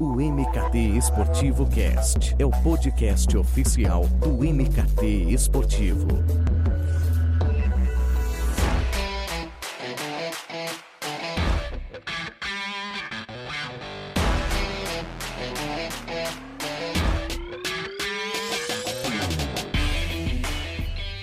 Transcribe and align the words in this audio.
O 0.00 0.14
MKT 0.14 0.78
Esportivo 0.96 1.68
Cast 1.68 2.36
é 2.38 2.46
o 2.46 2.50
podcast 2.62 3.36
oficial 3.36 4.06
do 4.06 4.44
MKT 4.44 5.32
Esportivo. 5.32 6.06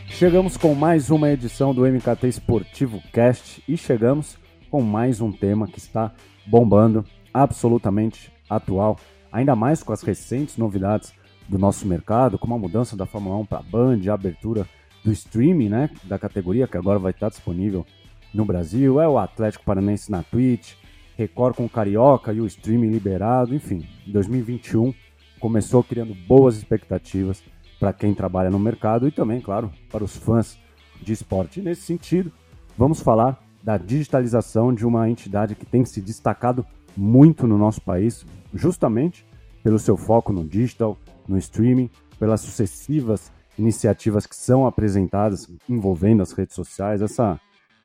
Chegamos 0.09 0.57
com 0.57 0.75
mais 0.75 1.09
uma 1.09 1.31
edição 1.31 1.73
do 1.73 1.83
MKT 1.83 2.27
Esportivo 2.27 3.01
Cast 3.13 3.63
e 3.65 3.77
chegamos 3.77 4.37
com 4.69 4.81
mais 4.81 5.21
um 5.21 5.31
tema 5.31 5.65
que 5.65 5.79
está 5.79 6.11
bombando, 6.45 7.05
absolutamente 7.33 8.34
atual, 8.49 8.97
ainda 9.31 9.55
mais 9.55 9.83
com 9.83 9.93
as 9.93 10.01
recentes 10.01 10.57
novidades 10.57 11.13
do 11.47 11.57
nosso 11.57 11.87
mercado, 11.87 12.37
como 12.37 12.55
a 12.55 12.59
mudança 12.59 12.95
da 12.95 13.05
Fórmula 13.05 13.37
1 13.37 13.45
para 13.45 13.59
a 13.59 13.63
Band, 13.63 13.99
a 14.09 14.13
abertura 14.13 14.67
do 15.03 15.11
streaming, 15.11 15.69
né, 15.69 15.89
da 16.03 16.17
categoria 16.17 16.67
que 16.67 16.77
agora 16.77 16.97
vai 16.97 17.11
estar 17.11 17.29
disponível 17.29 17.85
no 18.33 18.43
Brasil, 18.43 18.99
é 18.99 19.07
o 19.07 19.17
Atlético 19.17 19.63
Paranense 19.63 20.11
na 20.11 20.23
Twitch, 20.23 20.73
Record 21.17 21.55
com 21.55 21.65
o 21.65 21.69
Carioca 21.69 22.33
e 22.33 22.41
o 22.41 22.45
streaming 22.45 22.89
liberado, 22.89 23.55
enfim, 23.55 23.87
2021 24.07 24.93
começou 25.39 25.83
criando 25.83 26.13
boas 26.27 26.57
expectativas 26.57 27.43
para 27.79 27.93
quem 27.93 28.13
trabalha 28.13 28.49
no 28.49 28.59
mercado 28.59 29.07
e 29.07 29.11
também, 29.11 29.39
claro, 29.39 29.71
para 29.91 30.03
os 30.03 30.15
fãs 30.15 30.57
de 31.01 31.13
esporte. 31.13 31.59
E 31.59 31.63
nesse 31.63 31.81
sentido, 31.83 32.31
vamos 32.77 32.99
falar 32.99 33.41
da 33.63 33.77
digitalização 33.77 34.73
de 34.73 34.85
uma 34.85 35.09
entidade 35.09 35.55
que 35.55 35.65
tem 35.65 35.85
se 35.85 36.01
destacado 36.01 36.65
muito 36.95 37.47
no 37.47 37.57
nosso 37.57 37.81
país, 37.81 38.25
justamente 38.53 39.25
pelo 39.63 39.79
seu 39.79 39.97
foco 39.97 40.31
no 40.31 40.43
digital, 40.43 40.97
no 41.27 41.37
streaming, 41.37 41.89
pelas 42.19 42.41
sucessivas 42.41 43.31
iniciativas 43.57 44.25
que 44.25 44.35
são 44.35 44.65
apresentadas 44.65 45.49
envolvendo 45.67 46.21
as 46.21 46.31
redes 46.31 46.55
sociais, 46.55 47.01
essa 47.01 47.39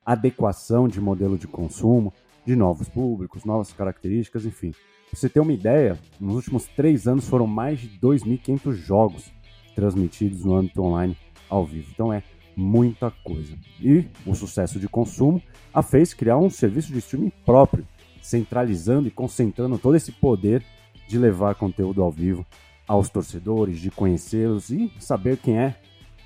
adequação 0.04 0.88
de 0.88 1.00
modelo 1.00 1.38
de 1.38 1.46
consumo, 1.46 2.12
de 2.44 2.56
novos 2.56 2.88
públicos, 2.88 3.44
novas 3.44 3.72
características, 3.72 4.44
enfim. 4.44 4.72
Pra 5.10 5.18
você 5.18 5.28
ter 5.28 5.40
uma 5.40 5.52
ideia, 5.52 5.98
nos 6.20 6.36
últimos 6.36 6.66
três 6.68 7.06
anos 7.06 7.28
foram 7.28 7.46
mais 7.46 7.80
de 7.80 7.88
2.500 7.98 8.72
jogos 8.72 9.32
transmitidos 9.74 10.44
no 10.44 10.54
âmbito 10.54 10.82
online 10.82 11.16
ao 11.48 11.64
vivo. 11.64 11.88
Então 11.92 12.12
é 12.12 12.22
muita 12.56 13.10
coisa. 13.10 13.56
E 13.80 14.06
o 14.26 14.34
sucesso 14.34 14.78
de 14.78 14.88
consumo 14.88 15.42
a 15.72 15.82
fez 15.82 16.14
criar 16.14 16.38
um 16.38 16.50
serviço 16.50 16.92
de 16.92 16.98
streaming 16.98 17.32
próprio, 17.44 17.86
centralizando 18.22 19.08
e 19.08 19.10
concentrando 19.10 19.78
todo 19.78 19.96
esse 19.96 20.12
poder 20.12 20.64
de 21.08 21.18
levar 21.18 21.54
conteúdo 21.54 22.02
ao 22.02 22.10
vivo 22.10 22.46
aos 22.86 23.08
torcedores, 23.08 23.78
de 23.78 23.90
conhecê-los 23.90 24.70
e 24.70 24.92
saber 24.98 25.36
quem 25.36 25.58
é 25.58 25.76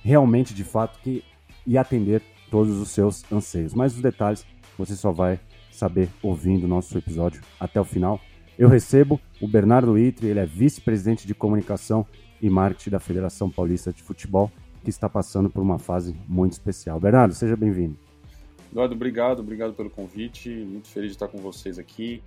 realmente 0.03 0.55
de 0.55 0.65
fato 0.65 0.99
que 1.01 1.23
e 1.67 1.77
atender 1.79 2.23
todos 2.51 2.79
os 2.79 2.91
seus 2.91 3.25
anseios. 3.33 3.75
Mas 3.75 3.95
os 3.95 4.01
detalhes 4.01 4.47
você 4.79 4.95
só 4.95 5.13
vai 5.13 5.41
saber 5.71 6.09
ouvindo 6.23 6.65
o 6.65 6.69
nosso 6.69 6.97
episódio 6.97 7.43
até 7.59 7.81
o 7.81 7.85
final. 7.85 8.21
Eu 8.59 8.69
recebo 8.69 9.21
o 9.41 9.49
Bernardo 9.49 9.99
Itri, 9.99 10.29
ele 10.29 10.41
é 10.41 10.47
vice-presidente 10.47 11.27
de 11.27 11.35
comunicação 11.35 12.07
e 12.41 12.49
marketing 12.49 12.91
da 12.91 13.01
Federação 13.01 13.51
Paulista 13.51 13.93
de 13.93 14.03
Futebol, 14.03 14.51
que 14.83 14.91
está 14.91 15.09
passando 15.09 15.51
por 15.51 15.63
uma 15.63 15.79
fase 15.79 16.15
muito 16.29 16.53
especial. 16.53 17.01
Bernardo, 17.01 17.35
seja 17.35 17.57
bem-vindo. 17.57 17.99
Eduardo, 18.75 18.97
obrigado, 18.97 19.39
obrigado 19.39 19.73
pelo 19.73 19.89
convite. 19.89 20.51
Muito 20.51 20.89
feliz 20.89 21.11
de 21.11 21.15
estar 21.15 21.29
com 21.29 21.39
vocês 21.39 21.79
aqui. 21.79 22.21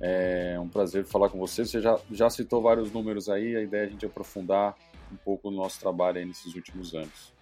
É 0.00 0.58
um 0.58 0.68
prazer 0.68 1.04
falar 1.04 1.28
com 1.28 1.38
vocês. 1.38 1.70
Você 1.70 1.80
já, 1.80 1.96
já 2.10 2.28
citou 2.28 2.60
vários 2.60 2.90
números 2.90 3.28
aí, 3.28 3.54
a 3.54 3.62
ideia 3.62 3.84
é 3.84 3.86
a 3.86 3.88
gente 3.88 4.04
aprofundar 4.04 4.74
um 5.12 5.16
pouco 5.16 5.46
o 5.46 5.52
nosso 5.52 5.78
trabalho 5.78 6.18
aí 6.18 6.24
nesses 6.24 6.56
últimos 6.56 6.92
anos. 6.92 7.32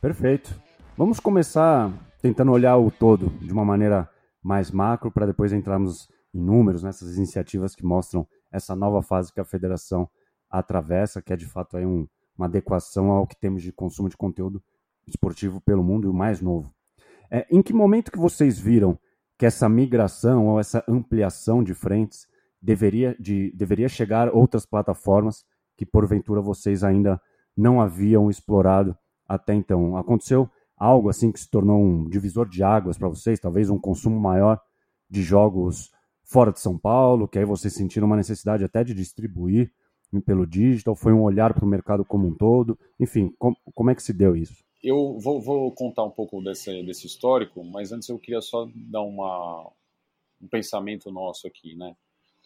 Perfeito. 0.00 0.54
Vamos 0.96 1.18
começar 1.18 1.92
tentando 2.22 2.52
olhar 2.52 2.76
o 2.76 2.88
todo 2.88 3.30
de 3.44 3.52
uma 3.52 3.64
maneira 3.64 4.08
mais 4.40 4.70
macro 4.70 5.10
para 5.10 5.26
depois 5.26 5.52
entrarmos 5.52 6.06
em 6.32 6.40
números 6.40 6.84
nessas 6.84 7.16
iniciativas 7.16 7.74
que 7.74 7.84
mostram 7.84 8.24
essa 8.52 8.76
nova 8.76 9.02
fase 9.02 9.32
que 9.32 9.40
a 9.40 9.44
federação 9.44 10.08
atravessa, 10.48 11.20
que 11.20 11.32
é 11.32 11.36
de 11.36 11.46
fato 11.46 11.76
aí 11.76 11.84
um, 11.84 12.06
uma 12.38 12.46
adequação 12.46 13.10
ao 13.10 13.26
que 13.26 13.34
temos 13.34 13.60
de 13.60 13.72
consumo 13.72 14.08
de 14.08 14.16
conteúdo 14.16 14.62
esportivo 15.04 15.60
pelo 15.60 15.82
mundo 15.82 16.06
e 16.06 16.10
o 16.10 16.14
mais 16.14 16.40
novo. 16.40 16.72
É, 17.30 17.46
em 17.50 17.62
que 17.62 17.72
momento 17.72 18.10
que 18.10 18.18
vocês 18.18 18.58
viram 18.58 18.98
que 19.38 19.46
essa 19.46 19.68
migração 19.68 20.46
ou 20.46 20.60
essa 20.60 20.84
ampliação 20.88 21.62
de 21.62 21.74
frentes 21.74 22.26
deveria, 22.60 23.16
de, 23.18 23.52
deveria 23.54 23.88
chegar 23.88 24.28
outras 24.34 24.64
plataformas 24.64 25.44
que 25.76 25.84
porventura 25.84 26.40
vocês 26.40 26.84
ainda 26.84 27.20
não 27.56 27.80
haviam 27.80 28.30
explorado 28.30 28.96
até 29.28 29.54
então? 29.54 29.96
Aconteceu 29.96 30.48
algo 30.76 31.08
assim 31.08 31.32
que 31.32 31.40
se 31.40 31.50
tornou 31.50 31.82
um 31.82 32.08
divisor 32.08 32.48
de 32.48 32.62
águas 32.62 32.98
para 32.98 33.08
vocês, 33.08 33.40
talvez 33.40 33.70
um 33.70 33.78
consumo 33.78 34.18
maior 34.18 34.60
de 35.08 35.22
jogos 35.22 35.90
fora 36.22 36.52
de 36.52 36.60
São 36.60 36.78
Paulo, 36.78 37.28
que 37.28 37.38
aí 37.38 37.44
vocês 37.44 37.74
sentiram 37.74 38.06
uma 38.06 38.16
necessidade 38.16 38.64
até 38.64 38.82
de 38.82 38.94
distribuir 38.94 39.72
pelo 40.24 40.46
digital? 40.46 40.94
Foi 40.94 41.12
um 41.12 41.22
olhar 41.22 41.52
para 41.52 41.64
o 41.64 41.68
mercado 41.68 42.04
como 42.04 42.28
um 42.28 42.34
todo? 42.34 42.78
Enfim, 42.98 43.34
com, 43.38 43.54
como 43.74 43.90
é 43.90 43.94
que 43.94 44.02
se 44.02 44.12
deu 44.12 44.36
isso? 44.36 44.64
Eu 44.84 45.18
vou, 45.18 45.40
vou, 45.40 45.72
contar 45.72 46.04
um 46.04 46.10
pouco 46.10 46.42
desse, 46.42 46.82
desse 46.82 47.06
histórico, 47.06 47.64
mas 47.64 47.90
antes 47.90 48.06
eu 48.10 48.18
queria 48.18 48.42
só 48.42 48.68
dar 48.74 49.00
uma, 49.00 49.72
um 50.38 50.46
pensamento 50.46 51.10
nosso 51.10 51.46
aqui, 51.46 51.74
né? 51.74 51.96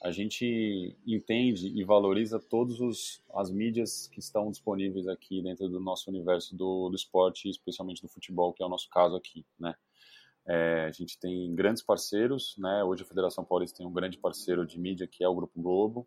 A 0.00 0.12
gente 0.12 0.96
entende 1.04 1.66
e 1.66 1.82
valoriza 1.82 2.38
todas 2.38 3.20
as 3.34 3.50
mídias 3.50 4.06
que 4.06 4.20
estão 4.20 4.52
disponíveis 4.52 5.08
aqui 5.08 5.42
dentro 5.42 5.68
do 5.68 5.80
nosso 5.80 6.08
universo 6.08 6.54
do, 6.54 6.88
do 6.88 6.94
esporte, 6.94 7.48
especialmente 7.48 8.02
do 8.02 8.08
futebol, 8.08 8.52
que 8.52 8.62
é 8.62 8.66
o 8.66 8.68
nosso 8.68 8.88
caso 8.88 9.16
aqui, 9.16 9.44
né? 9.58 9.74
É, 10.46 10.84
a 10.84 10.92
gente 10.92 11.18
tem 11.18 11.52
grandes 11.56 11.82
parceiros, 11.82 12.54
né? 12.56 12.84
Hoje 12.84 13.02
a 13.02 13.06
Federação 13.06 13.44
Paulista 13.44 13.78
tem 13.78 13.86
um 13.86 13.92
grande 13.92 14.16
parceiro 14.16 14.64
de 14.64 14.78
mídia 14.78 15.08
que 15.08 15.24
é 15.24 15.28
o 15.28 15.34
Grupo 15.34 15.60
Globo, 15.60 16.06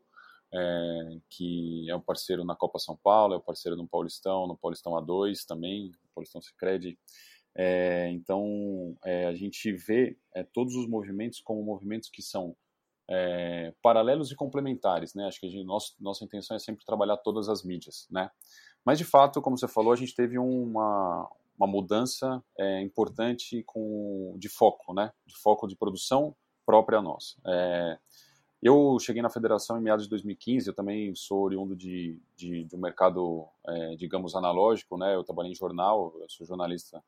é, 0.54 1.18
que 1.30 1.90
é 1.90 1.96
um 1.96 2.02
parceiro 2.02 2.44
na 2.44 2.56
Copa 2.56 2.80
São 2.80 2.98
Paulo, 2.98 3.34
é 3.34 3.38
um 3.38 3.42
parceiro 3.42 3.78
no 3.78 3.88
Paulistão, 3.88 4.48
no 4.48 4.58
Paulistão 4.58 4.94
A2 4.94 5.46
também, 5.48 5.92
Paulistão 6.14 6.42
Sicredi. 6.42 6.98
É, 7.56 8.10
então, 8.12 8.96
é, 9.04 9.26
a 9.26 9.34
gente 9.34 9.72
vê 9.74 10.18
é, 10.34 10.44
todos 10.44 10.76
os 10.76 10.88
movimentos 10.88 11.42
como 11.42 11.64
movimentos 11.64 12.10
que 12.10 12.22
são 12.22 12.56
é, 13.10 13.74
paralelos 13.82 14.32
e 14.32 14.36
complementares, 14.36 15.14
né? 15.14 15.26
Acho 15.26 15.40
que 15.40 15.48
a 15.48 15.50
gente, 15.50 15.66
nosso, 15.66 15.96
nossa 16.00 16.24
intenção 16.24 16.56
é 16.56 16.60
sempre 16.60 16.86
trabalhar 16.86 17.18
todas 17.18 17.50
as 17.50 17.64
mídias, 17.64 18.08
né? 18.10 18.32
Mas, 18.86 18.98
de 18.98 19.04
fato, 19.04 19.42
como 19.42 19.58
você 19.58 19.68
falou, 19.68 19.92
a 19.92 19.98
gente 19.98 20.16
teve 20.16 20.38
uma, 20.40 21.30
uma 21.58 21.68
mudança 21.68 22.42
é, 22.58 22.82
importante 22.82 23.64
com, 23.64 24.36
de 24.38 24.48
foco, 24.48 24.94
né? 24.94 25.12
De 25.26 25.36
foco 25.36 25.68
de 25.68 25.76
produção 25.76 26.36
própria 26.66 27.02
nossa. 27.02 27.36
É, 27.46 27.98
eu 28.62 28.98
cheguei 29.00 29.22
na 29.22 29.30
federação 29.30 29.78
em 29.78 29.82
meados 29.82 30.06
de 30.06 30.10
2015, 30.12 30.68
eu 30.68 30.74
também 30.74 31.16
sou 31.16 31.42
oriundo 31.42 31.76
de, 31.76 32.20
de, 32.36 32.64
de 32.66 32.76
um 32.76 32.80
mercado, 32.80 33.48
é, 33.66 33.96
digamos, 33.96 34.36
analógico, 34.36 34.98
né? 34.98 35.16
Eu 35.16 35.24
trabalhei 35.24 35.52
em 35.52 35.56
jornal, 35.56 36.14
eu 36.20 36.30
sou 36.30 36.46
jornalista, 36.46 37.04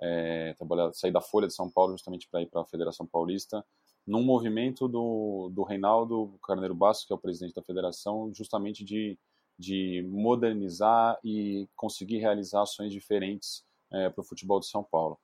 é, 0.00 0.54
saí 0.92 1.12
da 1.12 1.20
Folha 1.20 1.46
de 1.46 1.54
São 1.54 1.70
Paulo 1.70 1.92
justamente 1.92 2.28
para 2.28 2.42
ir 2.42 2.46
para 2.46 2.62
a 2.62 2.66
Federação 2.66 3.06
Paulista, 3.06 3.64
num 4.04 4.22
movimento 4.22 4.88
do, 4.88 5.48
do 5.52 5.62
Reinaldo 5.62 6.38
Carneiro 6.42 6.74
Bastos, 6.74 7.06
que 7.06 7.12
é 7.12 7.16
o 7.16 7.20
presidente 7.20 7.54
da 7.54 7.62
federação, 7.62 8.32
justamente 8.34 8.84
de, 8.84 9.16
de 9.56 10.04
modernizar 10.08 11.18
e 11.24 11.68
conseguir 11.76 12.18
realizar 12.18 12.62
ações 12.62 12.92
diferentes 12.92 13.64
é, 13.92 14.10
para 14.10 14.20
o 14.20 14.24
futebol 14.24 14.58
de 14.58 14.66
São 14.66 14.82
Paulo. 14.82 15.18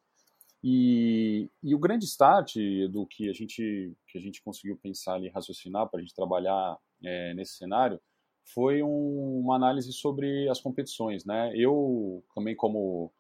E, 0.65 1.51
e, 1.63 1.75
o 1.75 1.79
grande 1.79 2.05
start 2.05 2.55
do 2.91 3.05
que 3.05 3.29
a 3.29 3.33
gente 3.33 3.97
que 4.07 4.17
a 4.17 4.21
gente 4.21 4.41
conseguiu 4.43 4.77
pensar 4.77 5.21
e 5.21 5.29
raciocinar 5.29 5.89
para 5.89 5.99
a 5.99 6.03
gente 6.03 6.15
trabalhar 6.15 6.79
é, 7.03 7.35
nesse 7.35 7.57
cenário 7.57 8.01
foi 8.45 8.83
um, 8.83 9.41
uma 9.41 9.57
análise 9.57 9.93
sobre 9.93 10.49
as 10.49 10.61
competições, 10.61 11.25
né? 11.25 11.53
Eu 11.57 12.25
também 12.35 12.55
como 12.55 13.13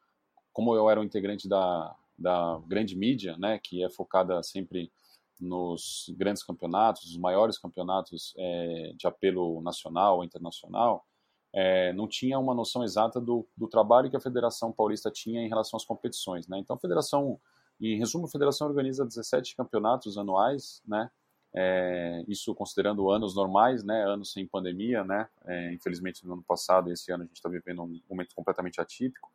como 0.52 0.74
eu 0.76 0.88
era 0.88 1.00
um 1.00 1.04
integrante 1.04 1.48
da, 1.48 1.96
da 2.18 2.60
grande 2.66 2.96
mídia, 2.96 3.36
né, 3.38 3.58
que 3.58 3.82
é 3.82 3.90
focada 3.90 4.42
sempre 4.42 4.92
nos 5.40 6.12
grandes 6.16 6.42
campeonatos, 6.42 7.04
os 7.04 7.16
maiores 7.16 7.58
campeonatos 7.58 8.34
é, 8.36 8.92
de 8.96 9.06
apelo 9.06 9.60
nacional 9.62 10.22
internacional, 10.22 11.04
é, 11.52 11.92
não 11.92 12.08
tinha 12.08 12.38
uma 12.38 12.54
noção 12.54 12.82
exata 12.82 13.20
do, 13.20 13.46
do, 13.56 13.68
trabalho 13.68 14.08
que 14.08 14.16
a 14.16 14.20
Federação 14.20 14.72
Paulista 14.72 15.10
tinha 15.10 15.42
em 15.42 15.48
relação 15.48 15.76
às 15.76 15.84
competições. 15.84 16.48
Né? 16.48 16.58
Então, 16.58 16.76
a 16.76 16.78
Federação, 16.78 17.38
em 17.80 17.98
resumo, 17.98 18.24
a 18.24 18.30
Federação 18.30 18.66
organiza 18.66 19.04
17 19.04 19.54
campeonatos 19.56 20.16
anuais, 20.16 20.82
né? 20.86 21.10
É, 21.54 22.24
isso 22.26 22.54
considerando 22.54 23.10
anos 23.10 23.36
normais, 23.36 23.84
né? 23.84 24.02
anos 24.04 24.32
sem 24.32 24.46
pandemia. 24.46 25.04
Né? 25.04 25.28
É, 25.44 25.74
infelizmente, 25.74 26.26
no 26.26 26.32
ano 26.32 26.42
passado 26.42 26.90
esse 26.90 27.12
ano 27.12 27.24
a 27.24 27.26
gente 27.26 27.36
está 27.36 27.50
vivendo 27.50 27.82
um 27.82 28.00
momento 28.08 28.34
completamente 28.34 28.80
atípico. 28.80 29.30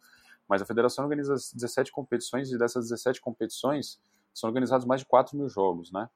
Mas 0.48 0.62
a 0.62 0.66
Federação 0.66 1.04
organiza 1.04 1.36
17 1.36 1.92
competições 1.92 2.52
e 2.52 2.58
dessas 2.58 2.90
17 2.90 3.22
competições 3.22 4.00
são 4.34 4.48
organizados 4.48 4.88
mais 4.88 5.02
de 5.02 5.08
4 5.08 5.38
mil 5.38 5.48
jogos. 5.48 5.92
Né? 5.92 6.10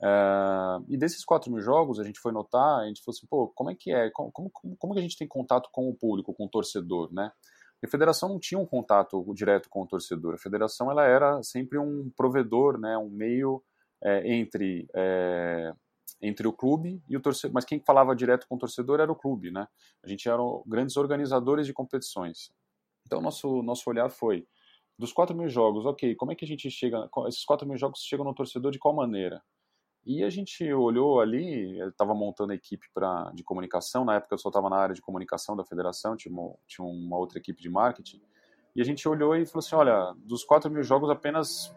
Uh, 0.00 0.84
e 0.88 0.96
desses 0.96 1.24
4 1.24 1.50
mil 1.50 1.60
jogos, 1.60 1.98
a 1.98 2.04
gente 2.04 2.20
foi 2.20 2.30
notar, 2.30 2.80
a 2.80 2.86
gente 2.86 3.02
falou 3.02 3.16
assim, 3.16 3.26
pô, 3.26 3.48
como 3.48 3.70
é 3.70 3.74
que 3.74 3.92
é? 3.92 4.10
Como, 4.10 4.30
como, 4.30 4.50
como 4.76 4.92
que 4.92 4.98
a 4.98 5.02
gente 5.02 5.16
tem 5.16 5.26
contato 5.26 5.68
com 5.72 5.88
o 5.88 5.94
público, 5.94 6.32
com 6.32 6.44
o 6.44 6.48
torcedor, 6.48 7.12
né? 7.12 7.32
E 7.82 7.86
a 7.86 7.90
federação 7.90 8.28
não 8.28 8.38
tinha 8.38 8.58
um 8.58 8.66
contato 8.66 9.24
direto 9.34 9.68
com 9.68 9.82
o 9.82 9.86
torcedor. 9.86 10.34
A 10.34 10.38
federação 10.38 10.90
ela 10.90 11.04
era 11.04 11.42
sempre 11.42 11.78
um 11.78 12.10
provedor, 12.16 12.78
né, 12.78 12.98
um 12.98 13.08
meio 13.08 13.62
é, 14.02 14.34
entre 14.34 14.88
é, 14.94 15.72
entre 16.20 16.48
o 16.48 16.52
clube 16.52 17.00
e 17.08 17.16
o 17.16 17.20
torcedor. 17.20 17.54
Mas 17.54 17.64
quem 17.64 17.80
falava 17.80 18.14
direto 18.14 18.46
com 18.48 18.56
o 18.56 18.58
torcedor 18.58 19.00
era 19.00 19.10
o 19.10 19.16
clube, 19.16 19.50
né? 19.50 19.68
A 20.02 20.08
gente 20.08 20.28
era 20.28 20.42
grandes 20.66 20.96
organizadores 20.96 21.66
de 21.66 21.72
competições. 21.72 22.50
Então 23.06 23.20
nosso 23.20 23.62
nosso 23.62 23.88
olhar 23.88 24.10
foi 24.10 24.46
dos 24.98 25.12
4 25.12 25.36
mil 25.36 25.48
jogos, 25.48 25.86
ok, 25.86 26.16
como 26.16 26.32
é 26.32 26.34
que 26.34 26.44
a 26.44 26.48
gente 26.48 26.68
chega? 26.70 27.08
Esses 27.28 27.44
4 27.44 27.66
mil 27.66 27.76
jogos 27.76 28.00
chegam 28.00 28.24
no 28.24 28.34
torcedor 28.34 28.72
de 28.72 28.78
qual 28.80 28.92
maneira? 28.94 29.40
E 30.06 30.24
a 30.24 30.30
gente 30.30 30.72
olhou 30.72 31.20
ali, 31.20 31.78
estava 31.80 32.14
montando 32.14 32.52
a 32.52 32.54
equipe 32.54 32.86
pra, 32.94 33.30
de 33.34 33.42
comunicação, 33.42 34.04
na 34.04 34.16
época 34.16 34.34
eu 34.34 34.38
só 34.38 34.48
estava 34.48 34.70
na 34.70 34.76
área 34.76 34.94
de 34.94 35.02
comunicação 35.02 35.54
da 35.54 35.64
federação, 35.64 36.16
tinha 36.16 36.32
uma, 36.32 36.54
tinha 36.66 36.86
uma 36.86 37.18
outra 37.18 37.38
equipe 37.38 37.60
de 37.60 37.68
marketing, 37.68 38.20
e 38.74 38.80
a 38.80 38.84
gente 38.84 39.06
olhou 39.08 39.36
e 39.36 39.44
falou 39.44 39.58
assim, 39.58 39.74
olha, 39.74 40.14
dos 40.18 40.44
4 40.44 40.70
mil 40.70 40.82
jogos, 40.82 41.10
apenas 41.10 41.74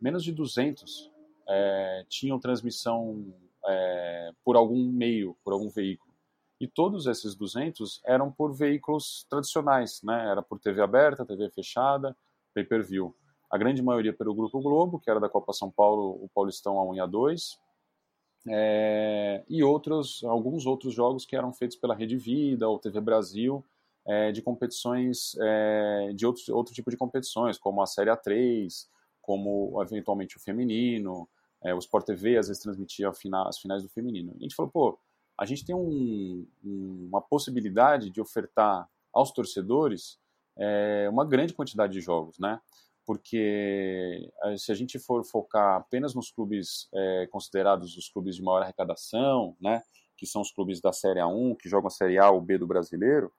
menos 0.00 0.22
de 0.22 0.32
200 0.32 1.10
é, 1.48 2.04
tinham 2.08 2.38
transmissão 2.38 3.34
é, 3.66 4.30
por 4.44 4.56
algum 4.56 4.90
meio, 4.92 5.36
por 5.42 5.52
algum 5.52 5.68
veículo. 5.68 6.12
E 6.60 6.68
todos 6.68 7.06
esses 7.06 7.34
200 7.34 8.00
eram 8.04 8.30
por 8.30 8.52
veículos 8.54 9.26
tradicionais, 9.28 10.02
né? 10.02 10.30
Era 10.30 10.42
por 10.42 10.58
TV 10.58 10.80
aberta, 10.80 11.24
TV 11.24 11.50
fechada, 11.50 12.16
pay-per-view. 12.54 13.14
A 13.54 13.56
grande 13.56 13.80
maioria 13.80 14.12
pelo 14.12 14.34
Grupo 14.34 14.60
Globo, 14.60 14.98
que 14.98 15.08
era 15.08 15.20
da 15.20 15.28
Copa 15.28 15.52
São 15.52 15.70
Paulo, 15.70 16.18
o 16.20 16.28
Paulistão 16.34 16.80
a 16.80 16.84
1 16.90 16.94
e 16.96 17.00
a 17.00 17.06
2, 17.06 17.56
é, 18.48 19.44
e 19.48 19.62
outros, 19.62 20.24
alguns 20.24 20.66
outros 20.66 20.92
jogos 20.92 21.24
que 21.24 21.36
eram 21.36 21.52
feitos 21.52 21.76
pela 21.76 21.94
Rede 21.94 22.16
Vida 22.16 22.68
ou 22.68 22.80
TV 22.80 23.00
Brasil, 23.00 23.64
é, 24.04 24.32
de 24.32 24.42
competições, 24.42 25.36
é, 25.40 26.10
de 26.16 26.26
outros, 26.26 26.48
outro 26.48 26.74
tipo 26.74 26.90
de 26.90 26.96
competições, 26.96 27.56
como 27.56 27.80
a 27.80 27.86
Série 27.86 28.10
A3, 28.10 28.88
como 29.22 29.80
eventualmente 29.80 30.36
o 30.36 30.40
feminino, 30.40 31.28
é, 31.62 31.72
o 31.72 31.78
Sport 31.78 32.06
TV 32.06 32.36
às 32.36 32.48
vezes 32.48 32.60
transmitia 32.60 33.08
as 33.08 33.60
finais 33.60 33.84
do 33.84 33.88
feminino. 33.88 34.32
E 34.34 34.38
a 34.38 34.42
gente 34.42 34.56
falou, 34.56 34.72
pô, 34.72 34.98
a 35.38 35.46
gente 35.46 35.64
tem 35.64 35.76
um, 35.76 36.44
uma 36.64 37.20
possibilidade 37.20 38.10
de 38.10 38.20
ofertar 38.20 38.90
aos 39.12 39.30
torcedores 39.30 40.18
é, 40.56 41.08
uma 41.08 41.24
grande 41.24 41.54
quantidade 41.54 41.92
de 41.92 42.00
jogos, 42.00 42.36
né? 42.36 42.60
Porque 43.06 44.30
eh, 44.44 44.56
se 44.56 44.72
a 44.72 44.74
gente 44.74 44.98
for 44.98 45.24
focar 45.24 45.76
apenas 45.76 46.14
nos 46.14 46.30
clubes 46.30 46.88
é, 46.94 47.26
considerados 47.30 47.96
os 47.96 48.08
clubes 48.08 48.36
de 48.36 48.42
maior 48.42 48.62
arrecadação, 48.62 49.56
né, 49.60 49.82
que 50.16 50.26
são 50.26 50.40
os 50.40 50.50
clubes 50.52 50.80
da 50.80 50.92
Série 50.92 51.20
A1, 51.20 51.56
que 51.56 51.68
jogam 51.68 51.88
a 51.88 51.90
Série 51.90 52.18
A 52.18 52.30
ou 52.30 52.40
B 52.40 52.56
do 52.58 52.66
brasileiro, 52.66 53.30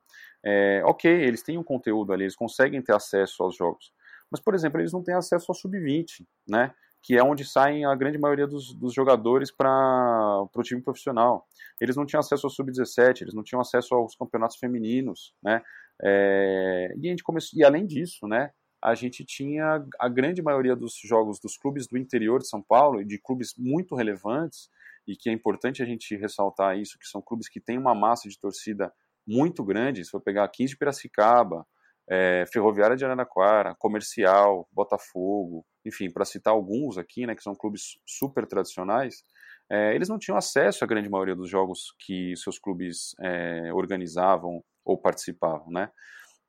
é, 0.43 0.81
ok, 0.85 1.09
eles 1.11 1.41
têm 1.41 1.57
um 1.57 1.63
conteúdo 1.63 2.13
ali, 2.13 2.23
eles 2.23 2.35
conseguem 2.35 2.81
ter 2.81 2.93
acesso 2.93 3.41
aos 3.43 3.55
jogos. 3.55 3.91
Mas, 4.31 4.39
por 4.39 4.53
exemplo, 4.53 4.79
eles 4.79 4.93
não 4.93 5.03
têm 5.03 5.15
acesso 5.15 5.45
ao 5.49 5.55
Sub-20, 5.55 6.25
né, 6.47 6.73
que 7.01 7.15
é 7.17 7.23
onde 7.23 7.45
saem 7.45 7.85
a 7.85 7.95
grande 7.95 8.17
maioria 8.17 8.47
dos, 8.47 8.73
dos 8.73 8.93
jogadores 8.93 9.51
para 9.51 10.47
o 10.53 10.63
time 10.63 10.81
profissional. 10.81 11.45
Eles 11.79 11.95
não 11.95 12.05
tinham 12.05 12.19
acesso 12.19 12.47
ao 12.47 12.51
Sub-17, 12.51 13.21
eles 13.21 13.33
não 13.33 13.43
tinham 13.43 13.61
acesso 13.61 13.93
aos 13.95 14.15
campeonatos 14.15 14.57
femininos, 14.57 15.33
né, 15.41 15.61
é, 16.03 16.93
e, 16.97 17.07
a 17.07 17.09
gente 17.09 17.23
e 17.55 17.63
além 17.63 17.85
disso, 17.85 18.27
né, 18.27 18.51
a 18.85 18.93
gente 18.93 19.25
tinha 19.25 19.83
a 19.99 20.07
grande 20.07 20.43
maioria 20.43 20.75
dos 20.75 20.93
jogos 21.03 21.39
dos 21.39 21.57
clubes 21.57 21.87
do 21.87 21.97
interior 21.97 22.39
de 22.39 22.47
São 22.47 22.61
Paulo 22.61 23.01
e 23.01 23.05
de 23.05 23.17
clubes 23.17 23.55
muito 23.57 23.95
relevantes 23.95 24.69
e 25.07 25.15
que 25.15 25.27
é 25.27 25.33
importante 25.33 25.81
a 25.81 25.85
gente 25.85 26.15
ressaltar 26.15 26.77
isso, 26.77 26.99
que 26.99 27.07
são 27.07 27.19
clubes 27.19 27.49
que 27.49 27.59
têm 27.59 27.79
uma 27.79 27.95
massa 27.95 28.29
de 28.29 28.39
torcida 28.39 28.93
muito 29.27 29.63
grande, 29.63 30.05
se 30.05 30.11
for 30.11 30.21
pegar 30.21 30.47
15 30.47 30.73
de 30.73 30.77
Piracicaba, 30.77 31.65
é, 32.07 32.45
Ferroviária 32.53 32.95
de 32.95 33.03
Araraquara, 33.03 33.73
Comercial, 33.73 34.69
Botafogo, 34.71 35.65
enfim, 35.83 36.11
para 36.11 36.23
citar 36.23 36.53
alguns 36.53 36.99
aqui, 36.99 37.25
né, 37.25 37.33
que 37.33 37.41
são 37.41 37.55
clubes 37.55 37.97
super 38.05 38.45
tradicionais, 38.45 39.23
é, 39.67 39.95
eles 39.95 40.07
não 40.07 40.19
tinham 40.19 40.37
acesso 40.37 40.83
à 40.83 40.87
grande 40.87 41.09
maioria 41.09 41.35
dos 41.35 41.49
jogos 41.49 41.95
que 41.99 42.35
seus 42.37 42.59
clubes 42.59 43.15
é, 43.19 43.73
organizavam 43.73 44.63
ou 44.83 44.95
participavam, 44.95 45.71
né? 45.71 45.89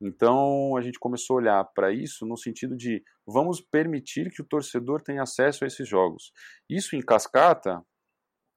Então 0.01 0.77
a 0.77 0.81
gente 0.81 0.99
começou 0.99 1.37
a 1.37 1.41
olhar 1.41 1.65
para 1.75 1.93
isso 1.93 2.27
no 2.27 2.37
sentido 2.37 2.77
de 2.77 3.03
vamos 3.27 3.61
permitir 3.61 4.31
que 4.31 4.43
o 4.43 4.45
torcedor 4.45 5.03
tenha 5.03 5.23
acesso 5.23 5.65
a 5.65 5.67
esses 5.67 5.89
jogos. 5.89 6.33
Isso 6.69 6.97
em 6.97 7.01
cascata 7.01 7.83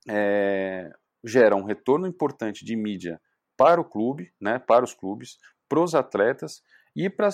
é, 0.07 0.89
gera 1.23 1.55
um 1.55 1.63
retorno 1.63 2.07
importante 2.07 2.65
de 2.65 2.75
mídia 2.75 3.21
para 3.57 3.79
o 3.79 3.85
clube, 3.85 4.31
né, 4.39 4.59
para 4.59 4.83
os 4.83 4.93
clubes, 4.93 5.37
para 5.67 5.81
os 5.81 5.95
atletas 5.95 6.61
e 6.95 7.09
para 7.09 7.29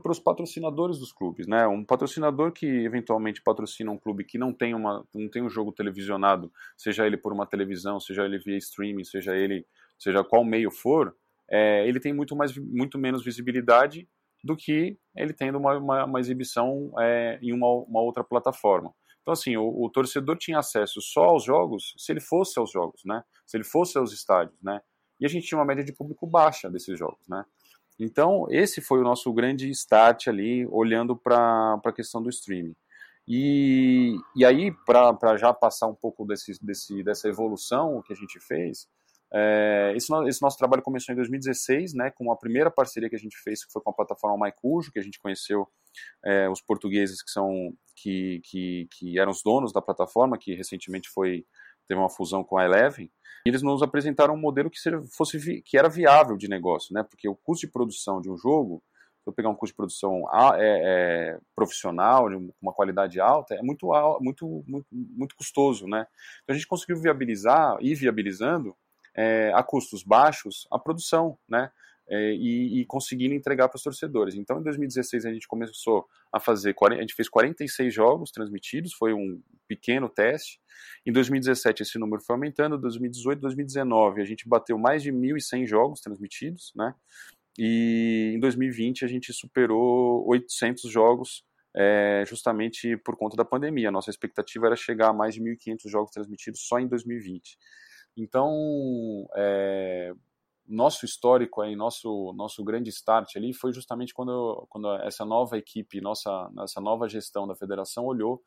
para 0.00 0.10
os 0.10 0.18
patrocinadores 0.18 0.98
dos 0.98 1.12
clubes, 1.12 1.46
né? 1.46 1.64
Um 1.68 1.84
patrocinador 1.84 2.50
que 2.50 2.66
eventualmente 2.66 3.40
patrocina 3.40 3.92
um 3.92 3.96
clube 3.96 4.24
que 4.24 4.36
não 4.36 4.52
tem 4.52 4.74
uma 4.74 5.06
não 5.14 5.28
tem 5.30 5.40
um 5.40 5.48
jogo 5.48 5.70
televisionado, 5.70 6.52
seja 6.76 7.06
ele 7.06 7.16
por 7.16 7.32
uma 7.32 7.46
televisão, 7.46 8.00
seja 8.00 8.24
ele 8.24 8.38
via 8.38 8.56
streaming, 8.56 9.04
seja 9.04 9.36
ele 9.36 9.64
seja 9.96 10.24
qual 10.24 10.44
meio 10.44 10.72
for, 10.72 11.14
é, 11.50 11.86
ele 11.88 12.00
tem 12.00 12.12
muito, 12.12 12.36
mais, 12.36 12.56
muito 12.56 12.98
menos 12.98 13.24
visibilidade 13.24 14.08
do 14.42 14.56
que 14.56 14.98
ele 15.16 15.32
tendo 15.32 15.58
uma, 15.58 15.76
uma, 15.78 16.04
uma 16.04 16.20
exibição 16.20 16.92
é, 16.98 17.38
em 17.42 17.52
uma, 17.52 17.66
uma, 17.68 18.00
outra 18.00 18.22
plataforma. 18.22 18.94
Então, 19.22 19.32
assim, 19.32 19.56
o, 19.56 19.84
o, 19.84 19.90
torcedor 19.90 20.36
tinha 20.36 20.58
acesso 20.58 21.00
só 21.00 21.24
aos 21.24 21.44
jogos 21.44 21.94
se 21.98 22.12
ele 22.12 22.20
fosse 22.20 22.58
aos 22.58 22.70
jogos, 22.70 23.02
né? 23.04 23.22
Se 23.46 23.56
ele 23.56 23.64
fosse 23.64 23.98
aos 23.98 24.12
estádios, 24.12 24.56
né? 24.62 24.80
E 25.20 25.26
a 25.26 25.28
gente 25.28 25.46
tinha 25.46 25.58
uma 25.58 25.64
média 25.64 25.84
de 25.84 25.92
público 25.92 26.26
baixa 26.26 26.70
desses 26.70 26.98
jogos, 26.98 27.26
né? 27.28 27.44
Então, 27.98 28.46
esse 28.48 28.80
foi 28.80 29.00
o 29.00 29.04
nosso 29.04 29.32
grande 29.32 29.68
start 29.70 30.28
ali, 30.28 30.66
olhando 30.70 31.16
para 31.16 31.80
a 31.84 31.92
questão 31.92 32.22
do 32.22 32.28
streaming. 32.28 32.76
E, 33.26 34.16
e 34.36 34.44
aí, 34.44 34.72
para 34.86 35.36
já 35.36 35.52
passar 35.52 35.88
um 35.88 35.94
pouco 35.94 36.24
desse, 36.24 36.52
desse, 36.64 37.02
dessa 37.02 37.28
evolução 37.28 38.00
que 38.02 38.12
a 38.12 38.16
gente 38.16 38.38
fez, 38.40 38.88
é, 39.32 39.92
esse, 39.94 40.12
esse, 40.26 40.40
nosso 40.40 40.56
trabalho 40.56 40.82
começou 40.82 41.12
em 41.12 41.16
2016, 41.16 41.92
né, 41.94 42.10
com 42.10 42.32
a 42.32 42.36
primeira 42.36 42.70
parceria 42.70 43.10
que 43.10 43.16
a 43.16 43.18
gente 43.18 43.36
fez, 43.42 43.64
que 43.64 43.72
foi 43.72 43.82
com 43.82 43.90
a 43.90 43.94
plataforma 43.94 44.38
Maicujo, 44.38 44.90
que 44.90 44.98
a 44.98 45.02
gente 45.02 45.20
conheceu 45.20 45.68
é, 46.24 46.48
os 46.48 46.62
portugueses 46.62 47.22
que 47.22 47.30
são 47.30 47.72
que, 47.94 48.40
que, 48.44 48.88
que, 48.90 49.18
eram 49.18 49.30
os 49.30 49.42
donos 49.42 49.72
da 49.72 49.82
plataforma, 49.82 50.38
que 50.38 50.54
recentemente 50.54 51.08
foi 51.10 51.44
teve 51.86 51.98
uma 51.98 52.10
fusão 52.10 52.44
com 52.44 52.58
a 52.58 52.64
Eleven. 52.64 53.10
E 53.46 53.48
eles 53.48 53.62
nos 53.62 53.82
apresentaram 53.82 54.34
um 54.34 54.38
modelo 54.38 54.68
que, 54.68 54.78
fosse, 55.16 55.62
que 55.62 55.78
era 55.78 55.88
viável 55.88 56.36
de 56.36 56.48
negócio, 56.48 56.94
né, 56.94 57.02
porque 57.02 57.28
o 57.28 57.34
custo 57.34 57.66
de 57.66 57.72
produção 57.72 58.20
de 58.20 58.30
um 58.30 58.36
jogo, 58.36 58.82
se 59.22 59.28
eu 59.28 59.32
pegar 59.32 59.48
um 59.48 59.54
custo 59.54 59.72
de 59.72 59.76
produção 59.76 60.24
é, 60.56 60.58
é, 60.58 61.38
profissional, 61.54 62.28
de 62.28 62.36
uma 62.60 62.72
qualidade 62.72 63.20
alta, 63.20 63.54
é 63.54 63.62
muito, 63.62 63.88
muito, 64.20 64.64
muito, 64.66 64.86
muito 64.90 65.36
custoso, 65.36 65.86
né. 65.86 66.06
Então 66.42 66.54
a 66.54 66.58
gente 66.58 66.66
conseguiu 66.66 67.00
viabilizar, 67.00 67.78
e 67.80 67.94
viabilizando, 67.94 68.76
é, 69.18 69.50
a 69.52 69.64
custos 69.64 70.04
baixos 70.04 70.68
a 70.70 70.78
produção, 70.78 71.36
né? 71.48 71.70
É, 72.10 72.32
e, 72.32 72.80
e, 72.80 72.86
conseguindo 72.86 73.34
entregar 73.34 73.68
para 73.68 73.76
os 73.76 73.82
torcedores. 73.82 74.34
Então, 74.34 74.60
em 74.60 74.62
2016 74.62 75.26
a 75.26 75.32
gente 75.32 75.46
começou 75.46 76.06
a 76.32 76.40
fazer, 76.40 76.74
a 76.80 76.94
gente 76.94 77.14
fez 77.14 77.28
46 77.28 77.92
jogos 77.92 78.30
transmitidos, 78.30 78.94
foi 78.94 79.12
um 79.12 79.42
pequeno 79.66 80.08
teste. 80.08 80.58
Em 81.04 81.12
2017 81.12 81.82
esse 81.82 81.98
número 81.98 82.22
foi 82.22 82.34
aumentando, 82.34 82.78
2018, 82.78 83.40
2019 83.40 84.22
a 84.22 84.24
gente 84.24 84.48
bateu 84.48 84.78
mais 84.78 85.02
de 85.02 85.12
1.100 85.12 85.66
jogos 85.66 86.00
transmitidos, 86.00 86.72
né? 86.74 86.94
E 87.58 88.32
em 88.34 88.40
2020 88.40 89.04
a 89.04 89.08
gente 89.08 89.30
superou 89.34 90.26
800 90.28 90.90
jogos 90.90 91.44
é, 91.76 92.24
justamente 92.26 92.96
por 92.96 93.18
conta 93.18 93.36
da 93.36 93.44
pandemia. 93.44 93.90
Nossa 93.90 94.08
expectativa 94.08 94.66
era 94.66 94.76
chegar 94.76 95.08
a 95.08 95.12
mais 95.12 95.34
de 95.34 95.42
1.500 95.42 95.90
jogos 95.90 96.10
transmitidos 96.10 96.60
só 96.66 96.78
em 96.78 96.86
2020. 96.88 97.58
Então, 98.18 99.26
é, 99.36 100.12
nosso 100.66 101.06
histórico 101.06 101.62
aí, 101.62 101.74
nosso 101.74 102.32
nosso 102.36 102.62
grande 102.62 102.90
start 102.90 103.36
ali 103.36 103.54
foi 103.54 103.72
justamente 103.72 104.12
quando, 104.12 104.66
quando 104.68 104.92
essa 104.96 105.24
nova 105.24 105.56
equipe, 105.56 106.00
nossa 106.00 106.50
essa 106.62 106.80
nova 106.80 107.08
gestão 107.08 107.46
da 107.46 107.54
federação 107.54 108.04
olhou 108.04 108.42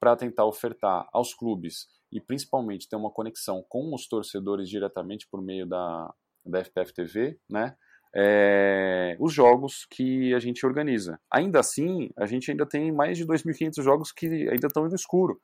para 0.00 0.16
tentar 0.16 0.44
ofertar 0.44 1.06
aos 1.12 1.34
clubes 1.34 1.86
e 2.10 2.20
principalmente 2.20 2.88
ter 2.88 2.96
uma 2.96 3.10
conexão 3.10 3.64
com 3.68 3.94
os 3.94 4.06
torcedores 4.06 4.68
diretamente 4.68 5.26
por 5.28 5.42
meio 5.42 5.66
da, 5.66 6.14
da 6.44 6.60
FPF 6.60 6.94
TV, 6.94 7.38
né? 7.48 7.76
É, 8.18 9.14
os 9.20 9.32
jogos 9.34 9.86
que 9.90 10.32
a 10.32 10.38
gente 10.38 10.64
organiza. 10.64 11.20
Ainda 11.30 11.60
assim, 11.60 12.08
a 12.16 12.24
gente 12.24 12.50
ainda 12.50 12.64
tem 12.64 12.90
mais 12.90 13.18
de 13.18 13.26
2.500 13.26 13.82
jogos 13.82 14.12
que 14.12 14.26
ainda 14.26 14.68
estão 14.68 14.88
no 14.88 14.94
escuro. 14.94 15.38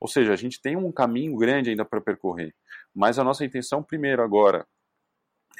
Ou 0.00 0.08
seja, 0.08 0.32
a 0.32 0.36
gente 0.36 0.60
tem 0.60 0.76
um 0.76 0.92
caminho 0.92 1.36
grande 1.36 1.70
ainda 1.70 1.84
para 1.84 2.00
percorrer. 2.00 2.54
Mas 2.94 3.18
a 3.18 3.24
nossa 3.24 3.44
intenção, 3.44 3.82
primeiro, 3.82 4.22
agora, 4.22 4.66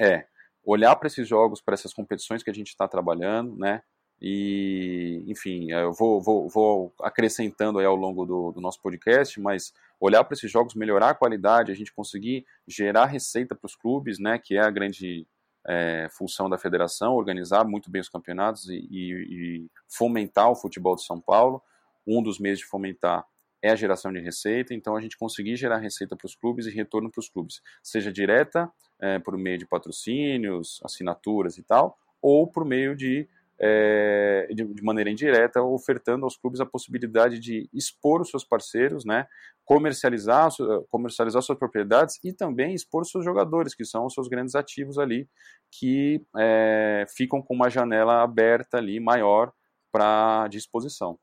é 0.00 0.26
olhar 0.64 0.94
para 0.96 1.06
esses 1.06 1.26
jogos, 1.26 1.60
para 1.60 1.74
essas 1.74 1.94
competições 1.94 2.42
que 2.42 2.50
a 2.50 2.54
gente 2.54 2.68
está 2.68 2.88
trabalhando, 2.88 3.56
né? 3.56 3.82
E, 4.20 5.22
enfim, 5.26 5.70
eu 5.70 5.92
vou, 5.92 6.20
vou, 6.20 6.48
vou 6.48 6.94
acrescentando 7.02 7.78
aí 7.78 7.84
ao 7.84 7.94
longo 7.94 8.24
do, 8.24 8.52
do, 8.52 8.60
nosso 8.60 8.80
podcast, 8.80 9.38
mas 9.38 9.74
olhar 10.00 10.24
para 10.24 10.34
esses 10.34 10.50
jogos, 10.50 10.74
melhorar 10.74 11.10
a 11.10 11.14
qualidade, 11.14 11.70
a 11.70 11.74
gente 11.74 11.92
conseguir 11.92 12.46
gerar 12.66 13.06
receita 13.06 13.54
para 13.54 13.66
os 13.66 13.76
clubes, 13.76 14.18
né, 14.18 14.38
que 14.38 14.56
é 14.56 14.60
a 14.60 14.70
grande 14.70 15.26
é, 15.66 16.08
função 16.10 16.48
da 16.48 16.56
federação, 16.56 17.14
organizar 17.14 17.64
muito 17.64 17.90
bem 17.90 18.00
os 18.00 18.08
campeonatos 18.08 18.68
e, 18.68 18.76
e, 18.90 19.12
e, 19.12 19.70
fomentar 19.86 20.50
o 20.50 20.56
futebol 20.56 20.96
de 20.96 21.04
São 21.04 21.20
Paulo. 21.20 21.62
Um 22.06 22.22
dos 22.22 22.38
meios 22.38 22.60
de 22.60 22.66
fomentar 22.66 23.26
é 23.66 23.70
a 23.70 23.76
geração 23.76 24.12
de 24.12 24.20
receita, 24.20 24.74
então 24.74 24.96
a 24.96 25.00
gente 25.00 25.16
conseguir 25.16 25.56
gerar 25.56 25.78
receita 25.78 26.16
para 26.16 26.26
os 26.26 26.34
clubes 26.34 26.66
e 26.66 26.70
retorno 26.70 27.10
para 27.10 27.20
os 27.20 27.28
clubes, 27.28 27.60
seja 27.82 28.12
direta, 28.12 28.70
é, 29.00 29.18
por 29.18 29.36
meio 29.36 29.58
de 29.58 29.66
patrocínios, 29.66 30.80
assinaturas 30.84 31.58
e 31.58 31.62
tal, 31.62 31.98
ou 32.20 32.46
por 32.46 32.64
meio 32.64 32.96
de 32.96 33.28
é, 33.58 34.48
de, 34.50 34.64
de, 34.64 34.82
maneira 34.82 35.10
indireta, 35.10 35.62
ofertando 35.62 36.24
aos 36.24 36.36
clubes 36.36 36.60
a 36.60 36.66
possibilidade 36.66 37.38
de 37.38 37.68
expor 37.72 38.20
os 38.20 38.28
seus 38.28 38.44
parceiros, 38.44 39.04
né, 39.04 39.26
comercializar, 39.64 40.50
comercializar 40.90 41.40
suas 41.42 41.58
propriedades 41.58 42.18
e 42.22 42.32
também 42.32 42.74
expor 42.74 43.02
os 43.02 43.10
seus 43.10 43.24
jogadores, 43.24 43.74
que 43.74 43.84
são 43.84 44.04
os 44.06 44.14
seus 44.14 44.28
grandes 44.28 44.54
ativos 44.54 44.98
ali, 44.98 45.28
que 45.70 46.22
é, 46.36 47.06
ficam 47.08 47.40
com 47.40 47.54
uma 47.54 47.70
janela 47.70 48.22
aberta 48.22 48.76
ali 48.76 49.00
maior 49.00 49.52
para 49.90 50.46
disposição. 50.48 51.18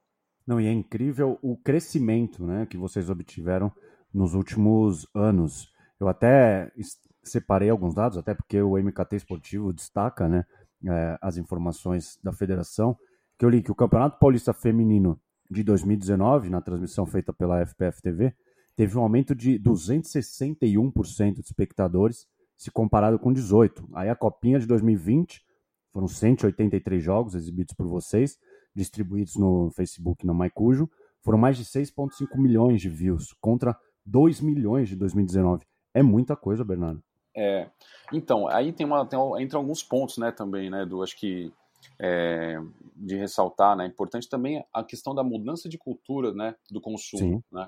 Não, 0.46 0.60
e 0.60 0.68
é 0.68 0.72
incrível 0.72 1.40
o 1.42 1.56
crescimento 1.56 2.46
né, 2.46 2.66
que 2.66 2.78
vocês 2.78 3.10
obtiveram 3.10 3.72
nos 4.14 4.34
últimos 4.34 5.08
anos. 5.14 5.72
Eu 6.00 6.08
até 6.08 6.72
separei 7.24 7.70
alguns 7.70 7.96
dados, 7.96 8.18
até 8.18 8.34
porque 8.34 8.62
o 8.62 8.78
MKT 8.78 9.16
Esportivo 9.16 9.72
destaca 9.72 10.28
né, 10.28 10.46
é, 10.86 11.18
as 11.22 11.38
informações 11.38 12.20
da 12.22 12.34
federação, 12.34 12.98
que 13.38 13.46
eu 13.46 13.50
li 13.50 13.64
que 13.64 13.72
o 13.72 13.76
Campeonato 13.76 14.20
Paulista 14.20 14.54
Feminino 14.54 15.20
de 15.50 15.64
2019, 15.64 16.50
na 16.50 16.62
transmissão 16.62 17.06
feita 17.06 17.32
pela 17.32 17.66
FPF 17.66 18.02
TV, 18.02 18.36
teve 18.76 18.98
um 18.98 19.02
aumento 19.02 19.34
de 19.34 19.60
261% 19.60 21.36
de 21.36 21.42
espectadores, 21.42 22.28
se 22.58 22.72
comparado 22.72 23.18
com 23.18 23.32
18. 23.32 23.90
Aí 23.94 24.10
a 24.10 24.16
Copinha 24.16 24.60
de 24.60 24.66
2020 24.66 25.42
foram 25.92 26.08
183 26.08 27.04
jogos 27.04 27.36
exibidos 27.36 27.74
por 27.76 27.88
vocês, 27.88 28.38
distribuídos 28.76 29.36
no 29.36 29.70
Facebook 29.72 30.24
e 30.24 30.28
no 30.28 30.34
Maicujo, 30.34 30.90
foram 31.22 31.38
mais 31.38 31.58
de 31.58 31.64
6,5 31.64 32.38
milhões 32.38 32.82
de 32.82 32.90
views, 32.90 33.34
contra 33.40 33.78
2 34.06 34.42
milhões 34.42 34.90
de 34.90 34.96
2019. 34.96 35.66
É 35.94 36.04
muita 36.04 36.36
coisa, 36.36 36.66
Bernardo. 36.66 37.02
É, 37.36 37.70
então, 38.12 38.48
aí 38.48 38.72
tem 38.72 38.86
uma, 38.86 39.06
tem, 39.06 39.20
entra 39.42 39.58
alguns 39.58 39.82
pontos, 39.82 40.18
né, 40.18 40.32
também, 40.32 40.70
né, 40.70 40.86
do, 40.86 41.02
acho 41.02 41.18
que, 41.18 41.52
é, 42.00 42.60
de 42.96 43.16
ressaltar, 43.16 43.76
né, 43.76 43.88
importante 43.88 44.30
também 44.30 44.64
a 44.72 44.84
questão 44.84 45.16
da 45.16 45.24
mudança 45.24 45.68
de 45.68 45.78
cultura, 45.78 46.32
né, 46.32 46.56
do 46.70 46.80
consumo, 46.80 47.38
Sim. 47.38 47.44
né, 47.52 47.68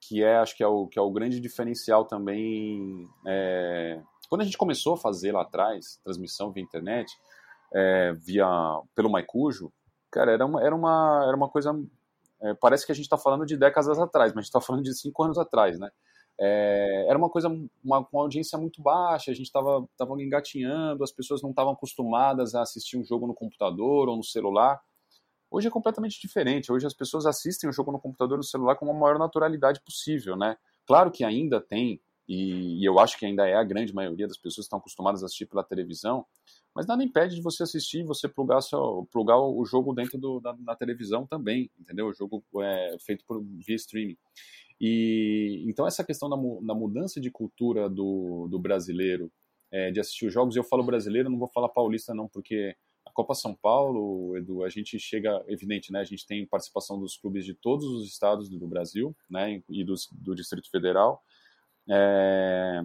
que 0.00 0.22
é, 0.22 0.36
acho 0.36 0.54
que 0.54 0.62
é 0.62 0.66
o, 0.66 0.86
que 0.86 0.98
é 0.98 1.02
o 1.02 1.10
grande 1.10 1.40
diferencial 1.40 2.04
também, 2.04 3.08
é, 3.26 4.02
quando 4.28 4.42
a 4.42 4.44
gente 4.44 4.58
começou 4.58 4.94
a 4.94 4.98
fazer 4.98 5.32
lá 5.32 5.42
atrás, 5.42 5.98
transmissão 6.04 6.52
via 6.52 6.62
internet, 6.62 7.10
é, 7.74 8.12
via, 8.12 8.46
pelo 8.94 9.10
Maicujo, 9.10 9.72
cara, 10.10 10.32
era 10.32 10.46
uma, 10.46 10.62
era 10.62 10.74
uma, 10.74 11.24
era 11.26 11.36
uma 11.36 11.48
coisa, 11.48 11.72
é, 12.42 12.54
parece 12.54 12.86
que 12.86 12.92
a 12.92 12.94
gente 12.94 13.04
está 13.04 13.18
falando 13.18 13.46
de 13.46 13.56
décadas 13.56 13.98
atrás, 13.98 14.32
mas 14.32 14.38
a 14.38 14.42
gente 14.42 14.48
está 14.48 14.60
falando 14.60 14.82
de 14.82 14.94
cinco 14.94 15.22
anos 15.22 15.38
atrás, 15.38 15.78
né, 15.78 15.90
é, 16.38 17.06
era 17.08 17.18
uma 17.18 17.30
coisa, 17.30 17.48
uma, 17.48 18.06
uma, 18.12 18.22
audiência 18.22 18.58
muito 18.58 18.82
baixa, 18.82 19.30
a 19.30 19.34
gente 19.34 19.46
estava 19.46 19.86
tava 19.96 20.20
engatinhando, 20.22 21.02
as 21.02 21.10
pessoas 21.10 21.42
não 21.42 21.50
estavam 21.50 21.72
acostumadas 21.72 22.54
a 22.54 22.62
assistir 22.62 22.98
um 22.98 23.04
jogo 23.04 23.26
no 23.26 23.34
computador 23.34 24.08
ou 24.08 24.16
no 24.16 24.24
celular. 24.24 24.80
Hoje 25.50 25.68
é 25.68 25.70
completamente 25.70 26.20
diferente, 26.20 26.70
hoje 26.70 26.86
as 26.86 26.92
pessoas 26.92 27.24
assistem 27.24 27.70
o 27.70 27.72
jogo 27.72 27.90
no 27.90 27.98
computador 27.98 28.32
ou 28.32 28.38
no 28.38 28.44
celular 28.44 28.76
com 28.76 28.90
a 28.90 28.94
maior 28.94 29.18
naturalidade 29.18 29.80
possível, 29.80 30.36
né? 30.36 30.56
Claro 30.86 31.10
que 31.10 31.24
ainda 31.24 31.60
tem, 31.60 32.00
e, 32.28 32.82
e 32.82 32.84
eu 32.84 32.98
acho 32.98 33.18
que 33.18 33.24
ainda 33.24 33.46
é 33.46 33.54
a 33.54 33.64
grande 33.64 33.94
maioria 33.94 34.26
das 34.26 34.36
pessoas 34.36 34.66
que 34.66 34.68
estão 34.68 34.78
acostumadas 34.78 35.22
a 35.22 35.26
assistir 35.26 35.46
pela 35.46 35.64
televisão, 35.64 36.26
mas 36.76 36.86
nada 36.86 37.02
impede 37.02 37.36
de 37.36 37.40
você 37.40 37.62
assistir, 37.62 38.04
você 38.04 38.28
plugar, 38.28 38.60
seu, 38.60 39.08
plugar 39.10 39.40
o 39.40 39.64
jogo 39.64 39.94
dentro 39.94 40.18
do, 40.18 40.40
da, 40.40 40.54
na 40.58 40.76
televisão 40.76 41.26
também, 41.26 41.70
entendeu? 41.80 42.08
O 42.08 42.12
jogo 42.12 42.44
é 42.60 42.98
feito 43.00 43.24
por, 43.24 43.42
via 43.42 43.76
streaming. 43.76 44.18
E 44.78 45.64
então 45.66 45.86
essa 45.86 46.04
questão 46.04 46.28
da, 46.28 46.36
da 46.36 46.74
mudança 46.74 47.18
de 47.18 47.30
cultura 47.30 47.88
do, 47.88 48.46
do 48.50 48.58
brasileiro 48.58 49.32
é, 49.72 49.90
de 49.90 49.98
assistir 50.00 50.26
os 50.26 50.34
jogos, 50.34 50.54
eu 50.54 50.62
falo 50.62 50.84
brasileiro, 50.84 51.30
não 51.30 51.38
vou 51.38 51.48
falar 51.48 51.70
paulista 51.70 52.14
não, 52.14 52.28
porque 52.28 52.76
a 53.06 53.10
Copa 53.10 53.34
São 53.34 53.54
Paulo, 53.54 54.36
Edu, 54.36 54.62
a 54.62 54.68
gente 54.68 54.98
chega, 54.98 55.42
evidente, 55.48 55.90
né, 55.90 56.00
a 56.00 56.04
gente 56.04 56.26
tem 56.26 56.46
participação 56.46 57.00
dos 57.00 57.16
clubes 57.16 57.46
de 57.46 57.54
todos 57.54 57.86
os 57.86 58.06
estados 58.06 58.50
do 58.50 58.68
Brasil, 58.68 59.16
né, 59.30 59.62
e 59.70 59.82
dos, 59.82 60.10
do 60.12 60.34
Distrito 60.34 60.70
Federal, 60.70 61.22
é, 61.88 62.82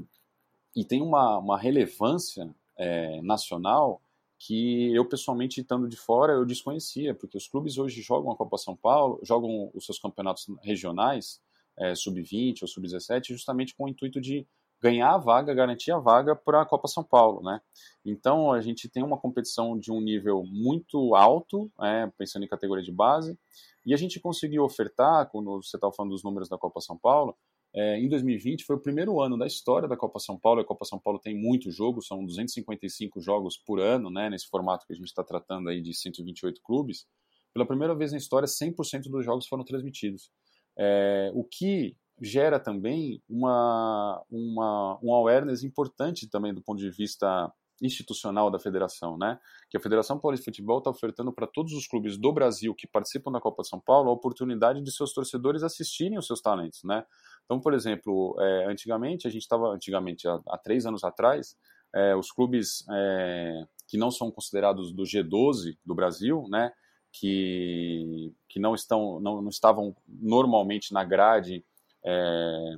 e 0.77 0.85
tem 0.85 1.01
uma, 1.01 1.39
uma 1.39 1.57
relevância 1.59 2.55
é, 2.81 3.21
nacional 3.21 4.01
que 4.39 4.91
eu 4.95 5.07
pessoalmente 5.07 5.61
estando 5.61 5.87
de 5.87 5.95
fora 5.95 6.33
eu 6.33 6.45
desconhecia, 6.45 7.13
porque 7.13 7.37
os 7.37 7.47
clubes 7.47 7.77
hoje 7.77 8.01
jogam 8.01 8.31
a 8.31 8.35
Copa 8.35 8.57
São 8.57 8.75
Paulo, 8.75 9.19
jogam 9.21 9.69
os 9.75 9.85
seus 9.85 9.99
campeonatos 9.99 10.47
regionais 10.63 11.39
é, 11.77 11.93
sub-20 11.93 12.63
ou 12.63 12.67
sub-17, 12.67 13.27
justamente 13.27 13.75
com 13.75 13.83
o 13.83 13.87
intuito 13.87 14.19
de 14.19 14.47
ganhar 14.81 15.13
a 15.13 15.17
vaga, 15.19 15.53
garantir 15.53 15.91
a 15.91 15.99
vaga 15.99 16.35
para 16.35 16.61
a 16.61 16.65
Copa 16.65 16.87
São 16.87 17.03
Paulo, 17.03 17.43
né? 17.43 17.61
Então 18.03 18.51
a 18.51 18.59
gente 18.61 18.89
tem 18.89 19.03
uma 19.03 19.17
competição 19.17 19.77
de 19.77 19.91
um 19.91 20.01
nível 20.01 20.43
muito 20.43 21.13
alto, 21.13 21.71
é, 21.79 22.11
pensando 22.17 22.43
em 22.43 22.49
categoria 22.49 22.83
de 22.83 22.91
base, 22.91 23.37
e 23.85 23.93
a 23.93 23.97
gente 23.97 24.19
conseguiu 24.19 24.63
ofertar, 24.63 25.29
quando 25.29 25.61
você 25.61 25.77
estava 25.77 25.93
falando 25.93 26.13
dos 26.13 26.23
números 26.23 26.49
da 26.49 26.57
Copa 26.57 26.81
São 26.81 26.97
Paulo, 26.97 27.37
é, 27.73 27.97
em 27.97 28.09
2020 28.09 28.65
foi 28.65 28.75
o 28.75 28.81
primeiro 28.81 29.21
ano 29.21 29.37
da 29.37 29.47
história 29.47 29.87
da 29.87 29.95
Copa 29.95 30.19
São 30.19 30.37
Paulo. 30.37 30.61
A 30.61 30.65
Copa 30.65 30.83
São 30.83 30.99
Paulo 30.99 31.19
tem 31.19 31.35
muitos 31.35 31.73
jogos, 31.75 32.07
são 32.07 32.25
255 32.25 33.21
jogos 33.21 33.57
por 33.57 33.79
ano, 33.79 34.09
né? 34.09 34.29
Nesse 34.29 34.47
formato 34.47 34.85
que 34.85 34.93
a 34.93 34.95
gente 34.95 35.07
está 35.07 35.23
tratando 35.23 35.69
aí 35.69 35.81
de 35.81 35.93
128 35.93 36.61
clubes. 36.61 37.05
Pela 37.53 37.65
primeira 37.65 37.95
vez 37.95 38.11
na 38.11 38.17
história, 38.17 38.47
100% 38.47 39.03
dos 39.09 39.23
jogos 39.23 39.47
foram 39.47 39.63
transmitidos. 39.63 40.29
É, 40.77 41.31
o 41.33 41.43
que 41.43 41.95
gera 42.21 42.59
também 42.59 43.21
uma, 43.27 44.21
uma, 44.29 44.99
um 45.01 45.13
awareness 45.13 45.63
importante 45.63 46.29
também 46.29 46.53
do 46.53 46.61
ponto 46.61 46.79
de 46.79 46.89
vista 46.91 47.51
institucional 47.81 48.51
da 48.51 48.59
federação, 48.59 49.17
né? 49.17 49.39
Que 49.69 49.75
a 49.75 49.79
Federação 49.79 50.19
Paulista 50.19 50.51
de 50.51 50.57
Futebol 50.57 50.77
está 50.77 50.89
ofertando 50.89 51.33
para 51.33 51.47
todos 51.47 51.73
os 51.73 51.87
clubes 51.87 52.17
do 52.17 52.31
Brasil 52.31 52.75
que 52.75 52.87
participam 52.87 53.31
da 53.31 53.41
Copa 53.41 53.63
São 53.63 53.79
Paulo 53.79 54.09
a 54.09 54.13
oportunidade 54.13 54.81
de 54.81 54.91
seus 54.91 55.13
torcedores 55.13 55.63
assistirem 55.63 56.17
os 56.17 56.27
seus 56.27 56.41
talentos, 56.41 56.83
né? 56.83 57.03
Então, 57.51 57.59
por 57.59 57.73
exemplo, 57.73 58.33
é, 58.39 58.71
antigamente 58.71 59.27
a 59.27 59.29
gente 59.29 59.41
estava, 59.41 59.67
antigamente 59.67 60.25
há, 60.25 60.39
há, 60.47 60.57
três 60.57 60.85
anos 60.85 61.03
atrás, 61.03 61.57
é, 61.93 62.15
os 62.15 62.31
clubes 62.31 62.85
é, 62.89 63.67
que 63.89 63.97
não 63.97 64.09
são 64.09 64.31
considerados 64.31 64.93
do 64.93 65.03
G12 65.03 65.77
do 65.85 65.93
Brasil, 65.93 66.45
né? 66.49 66.71
que, 67.11 68.33
que 68.47 68.57
não, 68.57 68.73
estão, 68.73 69.19
não, 69.19 69.41
não 69.41 69.49
estavam 69.49 69.93
normalmente 70.07 70.93
na 70.93 71.03
grade 71.03 71.61
é, 72.05 72.77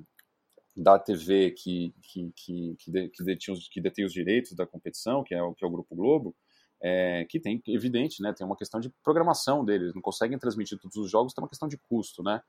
da 0.76 0.98
TV 0.98 1.52
que, 1.52 1.94
que, 2.02 2.32
que, 2.36 2.76
que, 2.80 2.92
de, 2.92 3.10
que, 3.10 3.24
detinha 3.24 3.56
os, 3.56 3.70
que 3.70 3.80
detém 3.80 4.06
os 4.06 4.12
direitos 4.12 4.54
da 4.54 4.66
competição, 4.66 5.24
que 5.24 5.36
é 5.36 5.44
o, 5.44 5.54
que 5.54 5.64
é 5.64 5.68
o 5.68 5.72
Grupo 5.72 5.96
Globo, 5.96 6.36
é, 6.82 7.26
que 7.30 7.40
tem, 7.40 7.62
evidente, 7.68 8.24
né, 8.24 8.34
tem 8.34 8.44
uma 8.44 8.58
questão 8.58 8.80
de 8.80 8.90
programação 9.04 9.64
deles, 9.64 9.94
não 9.94 10.02
conseguem 10.02 10.40
transmitir 10.40 10.80
todos 10.80 10.98
os 10.98 11.12
jogos, 11.12 11.32
tem 11.32 11.44
uma 11.44 11.50
questão 11.50 11.68
de 11.68 11.78
custo, 11.78 12.24
né? 12.24 12.42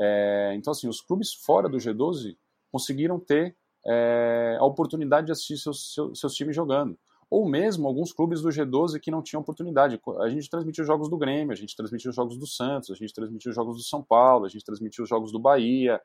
É, 0.00 0.52
então, 0.54 0.70
assim, 0.70 0.88
os 0.88 1.00
clubes 1.00 1.34
fora 1.34 1.68
do 1.68 1.78
G12 1.78 2.36
conseguiram 2.70 3.18
ter 3.18 3.56
é, 3.86 4.56
a 4.58 4.64
oportunidade 4.64 5.26
de 5.26 5.32
assistir 5.32 5.56
seus, 5.56 5.94
seus, 5.94 6.20
seus 6.20 6.34
times 6.34 6.54
jogando 6.54 6.98
ou 7.30 7.48
mesmo 7.48 7.86
alguns 7.86 8.12
clubes 8.12 8.40
do 8.40 8.48
G12 8.48 8.98
que 9.00 9.10
não 9.10 9.22
tinham 9.22 9.42
oportunidade. 9.42 10.00
A 10.20 10.28
gente 10.28 10.48
transmitiu 10.48 10.84
jogos 10.84 11.10
do 11.10 11.18
Grêmio, 11.18 11.52
a 11.52 11.56
gente 11.56 11.76
transmitiu 11.76 12.10
jogos 12.12 12.38
do 12.38 12.46
Santos, 12.46 12.90
a 12.90 12.94
gente 12.94 13.12
transmitiu 13.12 13.52
jogos 13.52 13.76
do 13.76 13.82
São 13.82 14.02
Paulo, 14.02 14.46
a 14.46 14.48
gente 14.48 14.64
transmitiu 14.64 15.04
jogos 15.04 15.30
do 15.30 15.38
Bahia, 15.38 16.00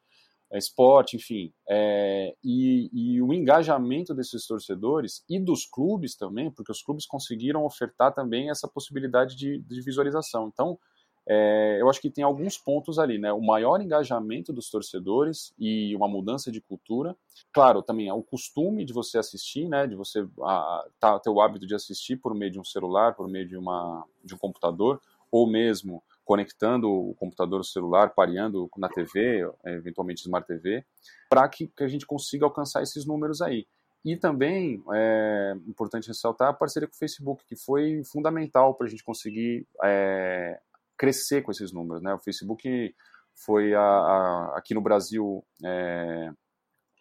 é, 0.51 0.57
esporte, 0.57 1.15
enfim. 1.15 1.53
É, 1.69 2.35
e, 2.43 2.89
e, 2.93 3.21
o 3.21 3.33
engajamento 3.33 4.13
desses 4.13 4.45
torcedores 4.45 5.23
e 5.29 5.39
dos 5.39 5.65
clubes 5.65 6.15
também, 6.15 6.51
porque 6.51 6.71
os 6.71 6.83
clubes 6.83 7.05
conseguiram 7.05 7.63
ofertar 7.63 8.13
também 8.13 8.49
essa 8.49 8.67
possibilidade 8.67 9.35
de, 9.37 9.59
de 9.59 9.81
visualização. 9.81 10.49
Então, 10.51 10.77
é, 11.27 11.77
eu 11.79 11.89
acho 11.89 12.01
que 12.01 12.09
tem 12.09 12.23
alguns 12.23 12.57
pontos 12.57 12.99
ali, 12.99 13.17
né? 13.17 13.31
O 13.31 13.41
maior 13.41 13.81
engajamento 13.81 14.51
dos 14.51 14.69
torcedores 14.69 15.53
e 15.57 15.95
uma 15.95 16.07
mudança 16.07 16.51
de 16.51 16.59
cultura. 16.59 17.15
Claro, 17.53 17.81
também 17.81 18.09
é 18.09 18.13
o 18.13 18.21
costume 18.21 18.83
de 18.83 18.91
você 18.91 19.17
assistir, 19.17 19.69
né? 19.69 19.87
De 19.87 19.95
você 19.95 20.27
a, 20.41 20.85
tá, 20.99 21.19
ter 21.19 21.29
o 21.29 21.39
hábito 21.39 21.65
de 21.65 21.75
assistir 21.75 22.17
por 22.17 22.35
meio 22.35 22.51
de 22.51 22.59
um 22.59 22.63
celular, 22.63 23.15
por 23.15 23.27
meio 23.29 23.47
de, 23.47 23.55
uma, 23.55 24.05
de 24.23 24.35
um 24.35 24.37
computador, 24.37 25.01
ou 25.31 25.47
mesmo 25.47 26.03
conectando 26.25 26.89
o 26.89 27.13
computador 27.15 27.61
o 27.61 27.65
celular, 27.65 28.13
pareando 28.13 28.69
na 28.77 28.89
TV, 28.89 29.49
eventualmente 29.65 30.21
Smart 30.21 30.47
TV, 30.47 30.85
para 31.29 31.47
que, 31.49 31.67
que 31.67 31.83
a 31.83 31.87
gente 31.87 32.05
consiga 32.05 32.45
alcançar 32.45 32.81
esses 32.81 33.05
números 33.05 33.41
aí. 33.41 33.65
E 34.05 34.17
também 34.17 34.83
é 34.93 35.55
importante 35.65 36.09
ressaltar 36.09 36.49
a 36.49 36.53
parceria 36.53 36.87
com 36.87 36.93
o 36.93 36.97
Facebook, 36.97 37.45
que 37.45 37.55
foi 37.55 38.03
fundamental 38.03 38.73
para 38.73 38.87
a 38.87 38.89
gente 38.89 39.03
conseguir 39.03 39.65
é, 39.81 40.59
crescer 41.03 41.41
com 41.41 41.51
esses 41.51 41.73
números, 41.73 42.01
né? 42.01 42.13
O 42.13 42.19
Facebook 42.19 42.95
foi 43.35 43.73
a, 43.73 43.81
a, 43.81 44.57
aqui 44.57 44.73
no 44.73 44.79
Brasil, 44.79 45.43
é, 45.61 46.31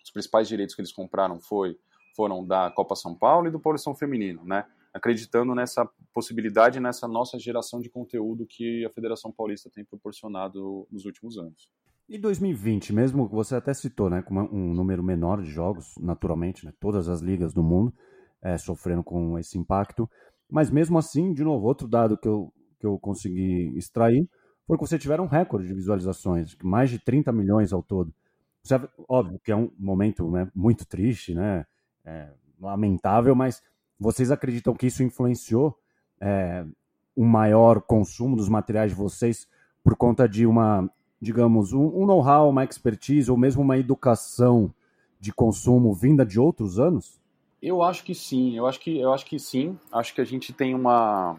os 0.04 0.11
principais 0.11 0.49
direitos 0.49 0.75
que 0.75 0.80
eles 0.80 0.92
compraram 0.92 1.40
foi, 1.40 1.78
foram 2.16 2.44
da 2.44 2.68
Copa 2.73 2.97
São 2.97 3.14
Paulo 3.14 3.47
e 3.47 3.50
do 3.52 3.61
Paulistão 3.61 3.94
Feminino, 3.94 4.44
né? 4.44 4.64
Acreditando 4.92 5.54
nessa 5.54 5.88
possibilidade, 6.12 6.80
nessa 6.80 7.06
nossa 7.06 7.38
geração 7.38 7.80
de 7.80 7.88
conteúdo 7.88 8.44
que 8.44 8.85
a 8.85 8.90
Federação 8.90 9.30
Paulista 9.30 9.71
tem 9.73 9.85
proporcionado 9.85 10.85
nos 10.90 11.04
últimos 11.04 11.38
anos. 11.38 11.68
E 12.09 12.18
2020, 12.18 12.92
mesmo 12.92 13.28
você 13.28 13.54
até 13.54 13.73
citou, 13.73 14.11
né, 14.11 14.21
com 14.21 14.35
um 14.35 14.75
número 14.75 15.02
menor 15.02 15.40
de 15.40 15.49
jogos, 15.49 15.94
naturalmente, 16.00 16.66
né, 16.66 16.73
todas 16.80 17.09
as 17.09 17.21
ligas 17.21 17.54
do 17.54 17.62
mundo 17.62 17.94
é, 18.42 18.59
sofrendo 18.59 19.04
com 19.04 19.38
esse 19.38 19.56
impacto, 19.56 20.11
mas 20.50 20.71
mesmo 20.71 20.99
assim, 20.99 21.32
de 21.32 21.44
novo, 21.44 21.66
outro 21.66 21.87
dado 21.87 22.18
que 22.18 22.28
eu, 22.28 22.52
que 22.83 22.87
eu 22.87 22.99
consegui 22.99 23.73
extrair 23.77 24.29
foi 24.67 24.77
que 24.77 24.87
você 24.87 24.99
tiveram 24.99 25.25
um 25.25 25.29
recorde 25.29 25.69
de 25.69 25.75
visualizações, 25.75 26.57
mais 26.62 26.91
de 26.91 26.99
30 26.99 27.31
milhões 27.31 27.73
ao 27.73 27.83
todo. 27.83 28.12
Você, 28.62 28.81
óbvio 29.09 29.41
que 29.43 29.53
é 29.53 29.57
um 29.57 29.71
momento 29.79 30.29
né, 30.31 30.51
muito 30.55 30.85
triste, 30.85 31.35
né, 31.35 31.65
é, 32.05 32.29
lamentável, 32.61 33.35
mas 33.35 33.62
vocês 33.99 34.31
acreditam 34.31 34.75
que 34.75 34.87
isso 34.87 35.03
influenciou 35.03 35.77
é, 36.21 36.65
um 37.17 37.25
maior 37.25 37.81
consumo 37.81 38.35
dos 38.37 38.49
materiais 38.49 38.91
de 38.91 38.97
vocês 38.97 39.47
por 39.83 39.97
conta 39.97 40.29
de 40.29 40.45
uma, 40.45 40.89
digamos, 41.21 41.73
um, 41.73 41.87
um 41.87 42.07
know-how, 42.07 42.49
uma 42.49 42.65
expertise 42.65 43.31
ou 43.31 43.37
mesmo 43.37 43.62
uma 43.62 43.79
educação 43.79 44.73
de 45.21 45.33
consumo 45.33 45.95
vinda 45.95 46.27
de 46.27 46.41
outros 46.41 46.81
anos? 46.81 47.21
Eu 47.61 47.81
acho 47.81 48.03
que 48.03 48.15
sim, 48.15 48.57
eu 48.57 48.67
acho 48.67 48.81
que, 48.81 48.99
eu 48.99 49.12
acho 49.12 49.25
que 49.25 49.39
sim. 49.39 49.79
Acho 49.93 50.15
que 50.15 50.21
a 50.21 50.25
gente 50.25 50.53
tem 50.53 50.75
uma, 50.75 51.37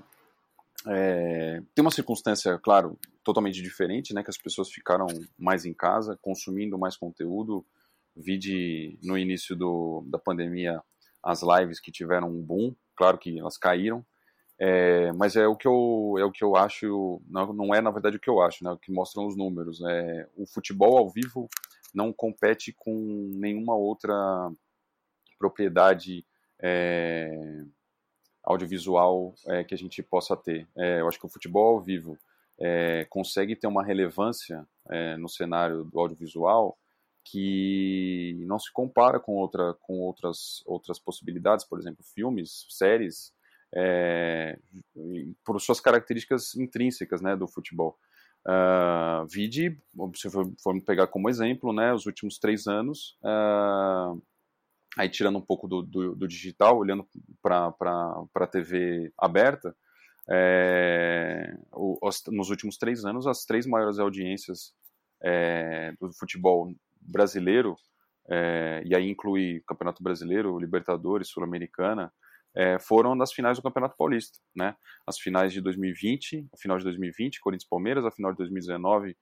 é, 0.88 1.62
tem 1.74 1.82
uma 1.82 1.92
circunstância, 1.92 2.58
claro, 2.60 3.00
totalmente 3.24 3.62
diferente, 3.62 4.14
né? 4.14 4.24
Que 4.24 4.30
as 4.30 4.38
pessoas 4.38 4.70
ficaram 4.70 5.08
mais 5.38 5.66
em 5.66 5.74
casa, 5.74 6.18
consumindo 6.22 6.78
mais 6.78 6.98
conteúdo. 6.98 7.66
Vi 8.16 8.38
de, 8.38 9.00
no 9.04 9.18
início 9.18 9.56
do, 9.56 10.04
da 10.08 10.20
pandemia 10.20 10.82
as 11.24 11.42
lives 11.42 11.80
que 11.80 11.92
tiveram 11.92 12.30
um 12.30 12.42
boom, 12.42 12.76
claro 12.96 13.18
que 13.18 13.40
elas 13.40 13.58
caíram, 13.58 14.06
é, 14.60 15.12
mas 15.14 15.36
é 15.36 15.48
o 15.48 15.56
que 15.56 15.68
eu 15.68 16.16
é 16.20 16.26
o 16.26 16.32
que 16.32 16.44
eu 16.44 16.56
acho, 16.56 17.22
não, 17.28 17.54
não 17.54 17.74
é 17.74 17.82
na 17.82 17.90
verdade 17.92 18.18
o 18.18 18.20
que 18.20 18.30
eu 18.30 18.42
acho, 18.42 18.64
né? 18.64 18.72
O 18.72 18.78
que 18.78 18.92
mostram 18.92 19.26
os 19.26 19.36
números. 19.36 19.80
Né? 19.80 20.28
O 20.36 20.46
futebol 20.46 20.98
ao 20.98 21.10
vivo 21.10 21.50
não 21.94 22.12
compete 22.14 22.74
com 22.78 23.30
nenhuma 23.36 23.76
outra 23.76 24.14
propriedade 25.40 26.26
é, 26.62 27.64
audiovisual 28.44 29.34
é, 29.48 29.64
que 29.64 29.74
a 29.74 29.78
gente 29.78 30.02
possa 30.04 30.36
ter. 30.36 30.68
É, 30.76 31.00
eu 31.02 31.08
acho 31.08 31.20
que 31.20 31.26
o 31.26 31.30
futebol 31.30 31.76
ao 31.76 31.82
vivo 31.82 32.18
é, 32.60 33.06
consegue 33.10 33.56
ter 33.56 33.68
uma 33.68 33.84
relevância 33.84 34.66
é, 34.90 35.18
no 35.18 35.30
cenário 35.30 35.84
do 35.86 36.00
audiovisual 36.00 36.78
que 37.26 38.36
não 38.40 38.60
se 38.60 38.72
compara 38.72 39.20
com, 39.20 39.36
outra, 39.36 39.74
com 39.82 40.00
outras, 40.00 40.62
outras 40.66 41.00
possibilidades, 41.00 41.64
por 41.64 41.80
exemplo, 41.80 42.04
filmes, 42.04 42.66
séries, 42.70 43.34
é, 43.74 44.60
por 45.46 45.60
suas 45.60 45.80
características 45.80 46.54
intrínsecas 46.56 47.22
né, 47.22 47.36
do 47.36 47.48
futebol. 47.48 47.98
Uh, 48.46 49.26
vide, 49.26 49.82
se 50.16 50.30
formos 50.30 50.84
pegar 50.86 51.08
como 51.08 51.30
exemplo, 51.30 51.72
né, 51.72 51.94
os 51.94 52.06
últimos 52.06 52.38
três 52.38 52.68
anos, 52.68 53.18
uh, 53.24 54.22
aí 54.98 55.10
tirando 55.10 55.38
um 55.38 55.42
pouco 55.42 55.68
do, 55.68 55.82
do, 55.82 56.16
do 56.16 56.28
digital, 56.28 56.78
olhando 56.78 57.08
para 57.42 57.74
a 58.36 58.48
TV 58.48 59.12
aberta, 59.18 59.76
é, 60.30 61.56
o, 61.74 61.98
os, 62.02 62.24
nos 62.28 62.50
últimos 62.50 62.78
três 62.78 63.04
anos, 63.06 63.28
as 63.28 63.46
três 63.46 63.66
maiores 63.66 64.00
audiências 64.00 64.74
é, 65.22 65.94
do 66.00 66.12
futebol 66.14 66.74
brasileiro, 67.02 67.76
é, 68.30 68.82
e 68.86 68.96
aí 68.96 69.10
inclui 69.10 69.62
Campeonato 69.68 70.02
Brasileiro, 70.02 70.58
Libertadores, 70.60 71.30
Sul-Americana, 71.30 72.12
é, 72.56 72.78
foram 72.80 73.16
nas 73.16 73.34
finais 73.34 73.58
do 73.58 73.64
Campeonato 73.64 73.98
Paulista, 73.98 74.38
né? 74.56 74.76
As 75.08 75.18
finais 75.18 75.52
de 75.52 75.60
2020, 75.60 76.48
a 76.54 76.58
final 76.58 76.78
de 76.78 76.84
2020, 76.84 77.42
Corinthians 77.42 77.68
Palmeiras, 77.68 78.06
a 78.06 78.12
final 78.12 78.32
de 78.32 78.38
2019, 78.38 79.18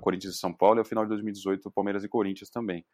Corinthians 0.00 0.34
e 0.34 0.38
São 0.38 0.52
Paulo, 0.52 0.80
e 0.80 0.82
a 0.82 0.84
final 0.84 1.04
de 1.04 1.10
2018, 1.10 1.70
Palmeiras 1.70 2.02
e 2.02 2.08
Corinthians 2.08 2.50
também. 2.50 2.84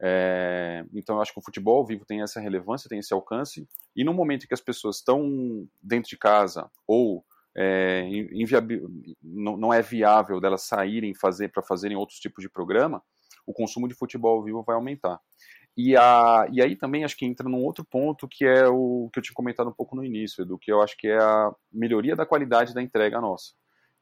É, 0.00 0.84
então 0.92 1.16
eu 1.16 1.22
acho 1.22 1.32
que 1.32 1.38
o 1.38 1.42
futebol 1.42 1.78
ao 1.78 1.86
vivo 1.86 2.04
tem 2.04 2.22
essa 2.22 2.40
relevância, 2.40 2.88
tem 2.88 2.98
esse 2.98 3.14
alcance, 3.14 3.66
e 3.94 4.04
no 4.04 4.12
momento 4.12 4.44
em 4.44 4.48
que 4.48 4.54
as 4.54 4.60
pessoas 4.60 4.96
estão 4.96 5.66
dentro 5.82 6.10
de 6.10 6.18
casa 6.18 6.70
ou 6.86 7.24
é, 7.56 8.06
não, 9.22 9.56
não, 9.56 9.72
é 9.72 9.80
viável 9.80 10.38
delas 10.40 10.62
saírem 10.62 11.14
fazer 11.14 11.48
para 11.48 11.62
fazerem 11.62 11.96
outros 11.96 12.18
tipos 12.18 12.42
de 12.42 12.50
programa, 12.50 13.02
o 13.46 13.52
consumo 13.54 13.88
de 13.88 13.94
futebol 13.94 14.36
ao 14.36 14.44
vivo 14.44 14.62
vai 14.62 14.76
aumentar. 14.76 15.18
E, 15.76 15.96
a, 15.96 16.46
e 16.50 16.62
aí 16.62 16.74
também 16.74 17.04
acho 17.04 17.16
que 17.16 17.26
entra 17.26 17.48
num 17.48 17.62
outro 17.62 17.84
ponto 17.84 18.26
que 18.26 18.44
é 18.46 18.66
o 18.66 19.10
que 19.12 19.18
eu 19.18 19.22
tinha 19.22 19.34
comentado 19.34 19.68
um 19.68 19.72
pouco 19.72 19.94
no 19.94 20.04
início, 20.04 20.44
do 20.44 20.58
que 20.58 20.72
eu 20.72 20.82
acho 20.82 20.96
que 20.96 21.08
é 21.08 21.18
a 21.18 21.52
melhoria 21.72 22.16
da 22.16 22.26
qualidade 22.26 22.74
da 22.74 22.82
entrega 22.82 23.20
nossa. 23.20 23.52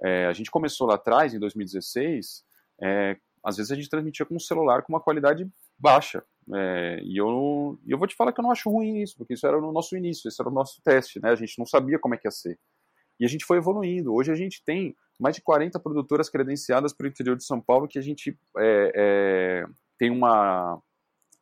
É, 0.03 0.27
a 0.27 0.33
gente 0.33 0.51
começou 0.51 0.87
lá 0.87 0.95
atrás, 0.95 1.35
em 1.35 1.39
2016, 1.39 2.45
é, 2.83 3.17
às 3.45 3.57
vezes 3.57 3.71
a 3.71 3.75
gente 3.75 3.89
transmitia 3.89 4.27
com 4.27 4.37
um 4.37 4.41
celular 4.41 4.83
com 4.83 4.93
uma 4.93 5.01
qualidade 5.01 5.49
baixa. 5.79 6.25
É, 6.53 7.01
e 7.03 7.17
eu, 7.17 7.79
eu 7.87 7.99
vou 7.99 8.07
te 8.07 8.15
falar 8.15 8.33
que 8.33 8.41
eu 8.41 8.43
não 8.43 8.51
acho 8.51 8.71
ruim 8.71 9.01
isso, 9.01 9.17
porque 9.17 9.35
isso 9.35 9.47
era 9.47 9.61
no 9.61 9.73
nosso 9.73 9.97
início, 9.97 10.29
esse 10.29 10.41
era 10.41 10.51
o 10.51 10.53
nosso 10.53 10.81
teste, 10.83 11.21
né? 11.21 11.31
A 11.31 11.35
gente 11.35 11.59
não 11.59 11.67
sabia 11.67 11.99
como 11.99 12.15
é 12.15 12.19
que 12.19 12.27
ia 12.27 12.31
ser. 12.31 12.59
E 13.19 13.25
a 13.25 13.29
gente 13.29 13.45
foi 13.45 13.59
evoluindo. 13.59 14.13
Hoje 14.13 14.31
a 14.31 14.35
gente 14.35 14.63
tem 14.65 14.95
mais 15.19 15.37
de 15.37 15.43
40 15.43 15.79
produtoras 15.79 16.29
credenciadas 16.29 16.93
para 16.93 17.05
o 17.05 17.09
interior 17.09 17.37
de 17.37 17.45
São 17.45 17.61
Paulo 17.61 17.89
que 17.89 17.99
a 17.99 18.03
gente 18.03 18.37
é, 18.59 18.93
é, 18.95 19.67
tem 19.99 20.11
uma, 20.11 20.81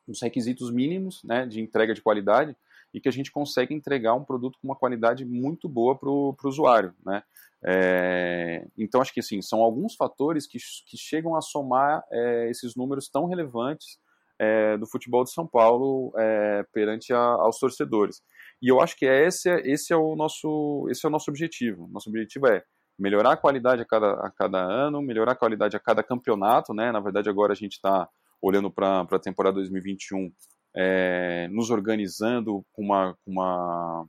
uns 0.06 0.20
requisitos 0.20 0.70
mínimos 0.70 1.22
né, 1.24 1.46
de 1.46 1.60
entrega 1.60 1.94
de 1.94 2.02
qualidade 2.02 2.54
e 2.92 3.00
que 3.00 3.08
a 3.08 3.12
gente 3.12 3.32
consegue 3.32 3.74
entregar 3.74 4.14
um 4.14 4.24
produto 4.24 4.58
com 4.60 4.68
uma 4.68 4.76
qualidade 4.76 5.24
muito 5.24 5.68
boa 5.68 5.96
para 5.96 6.10
o 6.10 6.36
usuário. 6.44 6.94
Né? 7.04 7.22
É, 7.64 8.66
então, 8.76 9.00
acho 9.00 9.14
que 9.14 9.20
assim, 9.20 9.40
são 9.40 9.62
alguns 9.62 9.94
fatores 9.94 10.46
que, 10.46 10.58
que 10.86 10.98
chegam 10.98 11.34
a 11.34 11.40
somar 11.40 12.04
é, 12.10 12.50
esses 12.50 12.76
números 12.76 13.08
tão 13.08 13.26
relevantes 13.26 13.98
é, 14.38 14.76
do 14.76 14.86
futebol 14.86 15.24
de 15.24 15.32
São 15.32 15.46
Paulo 15.46 16.12
é, 16.16 16.64
perante 16.72 17.12
a, 17.12 17.18
aos 17.18 17.58
torcedores. 17.58 18.22
E 18.60 18.68
eu 18.68 18.80
acho 18.80 18.96
que 18.96 19.06
esse, 19.06 19.48
é, 19.50 19.60
esse, 19.64 19.92
é 19.92 19.96
o 19.96 20.14
nosso, 20.14 20.86
esse 20.90 21.04
é 21.04 21.08
o 21.08 21.12
nosso 21.12 21.30
objetivo. 21.30 21.88
Nosso 21.92 22.08
objetivo 22.08 22.46
é 22.46 22.62
melhorar 22.98 23.32
a 23.32 23.36
qualidade 23.36 23.82
a 23.82 23.84
cada, 23.84 24.12
a 24.14 24.30
cada 24.30 24.58
ano, 24.58 25.02
melhorar 25.02 25.32
a 25.32 25.36
qualidade 25.36 25.76
a 25.76 25.80
cada 25.80 26.02
campeonato. 26.02 26.72
Né? 26.72 26.92
Na 26.92 27.00
verdade, 27.00 27.28
agora 27.28 27.52
a 27.52 27.56
gente 27.56 27.72
está 27.72 28.08
olhando 28.40 28.70
para 28.70 29.00
a 29.00 29.18
temporada 29.18 29.56
2021, 29.56 30.32
é, 30.74 31.48
nos 31.48 31.70
organizando 31.70 32.64
com 32.72 32.82
uma, 32.82 33.16
com 33.24 33.30
uma, 33.30 34.08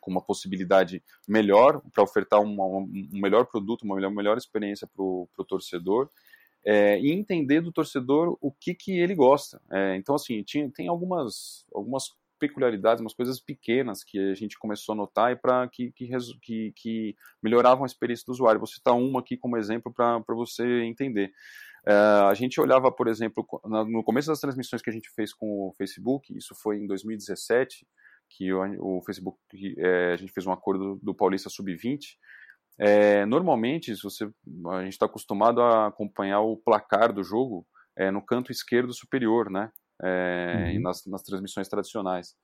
com 0.00 0.10
uma 0.10 0.22
possibilidade 0.22 1.02
melhor 1.28 1.80
para 1.92 2.04
ofertar 2.04 2.40
uma, 2.40 2.64
um 2.64 3.08
melhor 3.12 3.46
produto, 3.46 3.82
uma 3.82 3.96
melhor, 3.96 4.10
melhor 4.10 4.36
experiência 4.36 4.86
para 4.86 5.02
o 5.02 5.28
torcedor 5.48 6.08
é, 6.64 6.98
e 7.00 7.10
entender 7.10 7.60
do 7.60 7.72
torcedor 7.72 8.36
o 8.40 8.52
que, 8.52 8.74
que 8.74 8.98
ele 8.98 9.14
gosta. 9.14 9.60
É, 9.70 9.96
então, 9.96 10.14
assim, 10.14 10.42
tinha, 10.42 10.70
tem 10.70 10.88
algumas, 10.88 11.66
algumas 11.74 12.10
peculiaridades, 12.38 13.00
umas 13.00 13.14
coisas 13.14 13.38
pequenas 13.40 14.02
que 14.02 14.18
a 14.18 14.34
gente 14.34 14.58
começou 14.58 14.94
a 14.94 14.96
notar 14.96 15.30
e 15.32 15.36
para 15.36 15.68
que, 15.68 15.92
que, 15.92 16.72
que, 16.74 17.16
melhoravam 17.40 17.84
a 17.84 17.86
experiência 17.86 18.24
do 18.26 18.32
usuário. 18.32 18.58
Vou 18.58 18.66
citar 18.66 18.94
uma 18.94 19.20
aqui 19.20 19.36
como 19.36 19.56
exemplo 19.56 19.92
para 19.92 20.22
você 20.28 20.82
entender. 20.82 21.32
É, 21.86 21.92
a 21.92 22.34
gente 22.34 22.60
olhava, 22.60 22.90
por 22.90 23.08
exemplo, 23.08 23.46
no 23.64 24.02
começo 24.02 24.28
das 24.28 24.40
transmissões 24.40 24.82
que 24.82 24.90
a 24.90 24.92
gente 24.92 25.10
fez 25.10 25.32
com 25.32 25.68
o 25.68 25.74
Facebook, 25.76 26.36
isso 26.36 26.54
foi 26.54 26.78
em 26.78 26.86
2017, 26.86 27.86
que 28.28 28.52
o, 28.52 28.98
o 28.98 29.02
Facebook, 29.02 29.38
é, 29.78 30.12
a 30.12 30.16
gente 30.16 30.32
fez 30.32 30.46
um 30.46 30.52
acordo 30.52 30.98
do 31.02 31.14
Paulista 31.14 31.48
Sub-20, 31.48 32.16
é, 32.84 33.24
normalmente, 33.26 33.94
se 33.94 34.02
você, 34.02 34.28
a 34.72 34.82
gente 34.82 34.94
está 34.94 35.06
acostumado 35.06 35.62
a 35.62 35.86
acompanhar 35.86 36.40
o 36.40 36.56
placar 36.56 37.12
do 37.12 37.22
jogo 37.22 37.64
é, 37.96 38.10
no 38.10 38.20
canto 38.20 38.50
esquerdo 38.50 38.92
superior, 38.92 39.48
né? 39.48 39.70
É, 40.02 40.72
uhum. 40.74 40.82
nas, 40.82 41.06
nas, 41.06 41.22
transmissões 41.22 41.68
tradicionais. 41.68 42.34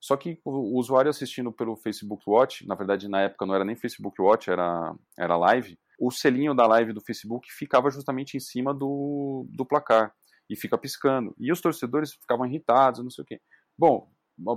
Só 0.00 0.16
que 0.16 0.40
o, 0.42 0.50
o, 0.50 0.78
usuário 0.78 1.10
assistindo 1.10 1.52
pelo 1.52 1.76
Facebook 1.76 2.22
Watch, 2.26 2.66
na 2.66 2.74
verdade 2.74 3.08
na 3.08 3.20
época 3.20 3.44
não 3.44 3.54
era 3.54 3.64
nem 3.64 3.76
Facebook 3.76 4.22
Watch, 4.22 4.48
era, 4.48 4.94
era 5.18 5.36
live, 5.36 5.78
o 6.00 6.10
selinho 6.10 6.54
da 6.54 6.66
live 6.66 6.94
do 6.94 7.02
Facebook 7.02 7.46
ficava 7.52 7.90
justamente 7.90 8.38
em 8.38 8.40
cima 8.40 8.72
do, 8.72 9.46
do 9.50 9.66
placar 9.66 10.14
e 10.48 10.56
fica 10.56 10.78
piscando. 10.78 11.34
E 11.38 11.52
os 11.52 11.60
torcedores 11.60 12.14
ficavam 12.14 12.46
irritados, 12.46 13.02
não 13.02 13.10
sei 13.10 13.22
o 13.22 13.26
quê. 13.26 13.38
Bom, 13.76 14.10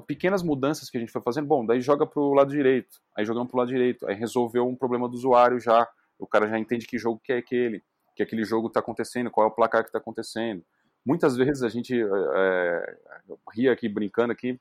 pequenas 0.07 0.41
mudanças 0.41 0.89
que 0.89 0.97
a 0.97 0.99
gente 0.99 1.11
foi 1.11 1.21
fazendo, 1.21 1.47
bom, 1.47 1.65
daí 1.65 1.81
joga 1.81 2.05
para 2.05 2.21
o 2.21 2.33
lado 2.33 2.51
direito, 2.51 2.99
aí 3.15 3.25
jogamos 3.25 3.49
para 3.49 3.57
o 3.57 3.59
lado 3.59 3.69
direito, 3.69 4.07
aí 4.07 4.15
resolveu 4.15 4.67
um 4.67 4.75
problema 4.75 5.07
do 5.07 5.15
usuário 5.15 5.59
já, 5.59 5.87
o 6.17 6.25
cara 6.25 6.47
já 6.47 6.57
entende 6.57 6.87
que 6.87 6.97
jogo 6.97 7.21
que 7.23 7.31
é 7.31 7.37
aquele, 7.37 7.83
que 8.15 8.23
aquele 8.23 8.43
jogo 8.43 8.67
está 8.67 8.79
acontecendo, 8.79 9.29
qual 9.29 9.47
é 9.47 9.49
o 9.49 9.53
placar 9.53 9.83
que 9.83 9.89
está 9.89 9.99
acontecendo. 9.99 10.63
Muitas 11.05 11.37
vezes 11.37 11.63
a 11.63 11.69
gente 11.69 11.93
é, 11.95 12.97
ria 13.53 13.71
aqui, 13.71 13.87
brincando 13.87 14.33
aqui, 14.33 14.59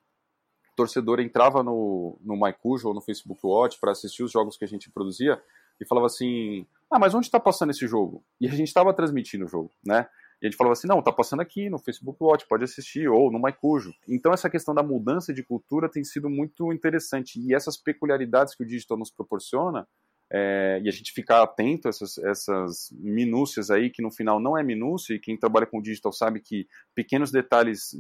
torcedor 0.77 1.21
entrava 1.21 1.63
no, 1.63 2.19
no 2.23 2.37
MyCujo 2.37 2.89
ou 2.89 2.95
no 2.95 3.01
Facebook 3.01 3.41
Watch 3.43 3.81
para 3.81 3.93
assistir 3.93 4.23
os 4.23 4.31
jogos 4.31 4.57
que 4.57 4.65
a 4.65 4.69
gente 4.69 4.91
produzia, 4.91 5.43
e 5.81 5.87
falava 5.87 6.07
assim: 6.07 6.67
ah, 6.91 6.99
mas 6.99 7.15
onde 7.15 7.27
está 7.27 7.41
passando 7.41 7.71
esse 7.71 7.87
jogo? 7.87 8.23
E 8.41 8.47
a 8.47 8.51
gente 8.51 8.69
estava 8.69 8.93
transmitindo 8.95 9.45
o 9.45 9.49
jogo, 9.49 9.71
né? 9.85 10.09
E 10.41 10.47
a 10.47 10.51
gente 10.51 10.57
falava 10.57 10.73
assim, 10.75 10.87
não, 10.87 11.03
tá 11.03 11.11
passando 11.11 11.41
aqui 11.41 11.71
no 11.71 11.79
Facebook 11.79 12.19
Watch, 12.23 12.47
pode 12.47 12.65
assistir, 12.65 13.09
ou 13.09 13.33
no 13.33 13.41
MyCujo. 13.41 13.93
Então 14.07 14.33
essa 14.33 14.51
questão 14.51 14.75
da 14.75 14.83
mudança 14.83 15.33
de 15.33 15.43
cultura 15.43 15.89
tem 15.89 16.05
sido 16.05 16.29
muito 16.29 16.73
interessante. 16.73 17.41
E 17.41 17.55
essas 17.55 17.77
peculiaridades 17.77 18.55
que 18.55 18.63
o 18.63 18.67
digital 18.67 18.99
nos 18.99 19.11
proporciona, 19.11 19.87
é, 20.31 20.81
e 20.83 20.89
a 20.89 20.93
gente 20.93 21.13
ficar 21.13 21.43
atento 21.43 21.87
a 21.87 21.91
essas, 21.91 22.19
essas 22.19 22.89
minúcias 22.93 23.71
aí, 23.71 23.91
que 23.91 24.03
no 24.03 24.11
final 24.11 24.41
não 24.41 24.59
é 24.59 24.63
minúcia, 24.63 25.15
e 25.15 25.21
quem 25.21 25.39
trabalha 25.39 25.67
com 25.67 25.81
digital 25.81 26.13
sabe 26.13 26.41
que 26.41 26.67
pequenos 26.95 27.31
detalhes 27.31 27.95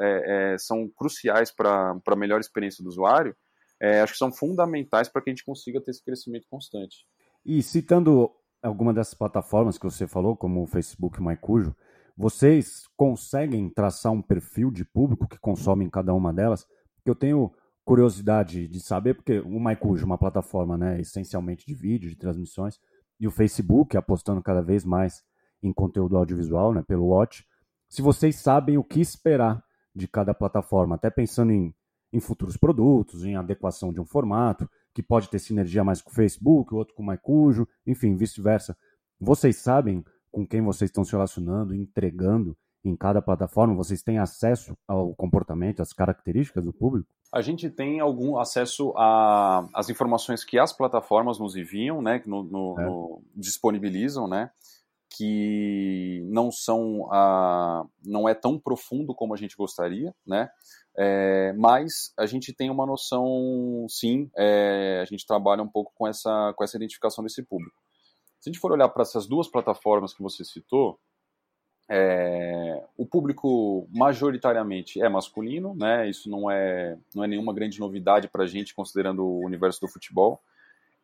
é, 0.00 0.52
é, 0.54 0.58
são 0.58 0.88
cruciais 0.88 1.50
para 1.50 2.00
a 2.06 2.16
melhor 2.16 2.40
experiência 2.40 2.82
do 2.82 2.88
usuário, 2.88 3.36
acho 4.02 4.12
que 4.12 4.18
são 4.18 4.32
fundamentais 4.32 5.10
para 5.10 5.20
que 5.20 5.28
a 5.28 5.32
gente 5.32 5.44
consiga 5.44 5.78
ter 5.78 5.90
esse 5.90 6.02
crescimento 6.02 6.46
constante. 6.48 7.04
E 7.44 7.62
citando 7.62 8.30
alguma 8.68 8.92
dessas 8.92 9.14
plataformas 9.14 9.78
que 9.78 9.84
você 9.84 10.06
falou, 10.06 10.36
como 10.36 10.62
o 10.62 10.66
Facebook 10.66 11.20
o 11.20 11.24
MyCujo, 11.24 11.74
vocês 12.16 12.86
conseguem 12.96 13.68
traçar 13.68 14.12
um 14.12 14.22
perfil 14.22 14.70
de 14.70 14.84
público 14.84 15.28
que 15.28 15.38
consome 15.38 15.84
em 15.84 15.90
cada 15.90 16.14
uma 16.14 16.32
delas? 16.32 16.66
Eu 17.04 17.14
tenho 17.14 17.52
curiosidade 17.84 18.66
de 18.66 18.80
saber, 18.80 19.14
porque 19.14 19.40
o 19.40 19.60
MyCujo 19.60 20.04
é 20.04 20.06
uma 20.06 20.18
plataforma 20.18 20.78
né, 20.78 21.00
essencialmente 21.00 21.66
de 21.66 21.74
vídeo, 21.74 22.08
de 22.08 22.16
transmissões, 22.16 22.78
e 23.20 23.26
o 23.26 23.30
Facebook 23.30 23.96
apostando 23.96 24.42
cada 24.42 24.62
vez 24.62 24.84
mais 24.84 25.22
em 25.62 25.72
conteúdo 25.72 26.16
audiovisual, 26.16 26.72
né, 26.72 26.82
pelo 26.82 27.06
Watch. 27.06 27.44
Se 27.88 28.00
vocês 28.00 28.36
sabem 28.36 28.78
o 28.78 28.84
que 28.84 29.00
esperar 29.00 29.62
de 29.94 30.08
cada 30.08 30.32
plataforma, 30.32 30.94
até 30.94 31.10
pensando 31.10 31.52
em, 31.52 31.74
em 32.12 32.20
futuros 32.20 32.56
produtos, 32.56 33.24
em 33.24 33.36
adequação 33.36 33.92
de 33.92 34.00
um 34.00 34.04
formato, 34.04 34.68
que 34.94 35.02
pode 35.02 35.28
ter 35.28 35.38
sinergia 35.38 35.82
mais 35.82 36.00
com 36.00 36.10
o 36.10 36.14
Facebook, 36.14 36.72
o 36.72 36.76
outro 36.76 36.94
com 36.94 37.02
o 37.02 37.06
MyCujo, 37.06 37.66
enfim, 37.86 38.14
vice-versa. 38.14 38.76
Vocês 39.20 39.56
sabem 39.56 40.04
com 40.30 40.46
quem 40.46 40.62
vocês 40.62 40.88
estão 40.88 41.04
se 41.04 41.12
relacionando, 41.12 41.74
entregando 41.74 42.56
em 42.84 42.96
cada 42.96 43.20
plataforma? 43.20 43.74
Vocês 43.74 44.02
têm 44.02 44.18
acesso 44.18 44.76
ao 44.86 45.14
comportamento, 45.14 45.80
às 45.80 45.92
características 45.92 46.64
do 46.64 46.72
público? 46.72 47.08
A 47.32 47.40
gente 47.40 47.68
tem 47.68 47.98
algum 47.98 48.38
acesso 48.38 48.94
às 48.96 49.88
informações 49.90 50.44
que 50.44 50.56
as 50.56 50.72
plataformas 50.72 51.38
nos 51.38 51.56
enviam, 51.56 52.00
né, 52.00 52.20
que 52.20 52.28
no, 52.28 52.44
no, 52.44 52.78
é. 52.78 52.84
no, 52.84 53.22
disponibilizam, 53.34 54.28
né, 54.28 54.50
que 55.16 56.22
não 56.26 56.50
são 56.50 57.08
a, 57.12 57.84
não 58.04 58.28
é 58.28 58.34
tão 58.34 58.58
profundo 58.58 59.14
como 59.14 59.34
a 59.34 59.36
gente 59.36 59.56
gostaria, 59.56 60.14
né, 60.26 60.48
é, 60.96 61.52
mas 61.54 62.12
a 62.16 62.26
gente 62.26 62.52
tem 62.52 62.70
uma 62.70 62.86
noção, 62.86 63.86
sim, 63.88 64.30
é, 64.36 65.00
a 65.02 65.04
gente 65.04 65.26
trabalha 65.26 65.62
um 65.62 65.68
pouco 65.68 65.92
com 65.94 66.06
essa, 66.06 66.52
com 66.56 66.62
essa 66.62 66.76
identificação 66.76 67.24
desse 67.24 67.42
público. 67.42 67.76
Se 68.40 68.50
a 68.50 68.52
gente 68.52 68.60
for 68.60 68.72
olhar 68.72 68.88
para 68.90 69.02
essas 69.02 69.26
duas 69.26 69.48
plataformas 69.48 70.12
que 70.12 70.22
você 70.22 70.44
citou, 70.44 71.00
é, 71.88 72.82
o 72.96 73.06
público 73.06 73.88
majoritariamente 73.90 75.00
é 75.00 75.08
masculino, 75.08 75.74
né? 75.74 76.08
Isso 76.08 76.30
não 76.30 76.50
é, 76.50 76.98
não 77.14 77.24
é 77.24 77.26
nenhuma 77.26 77.52
grande 77.52 77.78
novidade 77.80 78.28
para 78.28 78.44
a 78.44 78.46
gente, 78.46 78.74
considerando 78.74 79.24
o 79.24 79.44
universo 79.44 79.80
do 79.80 79.88
futebol. 79.88 80.40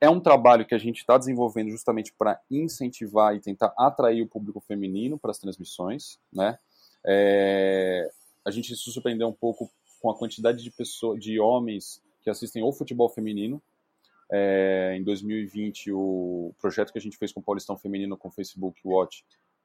É 0.01 0.09
um 0.09 0.19
trabalho 0.19 0.65
que 0.65 0.75
a 0.75 0.79
gente 0.79 0.99
está 0.99 1.19
desenvolvendo 1.19 1.71
justamente 1.71 2.13
para 2.13 2.41
incentivar 2.51 3.37
e 3.37 3.41
tentar 3.41 3.75
atrair 3.77 4.23
o 4.23 4.27
público 4.27 4.59
feminino 4.61 5.19
para 5.19 5.31
as 5.31 5.39
transmissões, 5.39 6.19
né? 6.33 6.59
É, 7.05 8.11
a 8.45 8.51
gente 8.51 8.75
se 8.75 8.91
surpreendeu 8.91 9.29
um 9.29 9.33
pouco 9.33 9.71
com 10.01 10.11
a 10.11 10.17
quantidade 10.17 10.63
de 10.63 10.71
pessoas, 10.71 11.21
de 11.23 11.39
homens 11.39 12.03
que 12.23 12.31
assistem 12.31 12.63
o 12.63 12.73
futebol 12.73 13.09
feminino. 13.11 13.61
É, 14.33 14.95
em 14.97 15.03
2020, 15.03 15.93
o 15.93 16.55
projeto 16.61 16.93
que 16.93 16.99
a 16.99 17.01
gente 17.01 17.19
fez 17.19 17.33
com 17.33 17.41
o 17.41 17.43
Paulistão 17.43 17.77
Feminino 17.77 18.17
com 18.17 18.29
o 18.29 18.31
Facebook 18.31 18.81
Watch 18.85 19.25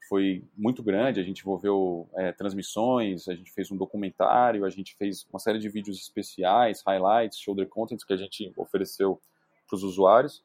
foi 0.09 0.43
muito 0.57 0.83
grande. 0.83 1.19
A 1.19 1.23
gente 1.23 1.39
envolveu 1.39 2.09
é, 2.15 2.31
transmissões, 2.31 3.27
a 3.29 3.35
gente 3.35 3.51
fez 3.53 3.71
um 3.71 3.77
documentário, 3.77 4.65
a 4.65 4.69
gente 4.69 4.95
fez 4.95 5.25
uma 5.31 5.39
série 5.39 5.59
de 5.59 5.69
vídeos 5.69 5.97
especiais, 5.97 6.81
highlights, 6.85 7.39
shoulder 7.39 7.67
contents 7.67 8.03
que 8.03 8.13
a 8.13 8.17
gente 8.17 8.51
ofereceu 8.57 9.21
para 9.67 9.75
os 9.75 9.84
usuários. 9.84 10.43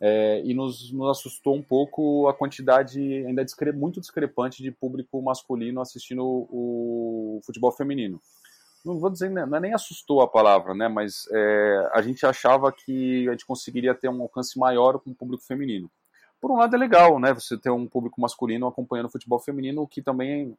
É, 0.00 0.42
e 0.44 0.52
nos, 0.54 0.90
nos, 0.92 1.18
assustou 1.18 1.54
um 1.54 1.62
pouco 1.62 2.26
a 2.26 2.34
quantidade 2.34 3.00
ainda 3.24 3.44
discre 3.44 3.70
muito 3.70 4.00
discrepante 4.00 4.60
de 4.60 4.72
público 4.72 5.22
masculino 5.22 5.80
assistindo 5.80 6.24
o, 6.24 7.38
o 7.38 7.40
futebol 7.44 7.70
feminino 7.70 8.20
não 8.84 8.98
vou 8.98 9.08
dizer, 9.08 9.30
não 9.30 9.56
é 9.56 9.60
nem 9.60 9.72
assustou 9.72 10.20
a 10.20 10.28
palavra, 10.28 10.74
né? 10.74 10.88
Mas 10.88 11.26
é, 11.32 11.90
a 11.92 12.02
gente 12.02 12.26
achava 12.26 12.70
que 12.70 13.26
a 13.28 13.32
gente 13.32 13.46
conseguiria 13.46 13.94
ter 13.94 14.08
um 14.08 14.20
alcance 14.20 14.58
maior 14.58 15.00
com 15.00 15.10
o 15.10 15.14
público 15.14 15.42
feminino. 15.42 15.90
Por 16.40 16.50
um 16.50 16.56
lado 16.56 16.76
é 16.76 16.78
legal, 16.78 17.18
né? 17.18 17.32
Você 17.32 17.56
ter 17.56 17.70
um 17.70 17.86
público 17.86 18.20
masculino 18.20 18.66
acompanhando 18.66 19.06
o 19.06 19.10
futebol 19.10 19.38
feminino, 19.38 19.82
o 19.82 19.88
que 19.88 20.02
também 20.02 20.54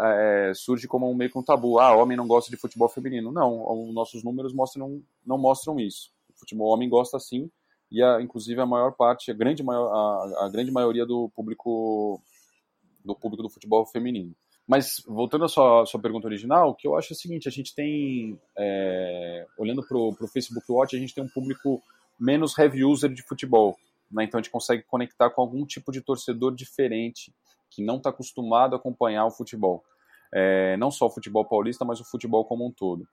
é, 0.00 0.52
surge 0.54 0.86
como 0.86 1.10
um 1.10 1.14
meio 1.14 1.30
que 1.30 1.38
um 1.38 1.42
tabu. 1.42 1.80
Ah, 1.80 1.96
homem 1.96 2.16
não 2.16 2.28
gosta 2.28 2.50
de 2.50 2.56
futebol 2.56 2.88
feminino. 2.88 3.32
Não, 3.32 3.88
os 3.88 3.92
nossos 3.92 4.22
números 4.22 4.52
mostram, 4.52 5.02
não 5.26 5.36
mostram 5.36 5.80
isso. 5.80 6.12
Futebol 6.36 6.68
homem 6.68 6.88
gosta 6.88 7.18
sim, 7.18 7.50
e 7.90 8.02
a, 8.02 8.20
inclusive 8.20 8.60
a 8.60 8.66
maior 8.66 8.92
parte, 8.92 9.30
a 9.30 9.34
grande, 9.34 9.62
maior, 9.62 9.88
a, 9.92 10.46
a 10.46 10.48
grande 10.48 10.70
maioria 10.70 11.06
do 11.06 11.28
público 11.30 12.20
do 13.04 13.14
público 13.14 13.42
do 13.42 13.50
futebol 13.50 13.86
feminino. 13.86 14.34
Mas 14.66 15.02
voltando 15.06 15.44
à 15.44 15.48
sua, 15.48 15.86
sua 15.86 16.00
pergunta 16.00 16.26
original, 16.26 16.70
o 16.70 16.74
que 16.74 16.88
eu 16.88 16.96
acho 16.96 17.12
é 17.12 17.14
o 17.14 17.18
seguinte: 17.18 17.48
a 17.48 17.52
gente 17.52 17.74
tem, 17.74 18.38
é, 18.58 19.46
olhando 19.56 19.86
para 19.86 19.96
o 19.96 20.28
Facebook 20.32 20.70
Watch, 20.70 20.96
a 20.96 20.98
gente 20.98 21.14
tem 21.14 21.22
um 21.22 21.28
público 21.28 21.80
menos 22.18 22.58
heavy 22.58 22.84
user 22.84 23.12
de 23.12 23.22
futebol. 23.22 23.76
Né? 24.10 24.24
Então 24.24 24.38
a 24.38 24.42
gente 24.42 24.50
consegue 24.50 24.82
conectar 24.82 25.30
com 25.30 25.40
algum 25.40 25.64
tipo 25.64 25.92
de 25.92 26.00
torcedor 26.00 26.54
diferente 26.54 27.32
que 27.70 27.82
não 27.82 27.96
está 27.96 28.10
acostumado 28.10 28.74
a 28.74 28.78
acompanhar 28.78 29.24
o 29.26 29.30
futebol. 29.30 29.84
É, 30.32 30.76
não 30.76 30.90
só 30.90 31.06
o 31.06 31.10
futebol 31.10 31.44
paulista, 31.44 31.84
mas 31.84 32.00
o 32.00 32.04
futebol 32.04 32.44
como 32.44 32.66
um 32.66 32.72
todo. 32.72 33.06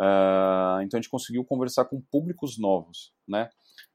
Uh, 0.00 0.80
então 0.80 0.96
a 0.96 1.00
gente 1.02 1.10
conseguiu 1.10 1.44
conversar 1.44 1.84
com 1.84 2.00
públicos 2.00 2.58
novos. 2.58 3.12
Né? 3.28 3.50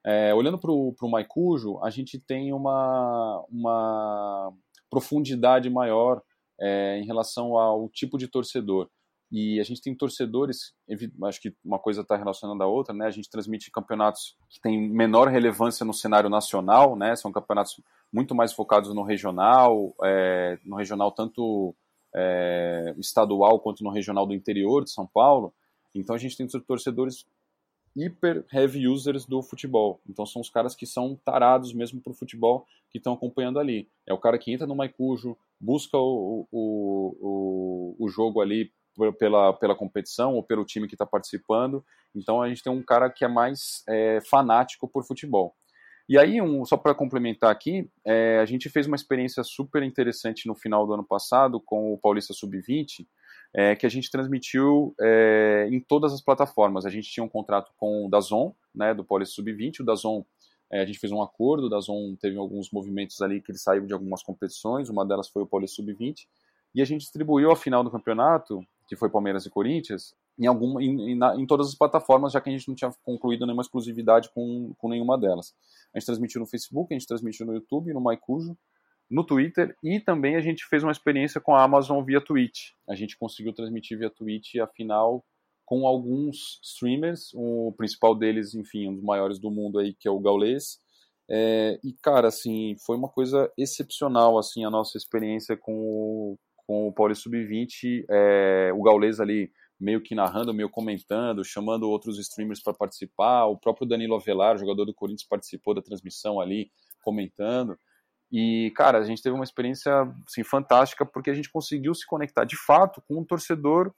É, 0.05 0.33
olhando 0.35 0.59
para 0.59 0.71
o 0.71 1.09
Maicujo, 1.09 1.79
a 1.83 1.89
gente 1.89 2.19
tem 2.19 2.53
uma, 2.53 3.43
uma 3.49 4.53
profundidade 4.87 5.67
maior 5.67 6.21
é, 6.61 6.99
em 6.99 7.05
relação 7.05 7.57
ao 7.57 7.89
tipo 7.89 8.17
de 8.17 8.27
torcedor. 8.27 8.87
E 9.31 9.59
a 9.59 9.63
gente 9.63 9.81
tem 9.81 9.95
torcedores, 9.95 10.73
acho 11.23 11.41
que 11.41 11.53
uma 11.65 11.79
coisa 11.79 12.01
está 12.01 12.15
relacionando 12.15 12.63
à 12.63 12.67
outra, 12.67 12.93
né? 12.93 13.07
A 13.07 13.11
gente 13.11 13.29
transmite 13.29 13.71
campeonatos 13.71 14.37
que 14.47 14.61
têm 14.61 14.87
menor 14.87 15.27
relevância 15.27 15.83
no 15.83 15.93
cenário 15.93 16.29
nacional, 16.29 16.95
né? 16.95 17.15
São 17.15 17.31
campeonatos 17.31 17.81
muito 18.13 18.35
mais 18.35 18.53
focados 18.53 18.93
no 18.93 19.01
regional, 19.01 19.93
é, 20.03 20.59
no 20.63 20.75
regional 20.75 21.11
tanto 21.11 21.75
é, 22.15 22.93
estadual 22.99 23.59
quanto 23.59 23.83
no 23.83 23.89
regional 23.89 24.27
do 24.27 24.33
interior 24.33 24.83
de 24.83 24.91
São 24.91 25.07
Paulo. 25.07 25.51
Então 25.95 26.15
a 26.15 26.19
gente 26.19 26.38
tem 26.38 26.47
torcedores 26.47 27.25
hiper 27.95 28.45
heavy 28.51 28.88
users 28.88 29.25
do 29.25 29.41
futebol. 29.41 30.01
Então 30.08 30.25
são 30.25 30.41
os 30.41 30.49
caras 30.49 30.75
que 30.75 30.86
são 30.86 31.19
tarados 31.23 31.73
mesmo 31.73 32.01
pro 32.01 32.13
futebol 32.13 32.65
que 32.91 32.97
estão 32.97 33.13
acompanhando 33.13 33.60
ali. 33.60 33.89
É 34.05 34.13
o 34.13 34.19
cara 34.19 34.38
que 34.38 34.51
entra 34.51 34.67
no 34.67 34.75
Maicujo, 34.75 35.38
busca 35.60 35.97
o, 35.97 36.47
o, 36.51 37.95
o, 37.99 38.05
o 38.05 38.10
jogo 38.10 38.41
ali 38.41 38.71
pela, 39.17 39.53
pela 39.53 39.75
competição 39.75 40.36
ou 40.36 40.43
pelo 40.43 40.65
time 40.65 40.88
que 40.88 40.95
está 40.95 41.05
participando. 41.05 41.84
Então 42.13 42.41
a 42.41 42.49
gente 42.49 42.63
tem 42.63 42.71
um 42.71 42.84
cara 42.84 43.10
que 43.10 43.23
é 43.23 43.27
mais 43.27 43.84
é, 43.88 44.19
fanático 44.29 44.88
por 44.88 45.05
futebol. 45.05 45.55
E 46.08 46.19
aí, 46.19 46.39
um, 46.39 46.63
só 46.65 46.77
para 46.77 46.93
complementar 46.93 47.51
aqui, 47.51 47.89
é, 48.05 48.38
a 48.38 48.45
gente 48.45 48.69
fez 48.69 48.86
uma 48.86 48.95
experiência 48.95 49.43
super 49.43 49.81
interessante 49.81 50.47
no 50.47 50.53
final 50.53 50.86
do 50.86 50.93
ano 50.93 51.03
passado 51.03 51.60
com 51.60 51.91
o 51.91 51.97
Paulista 51.97 52.31
Sub-20, 52.31 53.08
é, 53.57 53.73
que 53.73 53.85
a 53.85 53.89
gente 53.89 54.11
transmitiu 54.11 54.93
é, 54.99 55.69
em 55.71 55.79
todas 55.79 56.11
as 56.11 56.21
plataformas. 56.21 56.85
A 56.85 56.89
gente 56.89 57.09
tinha 57.09 57.23
um 57.23 57.29
contrato 57.29 57.71
com 57.77 58.05
o 58.05 58.09
Dazon, 58.09 58.53
né, 58.75 58.93
do 58.93 59.03
Paulista 59.03 59.35
Sub-20, 59.35 59.79
o 59.79 59.85
Dazon 59.85 60.25
é, 60.69 60.81
a 60.81 60.85
gente 60.85 60.99
fez 60.99 61.13
um 61.13 61.21
acordo, 61.21 61.67
o 61.67 61.69
Dazon 61.69 62.15
teve 62.19 62.37
alguns 62.37 62.69
movimentos 62.69 63.21
ali 63.21 63.39
que 63.41 63.51
ele 63.51 63.57
saiu 63.57 63.85
de 63.85 63.93
algumas 63.93 64.21
competições, 64.21 64.89
uma 64.89 65.05
delas 65.05 65.29
foi 65.29 65.41
o 65.41 65.47
Paulista 65.47 65.77
Sub-20, 65.77 66.27
e 66.73 66.81
a 66.81 66.85
gente 66.85 67.01
distribuiu 67.01 67.49
a 67.49 67.55
final 67.55 67.81
do 67.81 67.89
campeonato, 67.89 68.61
que 68.89 68.95
foi 68.97 69.09
Palmeiras 69.09 69.45
e 69.45 69.49
Corinthians, 69.49 70.13
em, 70.37 70.47
em, 70.47 71.13
em, 71.13 71.19
em, 71.39 71.45
todas 71.45 71.69
as 71.69 71.75
plataformas, 71.75 72.33
já 72.33 72.41
que 72.41 72.49
a 72.49 72.51
gente 72.51 72.67
não 72.67 72.75
tinha 72.75 72.91
concluído 73.03 73.45
nenhuma 73.45 73.61
exclusividade 73.61 74.29
com, 74.31 74.73
com 74.77 74.89
nenhuma 74.89 75.17
delas. 75.17 75.55
A 75.93 75.97
gente 75.97 76.07
transmitiu 76.07 76.41
no 76.41 76.45
Facebook, 76.45 76.93
a 76.93 76.97
gente 76.97 77.07
transmitiu 77.07 77.45
no 77.45 77.53
YouTube, 77.53 77.93
no 77.93 78.01
MyCujo, 78.01 78.57
no 79.09 79.23
Twitter 79.23 79.75
e 79.83 79.99
também 79.99 80.35
a 80.35 80.41
gente 80.41 80.65
fez 80.67 80.83
uma 80.83 80.91
experiência 80.91 81.39
com 81.39 81.55
a 81.55 81.63
Amazon 81.63 82.03
via 82.03 82.21
Twitch. 82.21 82.71
A 82.89 82.95
gente 82.95 83.17
conseguiu 83.17 83.53
transmitir 83.53 83.97
via 83.97 84.09
Twitch 84.09 84.55
a 84.55 84.67
final 84.67 85.23
com 85.65 85.87
alguns 85.87 86.59
streamers, 86.63 87.31
o 87.33 87.73
principal 87.75 88.15
deles, 88.15 88.53
enfim, 88.53 88.87
um 88.87 88.93
dos 88.93 89.03
maiores 89.03 89.39
do 89.39 89.49
mundo 89.49 89.79
aí, 89.79 89.93
que 89.93 90.07
é 90.07 90.11
o 90.11 90.19
Gaules. 90.19 90.79
É, 91.29 91.79
e, 91.83 91.93
cara, 92.03 92.27
assim, 92.27 92.75
foi 92.85 92.95
uma 92.95 93.09
coisa 93.09 93.51
excepcional, 93.57 94.37
assim, 94.37 94.63
a 94.63 94.69
nossa 94.69 94.95
experiência 94.97 95.57
com 95.57 95.73
o, 95.73 96.37
com 96.67 96.87
o 96.87 96.93
Paulista 96.93 97.23
Sub-20. 97.23 98.05
É, 98.07 98.71
o 98.75 98.83
Gaules 98.83 99.19
ali 99.19 99.51
meio 99.79 100.01
que 100.01 100.15
narrando, 100.15 100.53
meio 100.53 100.69
comentando, 100.69 101.43
chamando 101.43 101.89
outros 101.89 102.19
streamers 102.19 102.61
para 102.61 102.73
participar. 102.73 103.45
O 103.45 103.57
próprio 103.57 103.87
Danilo 103.87 104.15
Avelar, 104.15 104.57
jogador 104.57 104.85
do 104.85 104.93
Corinthians, 104.93 105.27
participou 105.27 105.73
da 105.73 105.81
transmissão 105.81 106.39
ali, 106.39 106.71
comentando. 107.01 107.77
E, 108.31 108.71
cara, 108.75 108.97
a 108.97 109.03
gente 109.03 109.21
teve 109.21 109.35
uma 109.35 109.43
experiência 109.43 109.91
assim, 110.27 110.43
fantástica 110.43 111.05
porque 111.05 111.29
a 111.29 111.33
gente 111.33 111.51
conseguiu 111.51 111.93
se 111.93 112.05
conectar 112.05 112.43
de 112.43 112.57
fato 112.57 113.01
com 113.07 113.19
um 113.19 113.25
torcedor, 113.25 113.93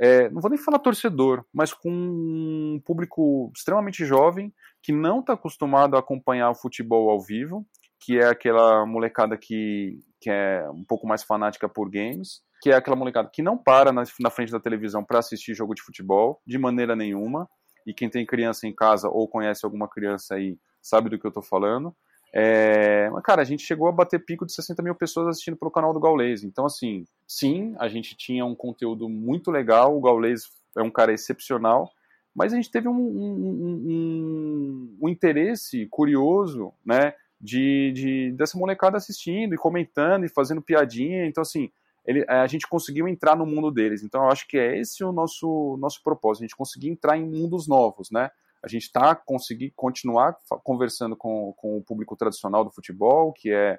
é, 0.00 0.28
não 0.30 0.40
vou 0.40 0.50
nem 0.50 0.58
falar 0.58 0.78
torcedor, 0.78 1.44
mas 1.52 1.72
com 1.72 1.90
um 1.90 2.80
público 2.84 3.50
extremamente 3.56 4.04
jovem 4.04 4.52
que 4.82 4.92
não 4.92 5.20
está 5.20 5.34
acostumado 5.34 5.96
a 5.96 6.00
acompanhar 6.00 6.50
o 6.50 6.54
futebol 6.54 7.10
ao 7.10 7.20
vivo, 7.20 7.66
que 8.00 8.18
é 8.18 8.26
aquela 8.26 8.84
molecada 8.84 9.36
que, 9.36 10.00
que 10.20 10.28
é 10.28 10.68
um 10.70 10.84
pouco 10.84 11.06
mais 11.06 11.22
fanática 11.22 11.68
por 11.68 11.88
games, 11.88 12.40
que 12.60 12.70
é 12.70 12.74
aquela 12.74 12.96
molecada 12.96 13.30
que 13.32 13.42
não 13.42 13.56
para 13.56 13.92
na, 13.92 14.02
na 14.20 14.30
frente 14.30 14.50
da 14.50 14.58
televisão 14.58 15.04
para 15.04 15.20
assistir 15.20 15.54
jogo 15.54 15.74
de 15.74 15.82
futebol 15.82 16.40
de 16.46 16.58
maneira 16.58 16.96
nenhuma. 16.96 17.48
E 17.86 17.92
quem 17.92 18.08
tem 18.08 18.26
criança 18.26 18.66
em 18.66 18.74
casa 18.74 19.08
ou 19.08 19.28
conhece 19.28 19.64
alguma 19.64 19.88
criança 19.88 20.34
aí 20.34 20.56
sabe 20.80 21.10
do 21.10 21.18
que 21.18 21.26
eu 21.26 21.30
estou 21.30 21.42
falando. 21.42 21.94
É, 22.34 23.10
cara, 23.22 23.42
a 23.42 23.44
gente 23.44 23.62
chegou 23.62 23.88
a 23.88 23.92
bater 23.92 24.24
pico 24.24 24.46
de 24.46 24.54
60 24.54 24.82
mil 24.82 24.94
pessoas 24.94 25.28
assistindo 25.28 25.56
pelo 25.56 25.70
canal 25.70 25.92
do 25.92 26.00
Gaulês. 26.00 26.42
Então, 26.42 26.64
assim, 26.64 27.04
sim, 27.26 27.74
a 27.78 27.88
gente 27.88 28.16
tinha 28.16 28.44
um 28.44 28.54
conteúdo 28.54 29.08
muito 29.08 29.50
legal. 29.50 29.96
O 29.96 30.00
Gaulês 30.00 30.44
é 30.76 30.82
um 30.82 30.90
cara 30.90 31.12
excepcional. 31.12 31.90
Mas 32.34 32.52
a 32.52 32.56
gente 32.56 32.70
teve 32.70 32.88
um, 32.88 32.94
um, 32.94 33.82
um, 33.86 34.98
um 35.02 35.08
interesse 35.08 35.86
curioso, 35.90 36.72
né? 36.84 37.12
De, 37.38 37.92
de, 37.92 38.32
dessa 38.32 38.56
molecada 38.56 38.96
assistindo 38.96 39.52
e 39.52 39.58
comentando 39.58 40.24
e 40.24 40.28
fazendo 40.28 40.62
piadinha. 40.62 41.26
Então, 41.26 41.42
assim, 41.42 41.70
ele, 42.06 42.24
a 42.28 42.46
gente 42.46 42.66
conseguiu 42.68 43.06
entrar 43.06 43.36
no 43.36 43.44
mundo 43.44 43.70
deles. 43.70 44.02
Então, 44.02 44.22
eu 44.24 44.30
acho 44.30 44.46
que 44.48 44.56
é 44.56 44.78
esse 44.78 45.04
o 45.04 45.12
nosso, 45.12 45.76
nosso 45.78 46.02
propósito, 46.02 46.42
a 46.42 46.46
gente 46.46 46.56
conseguir 46.56 46.88
entrar 46.88 47.18
em 47.18 47.28
mundos 47.28 47.68
novos, 47.68 48.10
né? 48.10 48.30
A 48.62 48.68
gente 48.68 48.82
está 48.84 49.14
conseguir 49.14 49.72
continuar 49.74 50.36
conversando 50.62 51.16
com, 51.16 51.52
com 51.56 51.78
o 51.78 51.82
público 51.82 52.16
tradicional 52.16 52.64
do 52.64 52.70
futebol, 52.70 53.32
que 53.32 53.52
é 53.52 53.78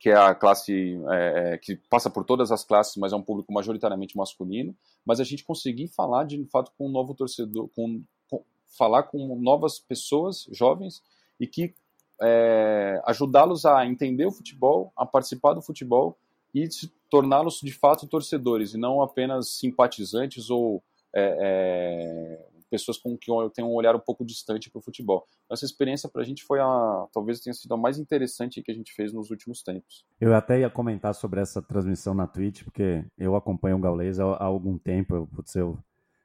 que 0.00 0.10
é 0.10 0.16
a 0.16 0.34
classe 0.34 1.00
é, 1.10 1.54
é, 1.54 1.58
que 1.58 1.76
passa 1.88 2.10
por 2.10 2.24
todas 2.24 2.52
as 2.52 2.62
classes, 2.62 2.94
mas 2.96 3.14
é 3.14 3.16
um 3.16 3.22
público 3.22 3.50
majoritariamente 3.50 4.18
masculino, 4.18 4.76
mas 5.02 5.18
a 5.18 5.24
gente 5.24 5.42
conseguir 5.42 5.88
falar 5.88 6.24
de, 6.24 6.36
de 6.36 6.44
fato 6.50 6.70
com 6.76 6.88
um 6.88 6.90
novo 6.90 7.14
torcedor, 7.14 7.70
com, 7.74 8.02
com 8.28 8.44
falar 8.76 9.04
com 9.04 9.34
novas 9.40 9.78
pessoas 9.78 10.46
jovens 10.52 11.02
e 11.40 11.46
que 11.46 11.74
é, 12.20 13.00
ajudá-los 13.06 13.64
a 13.64 13.86
entender 13.86 14.26
o 14.26 14.30
futebol, 14.30 14.92
a 14.94 15.06
participar 15.06 15.54
do 15.54 15.62
futebol 15.62 16.18
e 16.54 16.68
torná-los 17.10 17.60
de 17.62 17.72
fato 17.72 18.06
torcedores 18.06 18.74
e 18.74 18.76
não 18.76 19.00
apenas 19.00 19.58
simpatizantes 19.58 20.50
ou 20.50 20.82
é, 21.14 21.38
é, 21.40 22.46
pessoas 22.80 22.98
com 22.98 23.16
que 23.16 23.30
eu 23.30 23.50
tenho 23.50 23.68
um 23.68 23.74
olhar 23.74 23.94
um 23.94 24.00
pouco 24.00 24.24
distante 24.24 24.70
para 24.70 24.78
o 24.78 24.82
futebol. 24.82 25.26
Essa 25.50 25.64
experiência 25.64 26.08
para 26.08 26.22
a 26.22 26.24
gente 26.24 26.44
foi 26.44 26.60
a, 26.60 27.06
talvez 27.12 27.40
tenha 27.40 27.54
sido 27.54 27.72
a 27.74 27.76
mais 27.76 27.98
interessante 27.98 28.62
que 28.62 28.70
a 28.70 28.74
gente 28.74 28.92
fez 28.94 29.12
nos 29.12 29.30
últimos 29.30 29.62
tempos. 29.62 30.04
Eu 30.20 30.34
até 30.34 30.60
ia 30.60 30.70
comentar 30.70 31.14
sobre 31.14 31.40
essa 31.40 31.60
transmissão 31.60 32.14
na 32.14 32.26
Twitch, 32.26 32.64
porque 32.64 33.04
eu 33.18 33.36
acompanho 33.36 33.76
o 33.76 33.80
Gaules 33.80 34.18
há, 34.18 34.24
há 34.24 34.44
algum 34.44 34.78
tempo, 34.78 35.14
eu, 35.14 35.26
putz, 35.26 35.54
eu, 35.54 35.78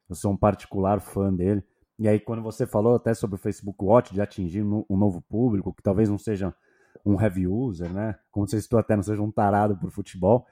eu 0.09 0.15
sou 0.15 0.31
um 0.31 0.37
particular 0.37 0.99
fã 0.99 1.33
dele. 1.33 1.63
E 1.97 2.07
aí, 2.07 2.19
quando 2.19 2.41
você 2.41 2.65
falou 2.65 2.95
até 2.95 3.13
sobre 3.13 3.35
o 3.35 3.39
Facebook 3.39 3.83
Watch, 3.83 4.13
de 4.13 4.21
atingir 4.21 4.63
um 4.63 4.97
novo 4.97 5.21
público, 5.21 5.73
que 5.73 5.83
talvez 5.83 6.09
não 6.09 6.17
seja 6.17 6.55
um 7.05 7.19
heavy 7.19 7.45
user, 7.45 7.91
né? 7.91 8.15
Como 8.31 8.47
você 8.47 8.61
citou 8.61 8.79
até, 8.79 8.95
não 8.95 9.03
seja 9.03 9.21
um 9.21 9.31
tarado 9.31 9.77
por 9.77 9.91
futebol. 9.91 10.45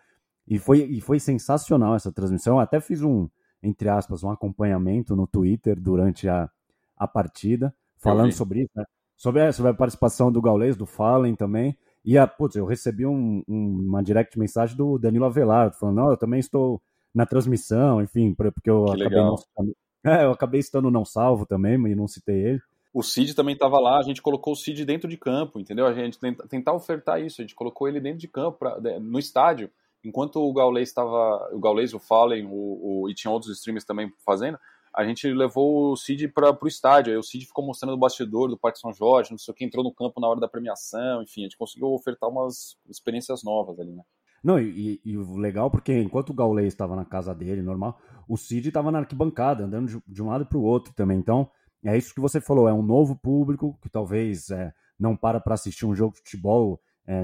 E 0.45 0.59
foi, 0.59 0.79
e 0.83 0.99
foi 0.99 1.19
sensacional 1.19 1.95
essa 1.95 2.11
transmissão. 2.11 2.55
Eu 2.55 2.59
até 2.59 2.79
fiz 2.79 3.01
um, 3.01 3.29
entre 3.61 3.89
aspas, 3.89 4.23
um 4.23 4.29
acompanhamento 4.29 5.15
no 5.15 5.27
Twitter 5.27 5.79
durante 5.79 6.27
a, 6.27 6.49
a 6.95 7.07
partida, 7.07 7.73
falando 7.97 8.31
sobre 8.31 8.61
isso, 8.61 8.71
né? 8.75 8.85
Sobre, 9.15 9.41
é, 9.41 9.51
sobre 9.51 9.71
a 9.71 9.73
participação 9.73 10.31
do 10.31 10.41
Gaules, 10.41 10.77
do 10.77 10.85
Fallen 10.85 11.35
também. 11.35 11.75
E, 12.05 12.17
a, 12.17 12.27
putz, 12.27 12.55
eu 12.55 12.65
recebi 12.65 13.05
um, 13.05 13.43
um, 13.47 13.87
uma 13.87 14.03
direct 14.03 14.37
mensagem 14.37 14.77
do 14.77 14.97
Danilo 14.97 15.25
Avelar, 15.25 15.73
falando, 15.73 15.95
não, 15.95 16.11
eu 16.11 16.17
também 16.17 16.39
estou 16.39 16.81
na 17.13 17.25
transmissão, 17.25 18.01
enfim, 18.01 18.33
porque 18.33 18.69
eu 18.69 18.85
que 18.85 19.01
acabei 19.01 19.17
não, 19.17 19.35
é, 20.05 20.23
eu 20.23 20.31
acabei 20.31 20.59
estando 20.59 20.91
não 20.91 21.03
salvo 21.03 21.45
também, 21.45 21.73
e 21.73 21.95
não 21.95 22.07
citei 22.07 22.35
ele. 22.35 22.61
O 22.93 23.03
Cid 23.03 23.33
também 23.35 23.53
estava 23.53 23.79
lá, 23.79 23.99
a 23.99 24.03
gente 24.03 24.21
colocou 24.21 24.53
o 24.53 24.55
Cid 24.55 24.85
dentro 24.85 25.09
de 25.09 25.17
campo, 25.17 25.59
entendeu? 25.59 25.85
A 25.85 25.93
gente 25.93 26.19
tenta, 26.19 26.47
tentar 26.47 26.73
ofertar 26.73 27.21
isso, 27.21 27.41
a 27.41 27.43
gente 27.43 27.55
colocou 27.55 27.87
ele 27.87 27.99
dentro 27.99 28.19
de 28.19 28.27
campo, 28.27 28.59
pra, 28.59 28.79
no 28.99 29.19
estádio, 29.19 29.69
enquanto 30.03 30.37
o 30.37 30.53
Gaules 30.53 30.89
estava, 30.89 31.49
o 31.53 31.59
Gaules, 31.59 31.93
o 31.93 31.99
Fallen, 31.99 32.45
o, 32.45 33.03
o, 33.03 33.09
e 33.09 33.13
tinha 33.13 33.31
outros 33.31 33.57
streamers 33.57 33.85
também 33.85 34.11
fazendo, 34.25 34.57
a 34.95 35.05
gente 35.05 35.31
levou 35.31 35.91
o 35.91 35.95
Cid 35.95 36.27
para 36.29 36.57
o 36.59 36.67
estádio. 36.67 37.13
Aí 37.13 37.17
o 37.19 37.23
Cid 37.23 37.45
ficou 37.45 37.65
mostrando 37.65 37.93
o 37.93 37.99
bastidor 37.99 38.49
do 38.49 38.57
Parque 38.57 38.79
São 38.79 38.91
Jorge, 38.91 39.31
não 39.31 39.37
sei 39.37 39.51
o 39.51 39.55
que, 39.55 39.63
entrou 39.63 39.83
no 39.83 39.93
campo 39.93 40.19
na 40.19 40.27
hora 40.27 40.39
da 40.39 40.47
premiação, 40.47 41.21
enfim, 41.21 41.41
a 41.41 41.43
gente 41.43 41.57
conseguiu 41.57 41.89
ofertar 41.89 42.29
umas 42.29 42.75
experiências 42.89 43.43
novas 43.43 43.79
ali, 43.79 43.91
né? 43.91 44.03
Não, 44.43 44.59
e, 44.59 45.01
e 45.03 45.17
legal 45.17 45.69
porque 45.69 45.99
enquanto 45.99 46.29
o 46.29 46.33
Gaules 46.33 46.67
estava 46.67 46.95
na 46.95 47.05
casa 47.05 47.33
dele, 47.33 47.61
normal, 47.61 47.99
o 48.27 48.37
Cid 48.37 48.67
estava 48.67 48.91
na 48.91 48.99
arquibancada, 48.99 49.65
andando 49.65 49.87
de, 49.87 50.01
de 50.07 50.23
um 50.23 50.27
lado 50.27 50.45
para 50.45 50.57
o 50.57 50.63
outro 50.63 50.93
também. 50.93 51.17
Então, 51.17 51.49
é 51.83 51.97
isso 51.97 52.13
que 52.13 52.21
você 52.21 52.39
falou, 52.41 52.67
é 52.67 52.73
um 52.73 52.83
novo 52.83 53.15
público 53.15 53.77
que 53.81 53.89
talvez 53.89 54.49
é, 54.49 54.71
não 54.99 55.15
para 55.15 55.39
para 55.39 55.53
assistir 55.53 55.85
um 55.85 55.95
jogo 55.95 56.13
de 56.13 56.19
futebol, 56.19 56.79
é, 57.05 57.23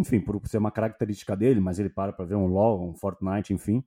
enfim, 0.00 0.20
por 0.20 0.40
ser 0.46 0.58
uma 0.58 0.70
característica 0.70 1.36
dele, 1.36 1.60
mas 1.60 1.78
ele 1.78 1.90
para 1.90 2.12
para 2.12 2.24
ver 2.24 2.34
um 2.34 2.46
LoL, 2.46 2.88
um 2.88 2.94
Fortnite, 2.94 3.52
enfim, 3.52 3.84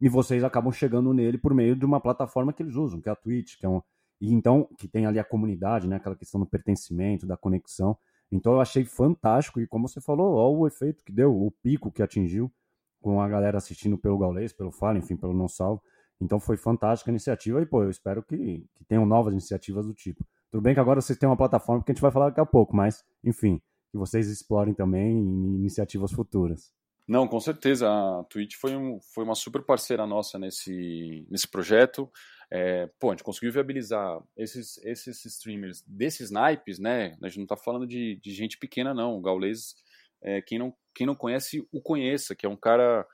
e 0.00 0.08
vocês 0.08 0.44
acabam 0.44 0.72
chegando 0.72 1.12
nele 1.12 1.38
por 1.38 1.54
meio 1.54 1.74
de 1.74 1.84
uma 1.84 2.00
plataforma 2.00 2.52
que 2.52 2.62
eles 2.62 2.74
usam, 2.74 3.00
que 3.00 3.08
é 3.08 3.12
a 3.12 3.16
Twitch, 3.16 3.58
que 3.58 3.66
é 3.66 3.68
um, 3.68 3.82
e 4.20 4.32
então 4.32 4.68
que 4.78 4.88
tem 4.88 5.06
ali 5.06 5.18
a 5.18 5.24
comunidade, 5.24 5.88
né, 5.88 5.96
aquela 5.96 6.16
questão 6.16 6.40
do 6.40 6.46
pertencimento, 6.46 7.26
da 7.26 7.36
conexão. 7.36 7.96
Então 8.30 8.54
eu 8.54 8.60
achei 8.60 8.84
fantástico 8.84 9.60
e 9.60 9.66
como 9.66 9.88
você 9.88 10.00
falou, 10.00 10.34
olha 10.34 10.58
o 10.58 10.66
efeito 10.66 11.04
que 11.04 11.12
deu, 11.12 11.34
o 11.34 11.50
pico 11.50 11.90
que 11.90 12.02
atingiu 12.02 12.50
com 13.00 13.20
a 13.20 13.28
galera 13.28 13.58
assistindo 13.58 13.96
pelo 13.96 14.18
Gaulês, 14.18 14.52
pelo 14.52 14.72
Fala, 14.72 14.98
enfim, 14.98 15.16
pelo 15.16 15.32
Não 15.32 15.48
Salvo. 15.48 15.82
Então 16.20 16.40
foi 16.40 16.56
fantástica 16.56 17.10
a 17.10 17.12
iniciativa 17.12 17.60
e, 17.60 17.66
pô, 17.66 17.82
eu 17.82 17.90
espero 17.90 18.22
que, 18.22 18.66
que 18.74 18.84
tenham 18.84 19.06
novas 19.06 19.32
iniciativas 19.32 19.86
do 19.86 19.94
tipo. 19.94 20.24
Tudo 20.50 20.62
bem 20.62 20.74
que 20.74 20.80
agora 20.80 21.00
vocês 21.00 21.18
têm 21.18 21.28
uma 21.28 21.36
plataforma 21.36 21.84
que 21.84 21.92
a 21.92 21.94
gente 21.94 22.02
vai 22.02 22.10
falar 22.10 22.30
daqui 22.30 22.40
a 22.40 22.46
pouco, 22.46 22.74
mas, 22.74 23.04
enfim, 23.22 23.60
que 23.90 23.98
vocês 23.98 24.28
explorem 24.28 24.74
também 24.74 25.12
em 25.12 25.54
iniciativas 25.56 26.12
futuras. 26.12 26.72
Não, 27.06 27.28
com 27.28 27.38
certeza. 27.38 27.88
A 27.88 28.24
Twitch 28.24 28.56
foi, 28.56 28.74
um, 28.74 28.98
foi 29.14 29.22
uma 29.22 29.34
super 29.34 29.62
parceira 29.62 30.06
nossa 30.06 30.38
nesse, 30.38 31.26
nesse 31.30 31.46
projeto. 31.46 32.10
É, 32.50 32.88
pô, 32.98 33.10
a 33.10 33.12
gente 33.12 33.22
conseguiu 33.22 33.52
viabilizar 33.52 34.20
esses, 34.36 34.76
esses 34.78 35.24
streamers 35.24 35.82
desses 35.86 36.30
naipes, 36.30 36.78
né? 36.78 37.16
A 37.22 37.28
gente 37.28 37.38
não 37.38 37.44
está 37.44 37.56
falando 37.56 37.86
de, 37.86 38.16
de 38.16 38.32
gente 38.32 38.58
pequena, 38.58 38.92
não. 38.92 39.16
O 39.16 39.20
Gaules, 39.20 39.76
é, 40.22 40.42
quem, 40.42 40.58
não, 40.58 40.74
quem 40.94 41.06
não 41.06 41.14
conhece, 41.14 41.66
o 41.72 41.80
conheça, 41.80 42.34
que 42.34 42.44
é 42.44 42.48
um 42.48 42.56
cara 42.56 43.06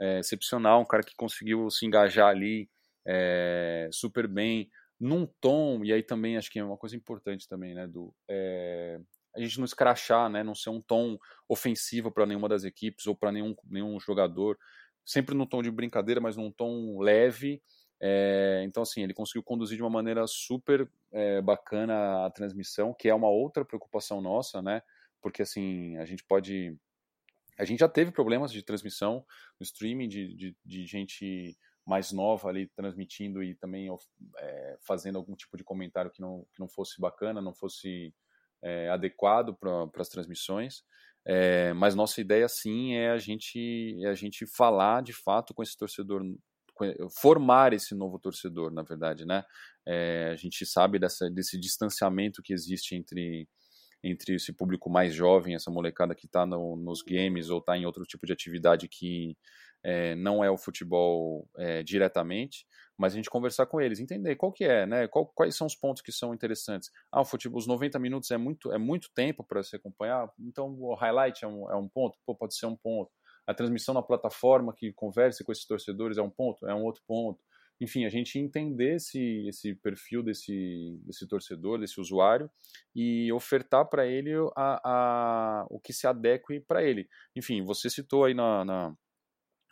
é, 0.00 0.20
excepcional, 0.20 0.80
um 0.80 0.86
cara 0.86 1.02
que 1.02 1.14
conseguiu 1.16 1.68
se 1.70 1.84
engajar 1.84 2.28
ali 2.28 2.70
é, 3.06 3.88
super 3.92 4.28
bem, 4.28 4.70
num 4.98 5.26
tom, 5.40 5.84
e 5.84 5.92
aí 5.92 6.02
também 6.02 6.36
acho 6.36 6.50
que 6.50 6.58
é 6.58 6.64
uma 6.64 6.76
coisa 6.76 6.94
importante 6.94 7.48
também, 7.48 7.74
né, 7.74 7.86
do 7.86 8.14
é, 8.28 9.00
a 9.34 9.40
gente 9.40 9.58
não 9.58 9.64
escrachar, 9.64 10.28
né, 10.28 10.42
não 10.42 10.54
ser 10.54 10.70
um 10.70 10.80
tom 10.80 11.18
ofensivo 11.48 12.10
para 12.10 12.26
nenhuma 12.26 12.48
das 12.48 12.64
equipes 12.64 13.06
ou 13.06 13.14
para 13.14 13.30
nenhum, 13.30 13.54
nenhum 13.64 13.98
jogador, 14.00 14.58
sempre 15.04 15.34
num 15.34 15.46
tom 15.46 15.62
de 15.62 15.70
brincadeira, 15.70 16.20
mas 16.20 16.36
num 16.36 16.50
tom 16.50 17.00
leve, 17.00 17.62
é, 18.02 18.62
então, 18.64 18.82
assim, 18.82 19.02
ele 19.02 19.12
conseguiu 19.12 19.42
conduzir 19.42 19.76
de 19.76 19.82
uma 19.82 19.90
maneira 19.90 20.26
super 20.26 20.90
é, 21.12 21.42
bacana 21.42 22.24
a 22.24 22.30
transmissão, 22.30 22.94
que 22.94 23.08
é 23.08 23.14
uma 23.14 23.28
outra 23.28 23.62
preocupação 23.62 24.22
nossa, 24.22 24.62
né? 24.62 24.82
Porque, 25.20 25.42
assim, 25.42 25.98
a 25.98 26.06
gente 26.06 26.24
pode 26.24 26.78
a 27.58 27.64
gente 27.66 27.80
já 27.80 27.88
teve 27.88 28.10
problemas 28.10 28.50
de 28.50 28.62
transmissão 28.62 29.22
no 29.58 29.64
streaming, 29.64 30.08
de, 30.08 30.34
de, 30.34 30.56
de 30.64 30.86
gente 30.86 31.58
mais 31.84 32.10
nova 32.10 32.48
ali 32.48 32.66
transmitindo 32.68 33.42
e 33.42 33.54
também 33.54 33.88
é, 34.38 34.78
fazendo 34.80 35.18
algum 35.18 35.34
tipo 35.34 35.58
de 35.58 35.64
comentário 35.64 36.10
que 36.10 36.22
não, 36.22 36.46
que 36.54 36.58
não 36.58 36.66
fosse 36.66 36.98
bacana, 36.98 37.42
não 37.42 37.52
fosse 37.52 38.14
é, 38.62 38.88
adequado 38.88 39.54
para 39.54 39.88
as 39.98 40.08
transmissões. 40.08 40.82
É, 41.26 41.72
mas 41.74 41.94
nossa 41.94 42.20
ideia 42.20 42.48
sim 42.48 42.94
é 42.94 43.10
a 43.10 43.18
gente 43.18 43.98
é 44.02 44.08
a 44.08 44.14
gente 44.14 44.46
falar 44.46 45.02
de 45.02 45.12
fato 45.12 45.52
com 45.52 45.62
esse 45.62 45.76
torcedor 45.76 46.22
formar 47.20 47.74
esse 47.74 47.94
novo 47.94 48.18
torcedor 48.18 48.72
na 48.72 48.82
verdade 48.82 49.26
né 49.26 49.44
é, 49.86 50.30
a 50.32 50.36
gente 50.36 50.64
sabe 50.64 50.98
dessa, 50.98 51.28
desse 51.30 51.60
distanciamento 51.60 52.40
que 52.42 52.54
existe 52.54 52.94
entre 52.94 53.46
entre 54.02 54.34
esse 54.34 54.52
público 54.52 54.88
mais 54.88 55.14
jovem, 55.14 55.54
essa 55.54 55.70
molecada 55.70 56.14
que 56.14 56.26
está 56.26 56.46
no, 56.46 56.76
nos 56.76 57.02
games 57.02 57.50
ou 57.50 57.58
está 57.58 57.76
em 57.76 57.84
outro 57.84 58.04
tipo 58.04 58.26
de 58.26 58.32
atividade 58.32 58.88
que 58.88 59.36
é, 59.82 60.14
não 60.14 60.44
é 60.44 60.50
o 60.50 60.58
futebol 60.58 61.48
é, 61.56 61.82
diretamente, 61.82 62.66
mas 63.00 63.14
a 63.14 63.16
gente 63.16 63.30
conversar 63.30 63.64
com 63.64 63.80
eles, 63.80 63.98
entender 63.98 64.36
qual 64.36 64.52
que 64.52 64.62
é, 64.62 64.84
né? 64.84 65.08
Qual, 65.08 65.26
quais 65.26 65.56
são 65.56 65.66
os 65.66 65.74
pontos 65.74 66.02
que 66.02 66.12
são 66.12 66.34
interessantes. 66.34 66.90
Ah, 67.10 67.22
o 67.22 67.24
futebol, 67.24 67.58
os 67.58 67.66
90 67.66 67.98
minutos 67.98 68.30
é 68.30 68.36
muito, 68.36 68.70
é 68.72 68.78
muito 68.78 69.10
tempo 69.14 69.42
para 69.42 69.62
se 69.62 69.74
acompanhar, 69.74 70.30
então 70.38 70.76
o 70.78 70.94
highlight 70.94 71.42
é 71.42 71.48
um, 71.48 71.70
é 71.70 71.76
um 71.76 71.88
ponto, 71.88 72.18
Pô, 72.26 72.34
pode 72.34 72.54
ser 72.54 72.66
um 72.66 72.76
ponto. 72.76 73.10
A 73.46 73.54
transmissão 73.54 73.94
na 73.94 74.02
plataforma 74.02 74.74
que 74.76 74.92
converse 74.92 75.42
com 75.42 75.50
esses 75.50 75.66
torcedores 75.66 76.18
é 76.18 76.22
um 76.22 76.30
ponto, 76.30 76.66
é 76.68 76.74
um 76.74 76.84
outro 76.84 77.02
ponto. 77.06 77.40
enfim, 77.80 78.04
a 78.04 78.10
gente 78.10 78.38
entender 78.38 78.96
esse, 78.96 79.48
esse 79.48 79.74
perfil 79.76 80.22
desse, 80.22 81.00
desse 81.02 81.26
torcedor, 81.26 81.78
desse 81.80 81.98
usuário 81.98 82.50
e 82.94 83.32
ofertar 83.32 83.88
para 83.88 84.06
ele 84.06 84.32
a, 84.54 84.80
a, 84.84 85.66
o 85.70 85.80
que 85.80 85.94
se 85.94 86.06
adeque 86.06 86.60
para 86.60 86.84
ele. 86.84 87.08
Enfim, 87.34 87.64
você 87.64 87.88
citou 87.88 88.24
aí 88.26 88.34
na, 88.34 88.62
na 88.62 88.94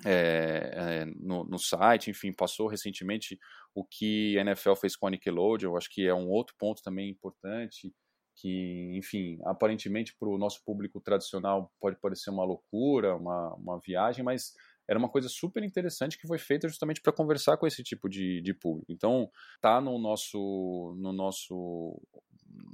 é, 0.04 0.70
é, 0.74 1.04
no, 1.16 1.44
no, 1.44 1.58
site, 1.58 2.10
enfim, 2.10 2.32
passou 2.32 2.68
recentemente 2.68 3.38
o 3.74 3.84
que 3.84 4.38
a 4.38 4.42
NFL 4.42 4.74
fez 4.74 4.96
com 4.96 5.06
a 5.06 5.10
Nickelodeon, 5.10 5.70
eu 5.70 5.76
acho 5.76 5.90
que 5.90 6.06
é 6.06 6.14
um 6.14 6.28
outro 6.28 6.54
ponto 6.58 6.82
também 6.82 7.10
importante, 7.10 7.92
que, 8.36 8.92
enfim, 8.96 9.38
aparentemente 9.44 10.14
para 10.16 10.28
o 10.28 10.38
nosso 10.38 10.62
público 10.64 11.00
tradicional 11.00 11.72
pode 11.80 11.96
parecer 11.96 12.30
uma 12.30 12.44
loucura, 12.44 13.16
uma, 13.16 13.54
uma 13.54 13.80
viagem, 13.80 14.24
mas 14.24 14.52
era 14.88 14.98
uma 14.98 15.08
coisa 15.08 15.28
super 15.28 15.62
interessante 15.62 16.16
que 16.16 16.26
foi 16.26 16.38
feita 16.38 16.68
justamente 16.68 17.00
para 17.02 17.12
conversar 17.12 17.56
com 17.56 17.66
esse 17.66 17.82
tipo 17.82 18.08
de, 18.08 18.40
de 18.40 18.54
público. 18.54 18.90
Então, 18.90 19.30
tá 19.60 19.80
no 19.80 19.98
nosso, 19.98 20.96
no 20.98 21.12
nosso, 21.12 22.00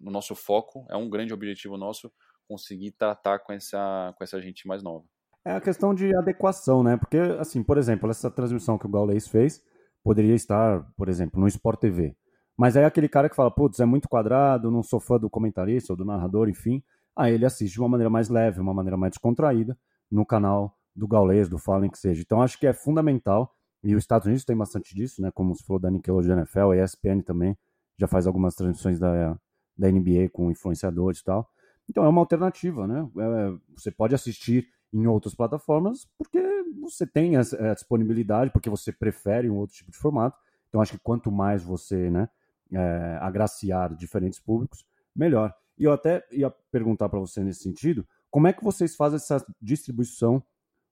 no 0.01 0.11
nosso 0.11 0.35
foco, 0.35 0.87
é 0.91 0.97
um 0.97 1.09
grande 1.09 1.33
objetivo 1.33 1.77
nosso 1.77 2.13
conseguir 2.47 2.93
tratar 2.93 3.39
com 3.39 3.53
essa, 3.53 4.15
com 4.17 4.23
essa 4.23 4.41
gente 4.41 4.69
mais 4.69 4.83
nova. 4.83 5.05
É 5.45 5.53
a 5.53 5.61
questão 5.61 5.95
de 5.95 6.15
adequação, 6.17 6.83
né? 6.83 6.97
Porque, 6.97 7.19
assim, 7.39 7.63
por 7.63 7.77
exemplo, 7.77 8.11
essa 8.11 8.31
transmissão 8.31 8.79
que 8.79 8.87
o 8.87 8.89
Gaules 8.89 9.29
fez 9.29 9.63
poderia 10.03 10.35
estar, 10.35 10.83
por 10.97 11.09
exemplo, 11.09 11.41
no 11.41 11.47
Sport 11.47 11.81
TV. 11.81 12.17
Mas 12.57 12.77
aí 12.77 12.85
aquele 12.85 13.09
cara 13.09 13.29
que 13.29 13.37
fala, 13.37 13.51
putz, 13.51 13.81
é 13.81 13.85
muito 13.85 14.09
quadrado, 14.09 14.71
não 14.71 14.83
sou 14.83 15.01
fã 15.01 15.19
do 15.19 15.29
comentarista 15.29 15.93
ou 15.93 15.97
do 15.97 16.05
narrador, 16.05 16.49
enfim. 16.49 16.83
Aí 17.17 17.35
ele 17.35 17.45
assiste 17.45 17.75
de 17.75 17.81
uma 17.81 17.89
maneira 17.89 18.09
mais 18.09 18.29
leve, 18.29 18.61
uma 18.61 18.73
maneira 18.73 18.97
mais 18.97 19.11
descontraída, 19.11 19.77
no 20.11 20.25
canal 20.25 20.79
do 20.95 21.07
Gaules, 21.07 21.49
do 21.49 21.59
Fallen, 21.59 21.91
que 21.91 21.99
seja. 21.99 22.23
Então 22.23 22.41
acho 22.41 22.59
que 22.59 22.67
é 22.67 22.73
fundamental, 22.73 23.55
e 23.83 23.95
os 23.95 24.03
Estados 24.03 24.27
Unidos 24.27 24.45
tem 24.45 24.57
bastante 24.57 24.95
disso, 24.95 25.21
né? 25.21 25.31
Como 25.33 25.55
se 25.55 25.65
falou 25.65 25.81
da 25.81 25.91
Nickelodeon 25.91 26.39
NFL, 26.39 26.71
a 26.71 26.85
ESPN 26.85 27.21
também 27.23 27.57
já 27.99 28.09
faz 28.09 28.27
algumas 28.27 28.55
transmissões 28.55 28.99
da, 28.99 29.39
da 29.77 29.91
NBA 29.91 30.31
com 30.33 30.51
influenciadores 30.51 31.21
e 31.21 31.25
tal. 31.25 31.51
Então 31.89 32.05
é 32.05 32.09
uma 32.09 32.21
alternativa, 32.21 32.87
né? 32.87 33.07
É, 33.19 33.53
você 33.77 33.91
pode 33.91 34.15
assistir 34.15 34.69
em 34.95 35.07
outras 35.09 35.35
plataformas, 35.35 36.09
porque 36.17 36.41
você 36.81 37.05
tem 37.05 37.37
a, 37.37 37.41
a, 37.41 37.75
disponibilidade, 37.75 38.53
porque 38.53 38.71
você 38.71 38.93
prefere 38.93 39.51
um 39.51 39.57
outro 39.57 39.75
tipo 39.75 39.91
de 39.91 39.99
formato. 39.99 40.39
Então, 40.69 40.81
acho 40.81 40.93
que 40.93 41.03
quanto 41.03 41.33
mais 41.33 41.65
você 41.65 42.09
né, 42.09 42.29
é, 42.73 43.19
agraciar 43.21 43.95
diferentes 43.97 44.39
públicos, 44.39 44.87
melhor. 45.15 45.53
E 45.77 45.83
eu 45.83 45.93
até 45.93 46.25
ia 46.31 46.49
perguntar 46.71 47.09
para 47.09 47.19
você 47.19 47.43
nesse 47.43 47.63
sentido, 47.65 48.07
como 48.31 48.47
é 48.47 48.53
que 48.53 48.63
vocês 48.63 48.95
fazem 48.95 49.17
essa 49.17 49.45
distribuição 49.61 50.41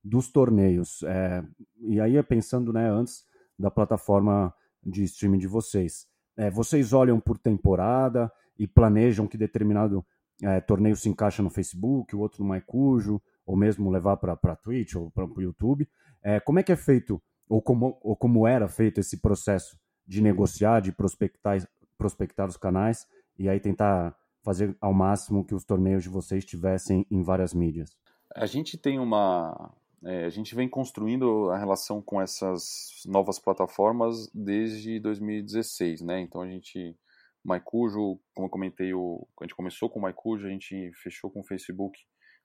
dos 0.02 0.32
torneios? 0.32 1.04
É, 1.04 1.44
e 1.78 2.00
aí, 2.00 2.20
pensando 2.24 2.72
né, 2.72 2.90
antes 2.90 3.24
da 3.56 3.70
plataforma 3.70 4.52
de 4.84 5.04
streaming 5.04 5.38
de 5.38 5.46
vocês, 5.46 6.08
é, 6.36 6.50
vocês 6.50 6.92
olham 6.92 7.20
por 7.20 7.38
temporada 7.38 8.32
e 8.58 8.66
planejam 8.66 9.28
que 9.28 9.38
determinado 9.38 10.04
é, 10.42 10.60
torneio 10.60 10.96
se 10.96 11.08
encaixa 11.08 11.40
no 11.40 11.50
Facebook, 11.50 12.16
o 12.16 12.18
outro 12.18 12.42
no 12.42 12.52
MyCujo, 12.52 13.22
ou 13.46 13.56
mesmo 13.56 13.90
levar 13.90 14.16
para 14.16 14.56
Twitch 14.56 14.94
ou 14.94 15.10
para 15.10 15.24
o 15.24 15.42
YouTube. 15.42 15.88
É, 16.22 16.40
como 16.40 16.58
é 16.58 16.62
que 16.62 16.72
é 16.72 16.76
feito, 16.76 17.20
ou 17.48 17.60
como, 17.60 17.98
ou 18.02 18.16
como 18.16 18.46
era 18.46 18.68
feito 18.68 19.00
esse 19.00 19.20
processo 19.20 19.78
de 20.06 20.22
negociar, 20.22 20.80
de 20.80 20.92
prospectar, 20.92 21.66
prospectar 21.96 22.48
os 22.48 22.56
canais 22.56 23.06
e 23.38 23.48
aí 23.48 23.60
tentar 23.60 24.16
fazer 24.42 24.76
ao 24.80 24.92
máximo 24.92 25.44
que 25.44 25.54
os 25.54 25.64
torneios 25.64 26.02
de 26.02 26.08
vocês 26.08 26.44
estivessem 26.44 27.06
em 27.10 27.22
várias 27.22 27.54
mídias? 27.54 27.96
A 28.34 28.46
gente 28.46 28.76
tem 28.76 28.98
uma. 28.98 29.72
É, 30.04 30.24
a 30.24 30.30
gente 30.30 30.54
vem 30.54 30.68
construindo 30.68 31.50
a 31.50 31.58
relação 31.58 32.02
com 32.02 32.20
essas 32.20 33.02
novas 33.06 33.38
plataformas 33.38 34.28
desde 34.34 34.98
2016, 34.98 36.00
né? 36.02 36.20
Então 36.20 36.40
a 36.40 36.46
gente. 36.46 36.96
Maicujo, 37.44 38.20
como 38.32 38.46
eu 38.46 38.50
comentei, 38.50 38.94
o, 38.94 39.26
a 39.40 39.44
gente 39.44 39.56
começou 39.56 39.90
com 39.90 39.98
o 39.98 40.02
Maicujo, 40.02 40.46
a 40.46 40.50
gente 40.50 40.92
fechou 40.94 41.28
com 41.28 41.40
o 41.40 41.44
Facebook 41.44 41.98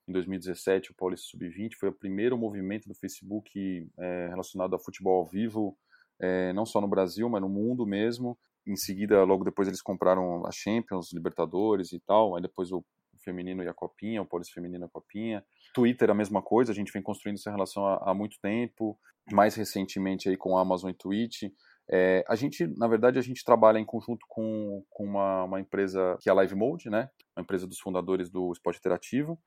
em 0.08 0.12
2017, 0.12 0.90
o 0.90 0.94
Paulista 0.94 1.26
Sub-20 1.30 1.74
foi 1.78 1.90
o 1.90 1.92
primeiro 1.92 2.36
movimento 2.38 2.88
do 2.88 2.94
Facebook 2.94 3.86
é, 3.98 4.28
relacionado 4.28 4.74
a 4.74 4.78
futebol 4.78 5.20
ao 5.20 5.26
vivo, 5.26 5.76
é, 6.18 6.52
não 6.54 6.64
só 6.64 6.80
no 6.80 6.88
Brasil, 6.88 7.28
mas 7.28 7.42
no 7.42 7.48
mundo 7.48 7.86
mesmo. 7.86 8.38
Em 8.66 8.76
seguida, 8.76 9.22
logo 9.24 9.44
depois, 9.44 9.68
eles 9.68 9.82
compraram 9.82 10.46
a 10.46 10.50
Champions, 10.50 11.12
Libertadores 11.12 11.92
e 11.92 12.00
tal. 12.00 12.34
Aí 12.34 12.42
depois 12.42 12.72
o 12.72 12.82
feminino 13.22 13.62
e 13.62 13.68
a 13.68 13.74
Copinha, 13.74 14.22
o 14.22 14.26
Paulista 14.26 14.54
Feminino 14.54 14.84
e 14.84 14.86
a 14.86 14.88
Copinha. 14.88 15.44
Twitter, 15.74 16.10
a 16.10 16.14
mesma 16.14 16.40
coisa, 16.40 16.72
a 16.72 16.74
gente 16.74 16.92
vem 16.92 17.02
construindo 17.02 17.36
essa 17.36 17.50
relação 17.50 17.86
há, 17.86 18.10
há 18.10 18.14
muito 18.14 18.38
tempo. 18.40 18.98
Mais 19.30 19.54
recentemente 19.54 20.28
aí 20.28 20.36
com 20.36 20.56
a 20.56 20.62
Amazon 20.62 20.90
e 20.90 20.94
Twitch. 20.94 21.42
É, 21.90 22.24
a 22.26 22.34
gente, 22.34 22.66
na 22.78 22.88
verdade, 22.88 23.18
a 23.18 23.22
gente 23.22 23.44
trabalha 23.44 23.78
em 23.78 23.84
conjunto 23.84 24.24
com, 24.28 24.82
com 24.90 25.04
uma, 25.04 25.44
uma 25.44 25.60
empresa 25.60 26.16
que 26.20 26.28
é 26.28 26.32
a 26.32 26.34
Live 26.34 26.54
Mode, 26.54 26.88
né? 26.88 27.10
Uma 27.36 27.42
empresa 27.42 27.66
dos 27.66 27.78
fundadores 27.78 28.30
do 28.30 28.52
Esporte 28.52 28.78
Interativo 28.78 29.38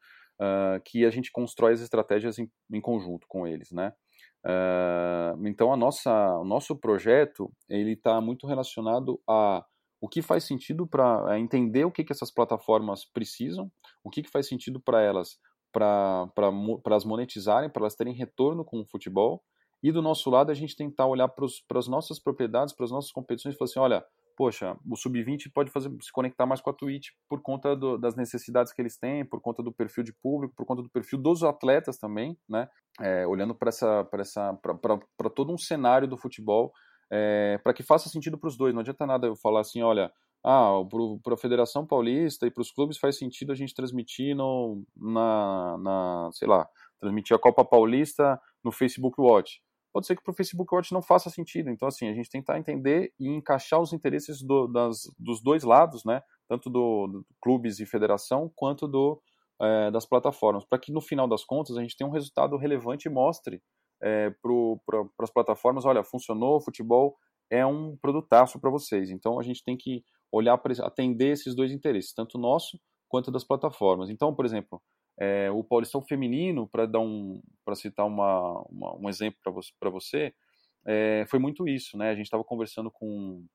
uh, 0.42 0.82
que 0.84 1.06
a 1.06 1.12
gente 1.12 1.32
constrói 1.32 1.74
as 1.74 1.82
estratégias 1.82 2.40
em, 2.40 2.50
em 2.74 2.82
conjunto 2.82 3.28
com 3.28 3.46
eles, 3.46 3.72
né? 3.72 3.94
Uh, 4.44 5.48
então 5.48 5.72
a 5.72 5.78
nossa, 5.78 6.12
o 6.40 6.44
nosso 6.44 6.76
projeto 6.76 7.52
ele 7.70 7.94
está 7.94 8.20
muito 8.20 8.48
relacionado 8.48 9.22
a 9.30 9.64
o 10.04 10.10
que 10.10 10.24
faz 10.24 10.44
sentido 10.46 10.88
para 10.88 11.40
entender 11.40 11.86
o 11.86 11.92
que, 11.92 12.04
que 12.04 12.12
essas 12.12 12.34
plataformas 12.34 13.06
precisam, 13.06 13.72
o 14.04 14.10
que, 14.10 14.24
que 14.24 14.32
faz 14.32 14.48
sentido 14.48 14.82
para 14.82 15.00
elas 15.00 15.38
para 15.72 16.28
as 16.96 17.06
monetizarem, 17.06 17.70
para 17.70 17.84
elas 17.84 17.96
terem 17.96 18.14
retorno 18.14 18.66
com 18.66 18.82
o 18.82 18.86
futebol, 18.86 19.44
e 19.84 19.92
do 19.92 20.02
nosso 20.02 20.30
lado 20.30 20.52
a 20.52 20.56
gente 20.56 20.76
tentar 20.76 21.06
olhar 21.06 21.28
para 21.30 21.46
as 21.80 21.88
nossas 21.88 22.20
propriedades, 22.20 22.74
para 22.74 22.86
as 22.86 22.92
nossas 22.92 23.12
competições 23.12 23.56
e 23.56 23.58
falar 23.58 23.70
assim, 23.70 23.80
olha, 23.80 24.06
poxa, 24.36 24.78
o 24.90 24.96
sub-20 24.96 25.52
pode 25.54 25.72
fazer, 25.72 25.90
se 26.02 26.12
conectar 26.12 26.46
mais 26.46 26.62
com 26.62 26.70
a 26.70 26.74
Twitch 26.74 27.10
por 27.30 27.42
conta 27.42 27.76
do, 27.76 27.98
das 27.98 28.16
necessidades 28.16 28.74
que 28.74 28.82
eles 28.82 28.98
têm, 28.98 29.26
por 29.26 29.42
conta 29.42 29.64
do 29.64 29.72
perfil 29.72 30.04
de 30.04 30.14
público, 30.14 30.54
por 30.56 30.66
conta 30.66 30.82
do 30.82 30.90
perfil 30.90 31.20
dos 31.20 31.44
atletas 31.44 31.98
também, 31.98 32.38
né? 32.48 32.68
É, 33.00 33.26
olhando 33.26 33.56
para 33.56 33.70
essa, 33.70 34.04
para 34.06 34.22
essa, 34.22 34.54
para 35.18 35.30
todo 35.30 35.54
um 35.54 35.58
cenário 35.58 36.08
do 36.08 36.18
futebol, 36.18 36.72
é, 37.12 37.58
para 37.64 37.74
que 37.74 37.84
faça 37.84 38.10
sentido 38.10 38.38
para 38.38 38.48
os 38.48 38.58
dois. 38.58 38.74
Não 38.74 38.82
adianta 38.82 39.06
nada 39.06 39.28
eu 39.28 39.36
falar 39.36 39.62
assim, 39.62 39.82
olha, 39.82 40.12
ah, 40.44 40.72
para 41.24 41.34
a 41.36 41.38
Federação 41.38 41.86
Paulista 41.86 42.48
e 42.48 42.52
para 42.52 42.62
os 42.62 42.72
clubes 42.72 42.98
faz 42.98 43.18
sentido 43.18 43.52
a 43.52 43.56
gente 43.56 43.76
transmitir 43.76 44.36
no, 44.36 44.84
na, 44.96 45.78
na, 45.78 46.30
sei 46.34 46.48
lá, 46.48 46.68
transmitir 47.00 47.36
a 47.36 47.40
Copa 47.40 47.64
Paulista 47.64 48.40
no 48.64 48.72
Facebook 48.72 49.20
Watch 49.20 49.62
pode 49.92 50.08
ser 50.08 50.16
que 50.16 50.24
para 50.24 50.32
o 50.32 50.36
Facebook 50.36 50.74
Watch 50.74 50.94
não 50.94 51.02
faça 51.02 51.30
sentido. 51.30 51.70
Então, 51.70 51.88
assim, 51.88 52.08
a 52.08 52.14
gente 52.14 52.30
tentar 52.30 52.58
entender 52.58 53.14
e 53.20 53.28
encaixar 53.28 53.82
os 53.82 53.94
interesses 53.94 54.42
do, 54.42 54.68
das, 54.68 55.02
dos 55.20 55.42
dois 55.42 55.64
lados, 55.64 56.04
né? 56.06 56.22
Tanto 56.48 56.70
do, 56.70 57.08
do 57.08 57.26
clubes 57.42 57.80
e 57.80 57.86
federação, 57.86 58.52
quanto 58.56 58.88
do, 58.88 59.22
é, 59.62 59.92
das 59.92 60.06
plataformas, 60.06 60.66
para 60.66 60.80
que 60.80 60.92
no 60.92 61.02
final 61.02 61.28
das 61.28 61.44
contas 61.44 61.78
a 61.78 61.82
gente 61.82 61.96
tenha 61.96 62.10
um 62.10 62.14
resultado 62.14 62.58
relevante 62.58 63.08
e 63.08 63.12
mostre 63.12 63.62
é, 64.02 64.32
para 64.42 65.06
as 65.20 65.32
plataformas, 65.32 65.86
olha, 65.86 66.04
funcionou, 66.04 66.58
o 66.58 66.62
futebol 66.62 67.16
é 67.50 67.66
um 67.66 67.96
produtaço 67.98 68.60
para 68.60 68.72
vocês. 68.72 69.10
Então 69.10 69.40
a 69.40 69.44
gente 69.44 69.64
tem 69.64 69.78
que 69.78 70.04
olhar 70.32 70.58
para 70.58 70.74
atender 70.86 71.32
esses 71.32 71.54
dois 71.54 71.72
interesses, 71.72 72.14
tanto 72.14 72.38
nosso 72.38 72.80
quanto 73.08 73.30
das 73.30 73.44
plataformas. 73.44 74.10
Então, 74.10 74.34
por 74.34 74.46
exemplo, 74.46 74.82
é, 75.22 75.52
o 75.52 75.64
Paulistão 75.64 76.02
Feminino, 76.02 76.68
para 76.68 76.88
dar 76.88 77.00
um, 77.00 77.40
para 77.64 77.76
citar 77.76 78.08
uma, 78.08 78.60
uma, 78.68 78.98
um 78.98 79.08
exemplo 79.08 79.40
para 79.80 79.90
você, 79.92 80.34
é, 80.84 81.26
foi 81.30 81.38
muito 81.38 81.68
isso, 81.68 81.96
né? 81.96 82.10
A 82.10 82.16
gente 82.16 82.26
estava 82.26 82.44
conversando 82.44 82.90
com, 82.90 83.46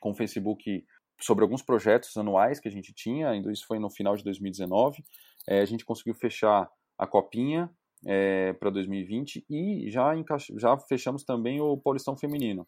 com 0.00 0.12
o 0.12 0.14
Facebook 0.14 0.82
sobre 1.20 1.44
alguns 1.44 1.60
projetos 1.60 2.16
anuais 2.16 2.58
que 2.58 2.66
a 2.66 2.70
gente 2.70 2.94
tinha, 2.94 3.36
isso 3.52 3.66
foi 3.66 3.78
no 3.78 3.90
final 3.90 4.16
de 4.16 4.24
2019. 4.24 5.04
É, 5.46 5.60
a 5.60 5.66
gente 5.66 5.84
conseguiu 5.84 6.14
fechar 6.14 6.66
a 6.96 7.06
Copinha 7.06 7.70
é, 8.06 8.54
para 8.54 8.70
2020 8.70 9.44
e 9.50 9.90
já, 9.90 10.14
já 10.56 10.78
fechamos 10.88 11.24
também 11.24 11.60
o 11.60 11.76
Paulistão 11.76 12.16
Feminino. 12.16 12.66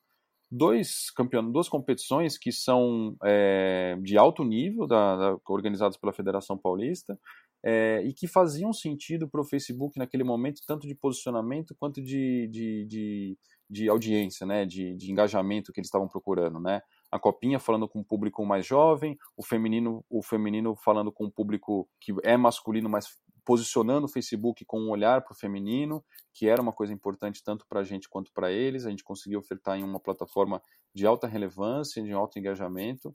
Dois 0.51 1.11
campeonatos, 1.11 1.55
duas 1.55 1.68
competições 1.70 2.37
que 2.37 2.53
são 2.53 3.16
é, 3.25 3.96
de 4.03 4.18
alto 4.18 4.44
nível, 4.44 4.87
da, 4.87 5.16
da, 5.16 5.38
organizadas 5.48 5.96
pela 5.96 6.12
Federação 6.12 6.59
Paulista, 6.59 7.18
é, 7.64 8.03
e 8.05 8.12
que 8.12 8.27
faziam 8.27 8.72
sentido 8.72 9.29
para 9.29 9.40
o 9.40 9.44
Facebook 9.44 9.98
naquele 9.98 10.25
momento, 10.25 10.60
tanto 10.67 10.87
de 10.87 10.94
posicionamento 10.94 11.75
quanto 11.79 12.02
de, 12.02 12.48
de, 12.48 12.85
de, 12.87 13.38
de 13.71 13.88
audiência, 13.88 14.46
né, 14.46 14.67
de, 14.67 14.96
de 14.96 15.10
engajamento 15.10 15.73
que 15.73 15.81
eles 15.81 15.88
estavam 15.88 16.08
procurando, 16.08 16.58
né? 16.58 16.81
A 17.10 17.19
copinha 17.19 17.58
falando 17.58 17.88
com 17.88 18.00
um 18.00 18.04
público 18.04 18.44
mais 18.44 18.67
jovem, 18.67 19.17
o 19.37 19.44
feminino, 19.44 20.04
o 20.08 20.23
feminino 20.23 20.75
falando 20.75 21.13
com 21.13 21.27
um 21.27 21.31
público 21.31 21.88
que 22.00 22.13
é 22.25 22.37
masculino, 22.37 22.88
mas 22.88 23.06
posicionando 23.44 24.06
o 24.06 24.08
Facebook 24.08 24.65
com 24.65 24.81
um 24.81 24.90
olhar 24.90 25.23
para 25.23 25.33
o 25.33 25.37
feminino, 25.37 26.04
que 26.33 26.48
era 26.48 26.63
uma 26.63 26.73
coisa 26.73 26.92
importante 26.92 27.42
tanto 27.44 27.67
para 27.69 27.81
a 27.81 27.85
gente 27.85 28.08
quanto 28.08 28.33
para 28.33 28.50
eles. 28.50 28.87
A 28.87 28.90
gente 28.90 29.04
conseguiu 29.04 29.40
ofertar 29.40 29.79
em 29.79 29.83
uma 29.83 30.00
plataforma 30.00 30.63
de 30.94 31.06
alta 31.06 31.27
relevância, 31.27 32.02
de 32.02 32.13
alto 32.13 32.38
engajamento. 32.38 33.15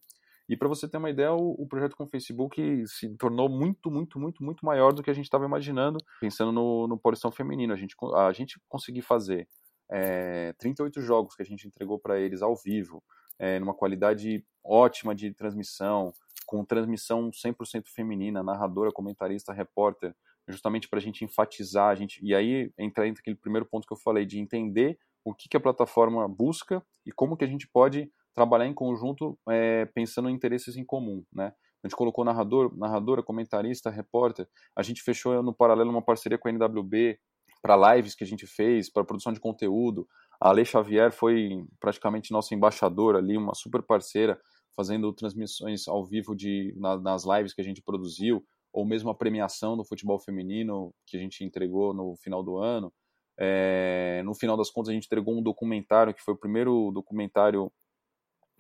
E 0.49 0.55
para 0.55 0.67
você 0.67 0.87
ter 0.87 0.97
uma 0.97 1.09
ideia, 1.09 1.33
o, 1.33 1.61
o, 1.61 1.67
projeto 1.67 1.95
com 1.95 2.05
o 2.05 2.07
Facebook 2.07 2.85
se 2.87 3.09
tornou 3.17 3.49
muito, 3.49 3.91
muito, 3.91 4.17
muito, 4.17 4.43
muito 4.43 4.65
maior 4.65 4.93
do 4.93 5.03
que 5.03 5.09
a 5.09 5.13
gente 5.13 5.25
estava 5.25 5.45
imaginando, 5.45 5.97
pensando 6.21 6.51
no, 6.51 6.87
no 6.87 6.97
Paulistão 6.97 7.31
Feminino. 7.31 7.73
A 7.73 7.75
gente, 7.75 7.95
a 8.15 8.31
gente 8.31 8.59
conseguiu 8.69 9.03
fazer 9.03 9.47
é, 9.91 10.53
38 10.53 11.01
jogos 11.01 11.35
que 11.35 11.41
a 11.41 11.45
gente 11.45 11.67
entregou 11.67 11.99
para 11.99 12.19
eles 12.19 12.41
ao 12.41 12.55
vivo, 12.55 13.03
é, 13.37 13.59
numa 13.59 13.73
qualidade 13.73 14.45
ótima 14.63 15.13
de 15.13 15.33
transmissão, 15.33 16.13
com 16.45 16.63
transmissão 16.63 17.29
100% 17.29 17.87
feminina, 17.93 18.41
narradora, 18.41 18.91
comentarista, 18.91 19.51
repórter, 19.51 20.15
justamente 20.47 20.87
para 20.87 20.99
a 20.99 21.01
gente 21.01 21.25
enfatizar, 21.25 21.89
a 21.89 21.95
gente, 21.95 22.19
e 22.23 22.33
aí 22.33 22.71
entra 22.77 23.05
naquele 23.05 23.35
primeiro 23.35 23.65
ponto 23.65 23.85
que 23.85 23.93
eu 23.93 23.97
falei, 23.97 24.25
de 24.25 24.39
entender 24.39 24.97
o 25.25 25.33
que, 25.33 25.49
que 25.49 25.57
a 25.57 25.59
plataforma 25.59 26.25
busca 26.27 26.81
e 27.05 27.11
como 27.11 27.35
que 27.35 27.43
a 27.43 27.47
gente 27.47 27.67
pode 27.67 28.09
trabalhar 28.37 28.67
em 28.67 28.73
conjunto 28.73 29.35
é, 29.49 29.85
pensando 29.87 30.29
em 30.29 30.33
interesses 30.33 30.77
em 30.77 30.85
comum, 30.85 31.23
né? 31.33 31.51
A 31.83 31.87
gente 31.87 31.95
colocou 31.95 32.23
narrador, 32.23 32.71
narradora, 32.77 33.23
comentarista, 33.23 33.89
repórter. 33.89 34.47
A 34.75 34.83
gente 34.83 35.01
fechou 35.01 35.41
no 35.41 35.51
paralelo 35.51 35.89
uma 35.89 36.03
parceria 36.03 36.37
com 36.37 36.47
a 36.47 36.51
NWB 36.51 37.17
para 37.63 37.95
lives 37.95 38.13
que 38.13 38.23
a 38.23 38.27
gente 38.27 38.45
fez, 38.45 38.91
para 38.91 39.03
produção 39.03 39.33
de 39.33 39.39
conteúdo. 39.39 40.07
A 40.39 40.49
Ale 40.49 40.63
Xavier 40.63 41.11
foi 41.11 41.65
praticamente 41.79 42.31
nossa 42.31 42.53
embaixadora 42.53 43.17
ali, 43.17 43.35
uma 43.35 43.55
super 43.55 43.81
parceira, 43.81 44.39
fazendo 44.75 45.11
transmissões 45.13 45.87
ao 45.87 46.05
vivo 46.05 46.35
de, 46.35 46.75
na, 46.77 46.95
nas 46.99 47.25
lives 47.25 47.55
que 47.55 47.61
a 47.61 47.63
gente 47.63 47.81
produziu, 47.81 48.45
ou 48.71 48.85
mesmo 48.85 49.09
a 49.09 49.15
premiação 49.15 49.75
do 49.75 49.83
futebol 49.83 50.19
feminino 50.19 50.93
que 51.07 51.17
a 51.17 51.19
gente 51.19 51.43
entregou 51.43 51.91
no 51.91 52.15
final 52.17 52.43
do 52.43 52.57
ano. 52.57 52.93
É, 53.39 54.21
no 54.23 54.35
final 54.35 54.55
das 54.55 54.69
contas, 54.69 54.89
a 54.89 54.93
gente 54.93 55.05
entregou 55.05 55.35
um 55.35 55.41
documentário 55.41 56.13
que 56.13 56.21
foi 56.21 56.35
o 56.35 56.37
primeiro 56.37 56.91
documentário 56.91 57.71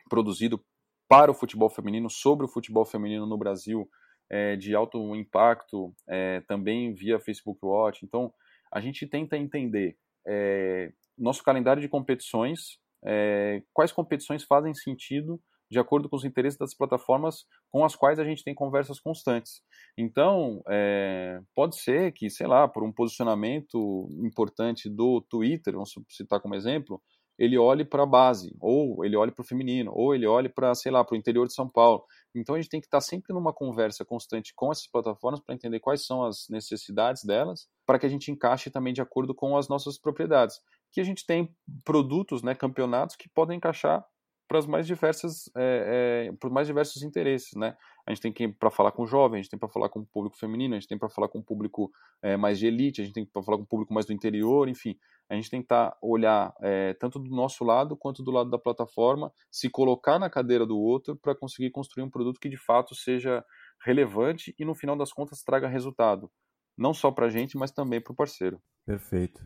produzido 0.07 0.63
para 1.07 1.31
o 1.31 1.33
futebol 1.33 1.69
feminino, 1.69 2.09
sobre 2.09 2.45
o 2.45 2.49
futebol 2.49 2.85
feminino 2.85 3.25
no 3.25 3.37
Brasil, 3.37 3.87
é, 4.29 4.55
de 4.55 4.75
alto 4.75 5.15
impacto, 5.15 5.93
é, 6.07 6.41
também 6.41 6.93
via 6.93 7.19
Facebook 7.19 7.59
Watch. 7.63 8.05
Então, 8.05 8.33
a 8.73 8.81
gente 8.81 9.07
tenta 9.07 9.37
entender 9.37 9.97
é, 10.27 10.91
nosso 11.17 11.41
calendário 11.43 11.81
de 11.81 11.87
competições, 11.87 12.79
é, 13.05 13.61
quais 13.73 13.91
competições 13.91 14.43
fazem 14.43 14.73
sentido 14.73 15.39
de 15.69 15.79
acordo 15.79 16.09
com 16.09 16.15
os 16.15 16.23
interesses 16.23 16.57
das 16.57 16.73
plataformas 16.73 17.45
com 17.69 17.83
as 17.83 17.95
quais 17.95 18.19
a 18.19 18.23
gente 18.23 18.43
tem 18.43 18.55
conversas 18.55 18.99
constantes. 18.99 19.61
Então, 19.97 20.61
é, 20.69 21.41
pode 21.53 21.77
ser 21.81 22.13
que, 22.13 22.29
sei 22.29 22.47
lá, 22.47 22.67
por 22.67 22.83
um 22.83 22.91
posicionamento 22.91 24.07
importante 24.23 24.89
do 24.89 25.21
Twitter, 25.29 25.73
vamos 25.73 25.91
citar 26.09 26.39
como 26.39 26.55
exemplo, 26.55 27.01
ele 27.37 27.57
olhe 27.57 27.85
para 27.85 28.03
a 28.03 28.05
base, 28.05 28.55
ou 28.59 29.05
ele 29.05 29.15
olhe 29.15 29.31
para 29.31 29.43
o 29.43 29.45
feminino, 29.45 29.91
ou 29.93 30.15
ele 30.15 30.25
olhe 30.25 30.49
para, 30.49 30.73
sei 30.73 30.91
lá, 30.91 31.03
para 31.03 31.13
o 31.13 31.17
interior 31.17 31.45
de 31.47 31.53
São 31.53 31.69
Paulo. 31.69 32.03
Então 32.33 32.55
a 32.55 32.57
gente 32.61 32.69
tem 32.69 32.81
que 32.81 32.87
estar 32.87 32.97
tá 32.97 33.01
sempre 33.01 33.33
numa 33.33 33.53
conversa 33.53 34.03
constante 34.03 34.53
com 34.55 34.71
essas 34.71 34.87
plataformas 34.87 35.39
para 35.39 35.53
entender 35.53 35.79
quais 35.79 36.05
são 36.05 36.23
as 36.23 36.47
necessidades 36.49 37.23
delas, 37.23 37.67
para 37.85 37.99
que 37.99 38.05
a 38.05 38.09
gente 38.09 38.31
encaixe 38.31 38.69
também 38.69 38.93
de 38.93 39.01
acordo 39.01 39.35
com 39.35 39.55
as 39.55 39.67
nossas 39.67 39.99
propriedades. 39.99 40.59
Que 40.91 41.01
a 41.01 41.03
gente 41.03 41.25
tem 41.25 41.53
produtos, 41.83 42.41
né, 42.41 42.55
campeonatos 42.55 43.15
que 43.15 43.29
podem 43.29 43.57
encaixar 43.57 44.05
para 44.47 44.59
as 44.59 44.65
mais 44.65 44.87
diversas, 44.87 45.49
é, 45.55 46.27
é, 46.29 46.31
para 46.33 46.47
os 46.47 46.53
mais 46.53 46.67
diversos 46.67 47.03
interesses, 47.03 47.53
né? 47.55 47.75
A 48.05 48.11
gente 48.11 48.21
tem 48.21 48.31
que 48.31 48.47
para 48.47 48.71
falar 48.71 48.91
com 48.91 49.05
jovens, 49.05 49.39
a 49.39 49.41
gente 49.41 49.49
tem 49.49 49.59
para 49.59 49.69
falar 49.69 49.89
com 49.89 49.99
o 49.99 50.05
público 50.05 50.37
feminino, 50.37 50.73
a 50.73 50.79
gente 50.79 50.87
tem 50.87 50.97
para 50.97 51.09
falar 51.09 51.27
com 51.27 51.39
o 51.39 51.43
público 51.43 51.91
é, 52.21 52.37
mais 52.37 52.57
de 52.57 52.67
elite, 52.67 53.01
a 53.01 53.05
gente 53.05 53.13
tem 53.13 53.25
para 53.25 53.43
falar 53.43 53.57
com 53.57 53.63
o 53.63 53.67
público 53.67 53.93
mais 53.93 54.05
do 54.05 54.13
interior, 54.13 54.69
enfim, 54.69 54.97
a 55.29 55.35
gente 55.35 55.49
tentar 55.49 55.97
olhar 56.01 56.53
é, 56.61 56.93
tanto 56.93 57.19
do 57.19 57.29
nosso 57.29 57.65
lado 57.65 57.97
quanto 57.97 58.23
do 58.23 58.31
lado 58.31 58.49
da 58.49 58.57
plataforma, 58.57 59.31
se 59.51 59.69
colocar 59.69 60.17
na 60.17 60.29
cadeira 60.29 60.65
do 60.65 60.77
outro 60.77 61.15
para 61.15 61.35
conseguir 61.35 61.69
construir 61.69 62.03
um 62.03 62.09
produto 62.09 62.39
que 62.39 62.49
de 62.49 62.57
fato 62.57 62.95
seja 62.95 63.43
relevante 63.83 64.55
e 64.57 64.63
no 64.63 64.73
final 64.73 64.95
das 64.95 65.11
contas 65.11 65.43
traga 65.43 65.67
resultado, 65.67 66.31
não 66.77 66.93
só 66.93 67.11
para 67.11 67.25
a 67.25 67.29
gente, 67.29 67.57
mas 67.57 67.71
também 67.71 67.99
para 67.99 68.13
o 68.13 68.15
parceiro. 68.15 68.61
Perfeito. 68.85 69.45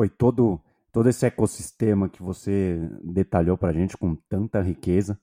E 0.00 0.08
todo 0.08 0.60
todo 0.92 1.08
esse 1.08 1.26
ecossistema 1.26 2.08
que 2.08 2.22
você 2.22 2.80
detalhou 3.02 3.56
para 3.56 3.70
a 3.70 3.72
gente 3.72 3.96
com 3.96 4.14
tanta 4.28 4.60
riqueza 4.60 5.18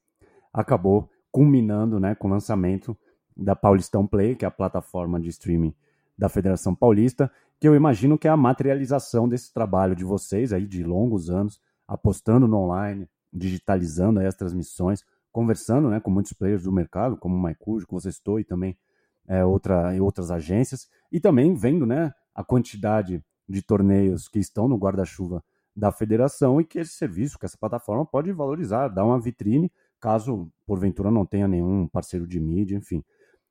acabou 0.53 1.09
culminando 1.32 1.99
né, 1.99 2.16
com 2.16 2.28
o 2.28 2.32
lançamento 2.32 2.97
da 3.36 3.55
Paulistão 3.55 4.07
Play, 4.07 4.36
que 4.36 4.45
é 4.45 4.47
a 4.47 4.51
plataforma 4.51 5.20
de 5.20 5.30
streaming 5.30 5.76
da 6.18 6.30
Federação 6.30 6.74
Paulista, 6.74 7.30
que 7.59 7.68
eu 7.68 7.76
imagino 7.76 8.18
que 8.18 8.28
é 8.28 8.32
a 8.32 8.38
materialização 8.38 9.28
desse 9.28 9.53
trabalho 9.53 9.95
de 9.95 10.05
vocês 10.05 10.53
aí 10.53 10.66
de 10.66 10.84
longos 10.84 11.30
anos, 11.30 11.59
apostando 11.88 12.47
no 12.47 12.57
online, 12.57 13.07
digitalizando 13.34 14.20
as 14.22 14.36
transmissões, 14.36 15.03
conversando 15.32 15.89
né, 15.89 15.99
com 15.99 16.09
muitos 16.09 16.32
players 16.32 16.63
do 16.63 16.72
mercado, 16.72 17.18
como 17.18 17.36
o 17.36 17.39
Maicujo, 17.39 17.86
que 17.86 17.93
você 17.93 18.09
estou, 18.09 18.39
e 18.39 18.45
também 18.45 18.78
é, 19.28 19.43
outra, 19.43 19.93
e 19.93 19.99
outras 19.99 20.32
agências, 20.32 20.88
e 21.11 21.20
também 21.20 21.53
vendo 21.53 21.86
né, 21.86 22.13
a 22.34 22.43
quantidade 22.43 23.22
de 23.47 23.61
torneios 23.61 24.30
que 24.30 24.39
estão 24.39 24.68
no 24.68 24.78
guarda-chuva 24.78 25.43
da 25.76 25.91
federação 25.91 26.61
e 26.61 26.63
que 26.63 26.80
esse 26.80 26.93
serviço, 26.93 27.38
que 27.38 27.45
essa 27.45 27.57
plataforma 27.57 28.05
pode 28.05 28.32
valorizar, 28.32 28.88
dar 28.88 29.03
uma 29.03 29.19
vitrine, 29.19 29.71
caso 29.99 30.49
porventura 30.65 31.11
não 31.11 31.26
tenha 31.26 31.47
nenhum 31.47 31.88
parceiro 31.88 32.28
de 32.28 32.39
mídia, 32.39 32.78
enfim. 32.78 33.03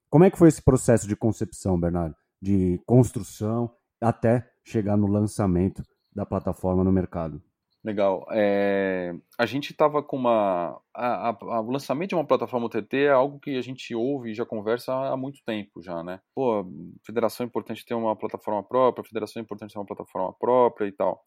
Como 0.09 0.25
é 0.25 0.31
que 0.31 0.39
foi 0.39 0.49
esse 0.49 0.63
processo 0.63 1.07
de 1.07 1.17
concepção, 1.17 1.79
Bernardo? 1.79 2.15
De 2.41 2.81
construção 2.87 3.71
até 4.01 4.49
chegar 4.65 4.97
no 4.97 5.07
lançamento 5.07 5.83
da 6.15 6.25
plataforma 6.25 6.85
no 6.85 6.93
mercado? 6.93 7.43
Legal. 7.83 8.27
É, 8.31 9.15
a 9.39 9.45
gente 9.45 9.73
estava 9.73 10.03
com 10.03 10.17
uma. 10.17 10.81
A, 10.95 11.29
a, 11.29 11.61
o 11.61 11.71
lançamento 11.71 12.11
de 12.11 12.15
uma 12.15 12.27
plataforma 12.27 12.65
OTT 12.65 12.97
é 12.97 13.11
algo 13.11 13.39
que 13.39 13.59
a 13.59 13.61
gente 13.61 13.95
ouve 13.95 14.31
e 14.31 14.35
já 14.35 14.47
conversa 14.47 14.95
há 14.95 15.17
muito 15.19 15.41
tempo 15.45 15.83
já, 15.83 16.03
né? 16.03 16.19
Pô, 16.35 16.65
federação 17.05 17.45
é 17.45 17.47
importante 17.47 17.85
ter 17.85 17.93
uma 17.93 18.17
plataforma 18.17 18.63
própria, 18.63 19.05
federação 19.05 19.41
é 19.41 19.43
importante 19.43 19.75
ter 19.75 19.79
uma 19.79 19.85
plataforma 19.85 20.33
própria 20.39 20.87
e 20.87 20.93
tal 20.93 21.23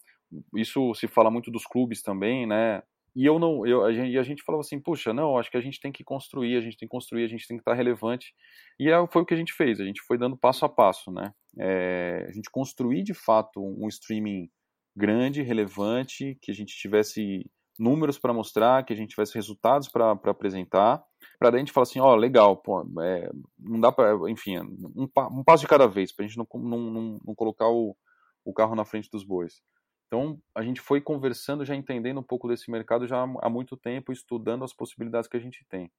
isso 0.56 0.94
se 0.94 1.06
fala 1.06 1.30
muito 1.30 1.50
dos 1.50 1.64
clubes 1.64 2.02
também, 2.02 2.46
né? 2.46 2.82
E 3.16 3.24
eu 3.26 3.38
não, 3.38 3.66
eu, 3.66 3.84
a, 3.84 3.92
gente, 3.92 4.16
a 4.16 4.22
gente 4.22 4.42
falava 4.44 4.60
assim, 4.60 4.78
puxa, 4.78 5.12
não, 5.12 5.38
acho 5.38 5.50
que 5.50 5.56
a 5.56 5.60
gente 5.60 5.80
tem 5.80 5.90
que 5.90 6.04
construir, 6.04 6.56
a 6.56 6.60
gente 6.60 6.76
tem 6.76 6.86
que 6.86 6.92
construir, 6.92 7.24
a 7.24 7.28
gente 7.28 7.46
tem 7.48 7.56
que 7.56 7.62
estar 7.62 7.74
relevante. 7.74 8.32
E 8.78 8.88
é, 8.88 9.06
foi 9.08 9.22
o 9.22 9.26
que 9.26 9.34
a 9.34 9.36
gente 9.36 9.52
fez, 9.52 9.80
a 9.80 9.84
gente 9.84 10.02
foi 10.02 10.16
dando 10.16 10.36
passo 10.36 10.64
a 10.64 10.68
passo, 10.68 11.10
né? 11.10 11.32
É, 11.58 12.26
a 12.28 12.32
gente 12.32 12.50
construir 12.50 13.02
de 13.02 13.14
fato 13.14 13.60
um 13.60 13.88
streaming 13.88 14.48
grande, 14.96 15.42
relevante, 15.42 16.38
que 16.40 16.50
a 16.50 16.54
gente 16.54 16.76
tivesse 16.76 17.44
números 17.78 18.18
para 18.18 18.32
mostrar, 18.32 18.84
que 18.84 18.92
a 18.92 18.96
gente 18.96 19.10
tivesse 19.10 19.34
resultados 19.34 19.88
para 19.88 20.12
apresentar, 20.12 21.02
para 21.38 21.50
daí 21.50 21.58
a 21.58 21.64
gente 21.64 21.72
falar 21.72 21.84
assim, 21.84 22.00
ó, 22.00 22.12
oh, 22.12 22.16
legal, 22.16 22.56
pô, 22.56 22.82
é, 23.00 23.30
não 23.58 23.80
dá 23.80 23.92
para, 23.92 24.16
enfim, 24.28 24.58
um, 24.58 25.08
um, 25.16 25.44
passo 25.44 25.62
de 25.62 25.68
cada 25.68 25.86
vez, 25.86 26.12
para 26.12 26.24
a 26.24 26.28
gente 26.28 26.36
não, 26.36 26.46
não, 26.54 26.78
não, 26.78 27.20
não 27.24 27.34
colocar 27.34 27.68
o, 27.68 27.96
o 28.44 28.52
carro 28.52 28.74
na 28.74 28.84
frente 28.84 29.08
dos 29.10 29.24
bois. 29.24 29.62
Então, 30.08 30.40
a 30.54 30.62
gente 30.62 30.80
foi 30.80 31.02
conversando, 31.02 31.66
já 31.66 31.74
entendendo 31.74 32.18
um 32.18 32.22
pouco 32.22 32.48
desse 32.48 32.70
mercado 32.70 33.06
já 33.06 33.22
há 33.22 33.50
muito 33.50 33.76
tempo, 33.76 34.10
estudando 34.10 34.64
as 34.64 34.72
possibilidades 34.72 35.28
que 35.28 35.36
a 35.36 35.40
gente 35.40 35.64
tem. 35.68 35.90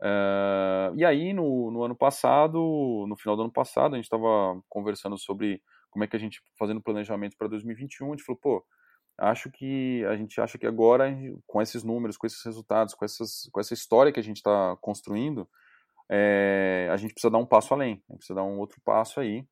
Uh, 0.00 0.96
e 0.96 1.04
aí, 1.04 1.34
no, 1.34 1.70
no, 1.70 1.84
ano 1.84 1.94
passado, 1.94 3.04
no 3.06 3.14
final 3.14 3.36
do 3.36 3.42
ano 3.42 3.52
passado, 3.52 3.94
a 3.94 3.96
gente 3.96 4.06
estava 4.06 4.60
conversando 4.68 5.18
sobre 5.18 5.62
como 5.90 6.02
é 6.02 6.08
que 6.08 6.16
a 6.16 6.18
gente, 6.18 6.42
fazendo 6.58 6.80
planejamento 6.80 7.36
para 7.36 7.46
2021, 7.46 8.08
a 8.08 8.10
gente 8.16 8.24
falou, 8.24 8.40
pô, 8.40 8.66
acho 9.18 9.50
que 9.50 10.02
a 10.06 10.16
gente 10.16 10.40
acha 10.40 10.56
que 10.56 10.66
agora, 10.66 11.14
com 11.46 11.60
esses 11.60 11.84
números, 11.84 12.16
com 12.16 12.26
esses 12.26 12.42
resultados, 12.42 12.94
com, 12.94 13.04
essas, 13.04 13.50
com 13.52 13.60
essa 13.60 13.74
história 13.74 14.10
que 14.10 14.18
a 14.18 14.24
gente 14.24 14.38
está 14.38 14.76
construindo, 14.80 15.46
é, 16.10 16.88
a 16.90 16.96
gente 16.96 17.12
precisa 17.12 17.30
dar 17.30 17.38
um 17.38 17.46
passo 17.46 17.74
além, 17.74 18.02
a 18.08 18.12
gente 18.12 18.18
precisa 18.18 18.34
dar 18.34 18.44
um 18.44 18.58
outro 18.58 18.80
passo 18.82 19.20
aí, 19.20 19.46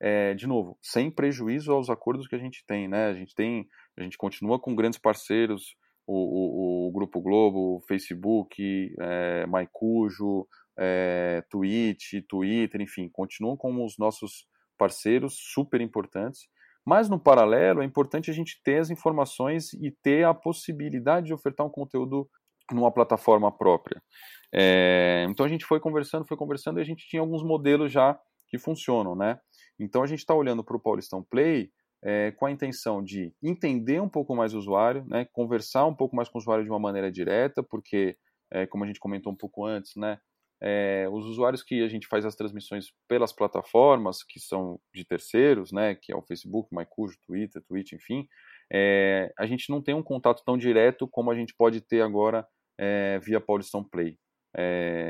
é, 0.00 0.34
de 0.34 0.46
novo, 0.46 0.78
sem 0.82 1.10
prejuízo 1.10 1.72
aos 1.72 1.88
acordos 1.88 2.26
que 2.26 2.34
a 2.34 2.38
gente 2.38 2.64
tem, 2.66 2.88
né? 2.88 3.06
A 3.06 3.14
gente 3.14 3.34
tem, 3.34 3.66
a 3.98 4.02
gente 4.02 4.16
continua 4.16 4.58
com 4.58 4.74
grandes 4.74 4.98
parceiros, 4.98 5.76
o, 6.06 6.14
o, 6.14 6.88
o 6.88 6.92
Grupo 6.92 7.20
Globo, 7.20 7.76
o 7.76 7.80
Facebook, 7.88 8.94
é, 9.00 9.46
Maicujo, 9.46 10.46
é, 10.78 11.42
Twitch, 11.50 12.14
Twitter, 12.28 12.80
enfim, 12.80 13.08
continuam 13.08 13.56
como 13.56 13.84
os 13.84 13.96
nossos 13.98 14.46
parceiros 14.76 15.36
super 15.38 15.80
importantes. 15.80 16.48
Mas 16.84 17.08
no 17.08 17.18
paralelo 17.18 17.80
é 17.80 17.84
importante 17.84 18.30
a 18.30 18.34
gente 18.34 18.60
ter 18.62 18.78
as 18.78 18.90
informações 18.90 19.72
e 19.74 19.90
ter 20.02 20.24
a 20.26 20.34
possibilidade 20.34 21.26
de 21.26 21.34
ofertar 21.34 21.66
um 21.66 21.70
conteúdo 21.70 22.28
numa 22.70 22.92
plataforma 22.92 23.50
própria. 23.50 24.02
É, 24.52 25.26
então 25.28 25.46
a 25.46 25.48
gente 25.48 25.64
foi 25.64 25.80
conversando, 25.80 26.26
foi 26.26 26.36
conversando 26.36 26.78
e 26.78 26.82
a 26.82 26.84
gente 26.84 27.08
tinha 27.08 27.20
alguns 27.20 27.42
modelos 27.42 27.90
já 27.90 28.18
que 28.48 28.58
funcionam, 28.58 29.16
né? 29.16 29.38
Então 29.78 30.02
a 30.02 30.06
gente 30.06 30.20
está 30.20 30.34
olhando 30.34 30.62
para 30.62 30.76
o 30.76 30.80
Paulistão 30.80 31.22
Play 31.22 31.70
é, 32.04 32.32
com 32.32 32.44
a 32.44 32.50
intenção 32.50 33.02
de 33.02 33.32
entender 33.42 34.00
um 34.00 34.08
pouco 34.08 34.36
mais 34.36 34.52
o 34.54 34.58
usuário, 34.58 35.04
né, 35.06 35.26
conversar 35.32 35.86
um 35.86 35.94
pouco 35.94 36.14
mais 36.14 36.28
com 36.28 36.38
o 36.38 36.40
usuário 36.40 36.62
de 36.62 36.70
uma 36.70 36.78
maneira 36.78 37.10
direta, 37.10 37.62
porque, 37.62 38.16
é, 38.52 38.66
como 38.66 38.84
a 38.84 38.86
gente 38.86 39.00
comentou 39.00 39.32
um 39.32 39.36
pouco 39.36 39.64
antes, 39.64 39.96
né, 39.96 40.18
é, 40.62 41.08
os 41.10 41.24
usuários 41.24 41.62
que 41.62 41.82
a 41.82 41.88
gente 41.88 42.06
faz 42.06 42.26
as 42.26 42.36
transmissões 42.36 42.92
pelas 43.08 43.32
plataformas, 43.32 44.22
que 44.22 44.38
são 44.38 44.78
de 44.94 45.04
terceiros, 45.04 45.72
né, 45.72 45.94
que 45.94 46.12
é 46.12 46.16
o 46.16 46.22
Facebook, 46.22 46.68
MyCujo, 46.74 47.16
Twitter, 47.26 47.62
Twitch, 47.66 47.92
enfim, 47.94 48.28
é, 48.70 49.32
a 49.38 49.46
gente 49.46 49.70
não 49.70 49.82
tem 49.82 49.94
um 49.94 50.02
contato 50.02 50.42
tão 50.44 50.58
direto 50.58 51.08
como 51.08 51.30
a 51.30 51.34
gente 51.34 51.54
pode 51.56 51.80
ter 51.80 52.02
agora 52.02 52.46
é, 52.78 53.18
via 53.20 53.40
Paulistão 53.40 53.82
Play. 53.82 54.18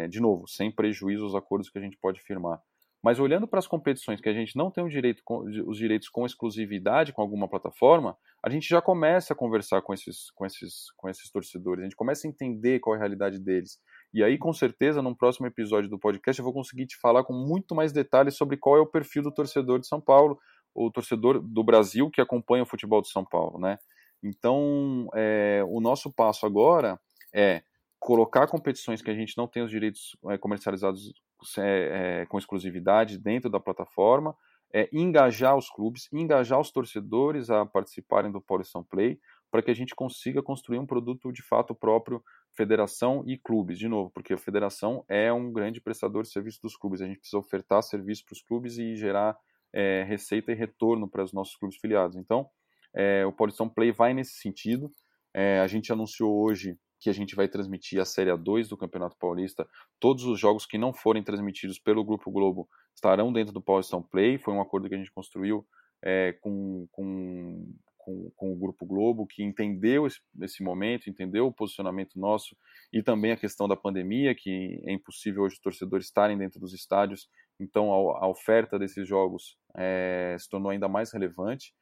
De 0.09 0.21
novo, 0.21 0.49
sem 0.49 0.73
prejuízo 0.75 1.25
aos 1.25 1.35
acordos 1.35 1.69
que 1.69 1.79
a 1.79 1.83
gente 1.83 1.99
pode 1.99 2.19
firmar. 2.19 2.63
Mas 3.05 3.21
olhando 3.21 3.47
para 3.47 3.59
as 3.59 3.67
competições 3.67 4.19
que 4.19 4.31
a 4.31 4.33
gente 4.33 4.57
não 4.57 4.71
tem 4.71 4.89
direito, 4.89 5.23
os 5.67 5.77
direitos 5.77 6.09
com 6.09 6.25
exclusividade 6.25 7.13
com 7.13 7.21
alguma 7.21 7.47
plataforma, 7.47 8.17
a 8.43 8.49
gente 8.49 8.67
já 8.67 8.81
começa 8.81 9.35
a 9.35 9.37
conversar 9.37 9.83
com 9.83 9.93
esses, 9.93 10.31
com 10.31 10.47
esses, 10.47 10.91
com 10.97 11.07
esses 11.11 11.31
torcedores, 11.31 11.83
a 11.83 11.85
gente 11.85 11.97
começa 11.97 12.27
a 12.27 12.31
entender 12.31 12.81
qual 12.81 12.95
é 12.95 12.97
a 12.97 13.01
realidade 13.01 13.39
deles. 13.39 13.79
E 14.15 14.25
aí, 14.25 14.39
com 14.39 14.55
certeza, 14.55 15.03
num 15.03 15.15
próximo 15.15 15.47
episódio 15.47 15.91
do 15.91 15.99
podcast, 15.99 16.41
eu 16.41 16.45
vou 16.45 16.55
conseguir 16.55 16.87
te 16.87 16.97
falar 16.97 17.25
com 17.25 17.35
muito 17.35 17.75
mais 17.75 17.93
detalhes 17.93 18.39
sobre 18.39 18.57
qual 18.57 18.79
é 18.79 18.81
o 18.81 18.87
perfil 18.87 19.23
do 19.23 19.31
torcedor 19.31 19.79
de 19.79 19.87
São 19.87 20.01
Paulo, 20.01 20.39
o 20.75 20.91
torcedor 20.91 21.43
do 21.43 21.63
Brasil 21.63 22.09
que 22.09 22.23
acompanha 22.23 22.63
o 22.63 22.67
futebol 22.67 23.03
de 23.03 23.11
São 23.11 23.23
Paulo, 23.23 23.59
né? 23.59 23.79
Então, 24.23 25.11
é, 25.15 25.63
o 25.69 25.79
nosso 25.79 26.11
passo 26.11 26.47
agora 26.47 26.99
é 27.35 27.63
colocar 28.01 28.47
competições 28.47 29.03
que 29.03 29.11
a 29.11 29.15
gente 29.15 29.37
não 29.37 29.47
tem 29.47 29.63
os 29.63 29.71
direitos 29.71 30.17
é, 30.31 30.39
comercializados 30.39 31.13
é, 31.59 32.23
é, 32.23 32.27
com 32.27 32.39
exclusividade 32.39 33.19
dentro 33.19 33.51
da 33.51 33.61
plataforma, 33.61 34.37
é, 34.73 34.89
engajar 34.93 35.57
os 35.57 35.71
clubes, 35.71 36.09
engajar 36.13 36.61
os 36.61 36.71
torcedores 36.71 37.51
a 37.51 37.65
participarem 37.65 38.33
do 38.33 38.41
Paulistão 38.41 38.83
Play, 38.83 39.19
para 39.51 39.63
que 39.63 39.71
a 39.71 39.75
gente 39.75 39.95
consiga 39.95 40.43
construir 40.43 40.79
um 40.79 40.87
produto 40.87 41.33
de 41.33 41.43
fato 41.43 41.75
próprio, 41.75 42.23
federação 42.57 43.23
e 43.25 43.39
clubes, 43.39 43.79
de 43.79 43.87
novo, 43.87 44.11
porque 44.11 44.33
a 44.33 44.39
federação 44.39 45.05
é 45.09 45.33
um 45.33 45.53
grande 45.53 45.81
prestador 45.81 46.25
de 46.25 46.31
serviço 46.31 46.61
dos 46.61 46.77
clubes, 46.77 47.01
a 47.01 47.07
gente 47.07 47.19
precisa 47.19 47.39
ofertar 47.39 47.83
serviço 47.83 48.25
para 48.25 48.33
os 48.33 48.43
clubes 48.43 48.79
e 48.79 48.97
gerar 48.97 49.37
é, 49.73 50.05
receita 50.05 50.51
e 50.51 50.57
retorno 50.57 51.09
para 51.09 51.23
os 51.23 51.33
nossos 51.33 51.57
clubes 51.57 51.79
filiados. 51.79 52.17
Então, 52.17 52.49
é, 52.95 53.25
o 53.27 53.33
Paulistão 53.33 53.69
Play 53.69 53.93
vai 53.93 54.15
nesse 54.15 54.35
sentido. 54.35 54.91
É, 55.33 55.61
a 55.61 55.67
gente 55.67 55.93
anunciou 55.93 56.33
hoje 56.43 56.79
que 57.05 57.11
a 57.11 57.13
gente 57.13 57.37
vai 57.37 57.47
transmitir 57.47 58.01
a 58.01 58.05
Série 58.07 58.31
A2 58.31 58.67
do 58.67 58.79
Campeonato 58.79 59.15
Paulista. 59.19 59.69
Todos 60.01 60.25
os 60.25 60.41
jogos 60.41 60.65
que 60.65 60.79
não 60.79 60.91
forem 60.91 61.23
transmitidos 61.23 61.79
pelo 61.79 62.03
Grupo 62.03 62.31
Globo 62.31 62.67
estarão 62.95 63.31
dentro 63.31 63.53
do 63.53 63.61
Paulistão 63.61 64.03
Play. 64.03 64.39
Foi 64.39 64.55
um 64.55 64.61
acordo 64.63 64.89
que 64.89 64.95
a 64.95 64.99
gente 64.99 65.13
construiu 65.13 65.67
é, 66.03 66.33
com, 66.41 66.89
com, 66.91 67.75
com, 67.99 68.33
com, 68.35 68.53
o 68.55 68.57
Grupo 68.57 68.87
Globo, 68.87 69.27
que 69.27 69.43
entendeu 69.43 70.07
esse, 70.07 70.19
esse, 70.41 70.63
momento, 70.63 71.11
entendeu 71.11 71.47
o 71.47 71.53
posicionamento 71.53 72.19
nosso 72.19 72.57
e 72.91 73.03
também 73.03 73.33
a 73.33 73.37
questão 73.37 73.69
da 73.69 73.77
pandemia, 73.77 74.35
que 74.35 74.81
é 74.87 74.93
impossível 74.95 75.43
hoje 75.43 75.57
os 75.57 75.61
torcedores 75.61 76.07
estarem 76.07 76.39
dentro 76.39 76.59
dos 76.59 76.73
estádios. 76.73 77.29
Então 77.61 77.93
a, 77.93 78.25
a 78.25 78.29
oferta 78.29 78.79
desses 78.79 79.07
jogos 79.07 79.59
é, 79.77 80.39
se 80.41 80.49
tornou 80.49 80.71
ainda 80.71 80.89
mais 80.89 81.13
relevante. 81.13 81.75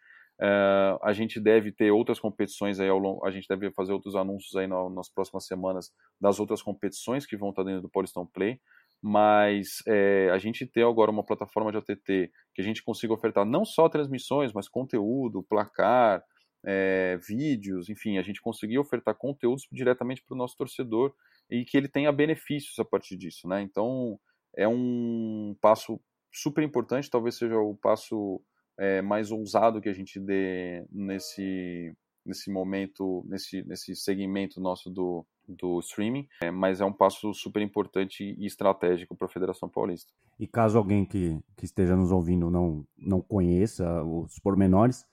Uh, 0.43 0.99
a 1.05 1.13
gente 1.13 1.39
deve 1.39 1.71
ter 1.71 1.93
outras 1.93 2.19
competições 2.19 2.81
aí 2.81 2.89
ao 2.89 2.99
longo, 2.99 3.25
a 3.25 3.31
gente 3.31 3.47
deve 3.47 3.71
fazer 3.71 3.93
outros 3.93 4.17
anúncios 4.17 4.57
aí 4.57 4.67
no, 4.67 4.91
nas 4.91 5.09
próximas 5.09 5.47
semanas 5.47 5.93
das 6.21 6.41
outras 6.41 6.61
competições 6.61 7.25
que 7.25 7.37
vão 7.37 7.51
estar 7.51 7.63
dentro 7.63 7.83
do 7.83 7.89
Paulistão 7.89 8.27
Play, 8.27 8.61
mas 9.01 9.85
é, 9.87 10.31
a 10.33 10.39
gente 10.39 10.67
tem 10.67 10.83
agora 10.83 11.13
uma 11.13 11.25
plataforma 11.25 11.71
de 11.71 11.79
OTT 11.79 12.33
que 12.53 12.61
a 12.61 12.65
gente 12.65 12.83
consiga 12.83 13.13
ofertar 13.13 13.45
não 13.45 13.65
só 13.65 13.89
transmissões, 13.89 14.53
mas 14.53 14.69
conteúdo, 14.69 15.45
placar, 15.45 16.25
é, 16.65 17.17
vídeos, 17.19 17.89
enfim, 17.89 18.19
a 18.19 18.23
gente 18.23 18.43
conseguir 18.43 18.81
ofertar 18.81 19.15
conteúdos 19.15 19.69
diretamente 19.71 20.25
para 20.27 20.35
o 20.35 20.39
nosso 20.39 20.57
torcedor 20.57 21.15
e 21.49 21.65
que 21.65 21.77
ele 21.77 21.87
tenha 21.87 22.11
benefícios 22.11 22.77
a 22.81 22.85
partir 22.85 23.17
disso, 23.17 23.47
né? 23.47 23.63
Então 23.63 24.19
é 24.57 24.67
um 24.67 25.57
passo 25.61 26.01
super 26.33 26.65
importante, 26.65 27.09
talvez 27.09 27.37
seja 27.37 27.57
o 27.59 27.77
passo 27.77 28.43
é, 28.79 29.03
mais 29.03 29.31
ousado 29.31 29.81
que 29.81 29.89
a 29.89 29.93
gente 29.93 30.19
dê 30.19 30.85
nesse, 30.91 31.95
nesse 32.25 32.51
momento, 32.51 33.25
nesse, 33.27 33.63
nesse 33.65 33.95
segmento 33.97 34.61
nosso 34.61 34.91
do, 34.91 35.27
do 35.49 35.81
streaming, 35.81 36.27
é, 36.43 36.51
mas 36.51 36.81
é 36.81 36.85
um 36.85 36.93
passo 36.93 37.33
super 37.35 37.63
importante 37.63 38.25
e 38.39 38.47
estratégico 38.47 39.15
para 39.17 39.27
a 39.27 39.31
Federação 39.31 39.69
Paulista. 39.69 40.13
E 40.39 40.47
caso 40.47 40.79
alguém 40.79 41.05
que, 41.05 41.39
que 41.57 41.65
esteja 41.65 41.97
nos 41.97 42.11
ouvindo 42.11 42.51
não, 42.51 42.87
não 42.97 43.21
conheça 43.21 44.03
os 44.05 44.39
pormenores, 44.39 45.05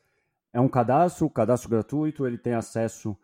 é 0.54 0.60
um 0.60 0.70
cadastro, 0.70 1.30
cadastro 1.30 1.70
gratuito, 1.70 2.26
ele 2.26 2.38
tem 2.38 2.54
acesso 2.54 3.16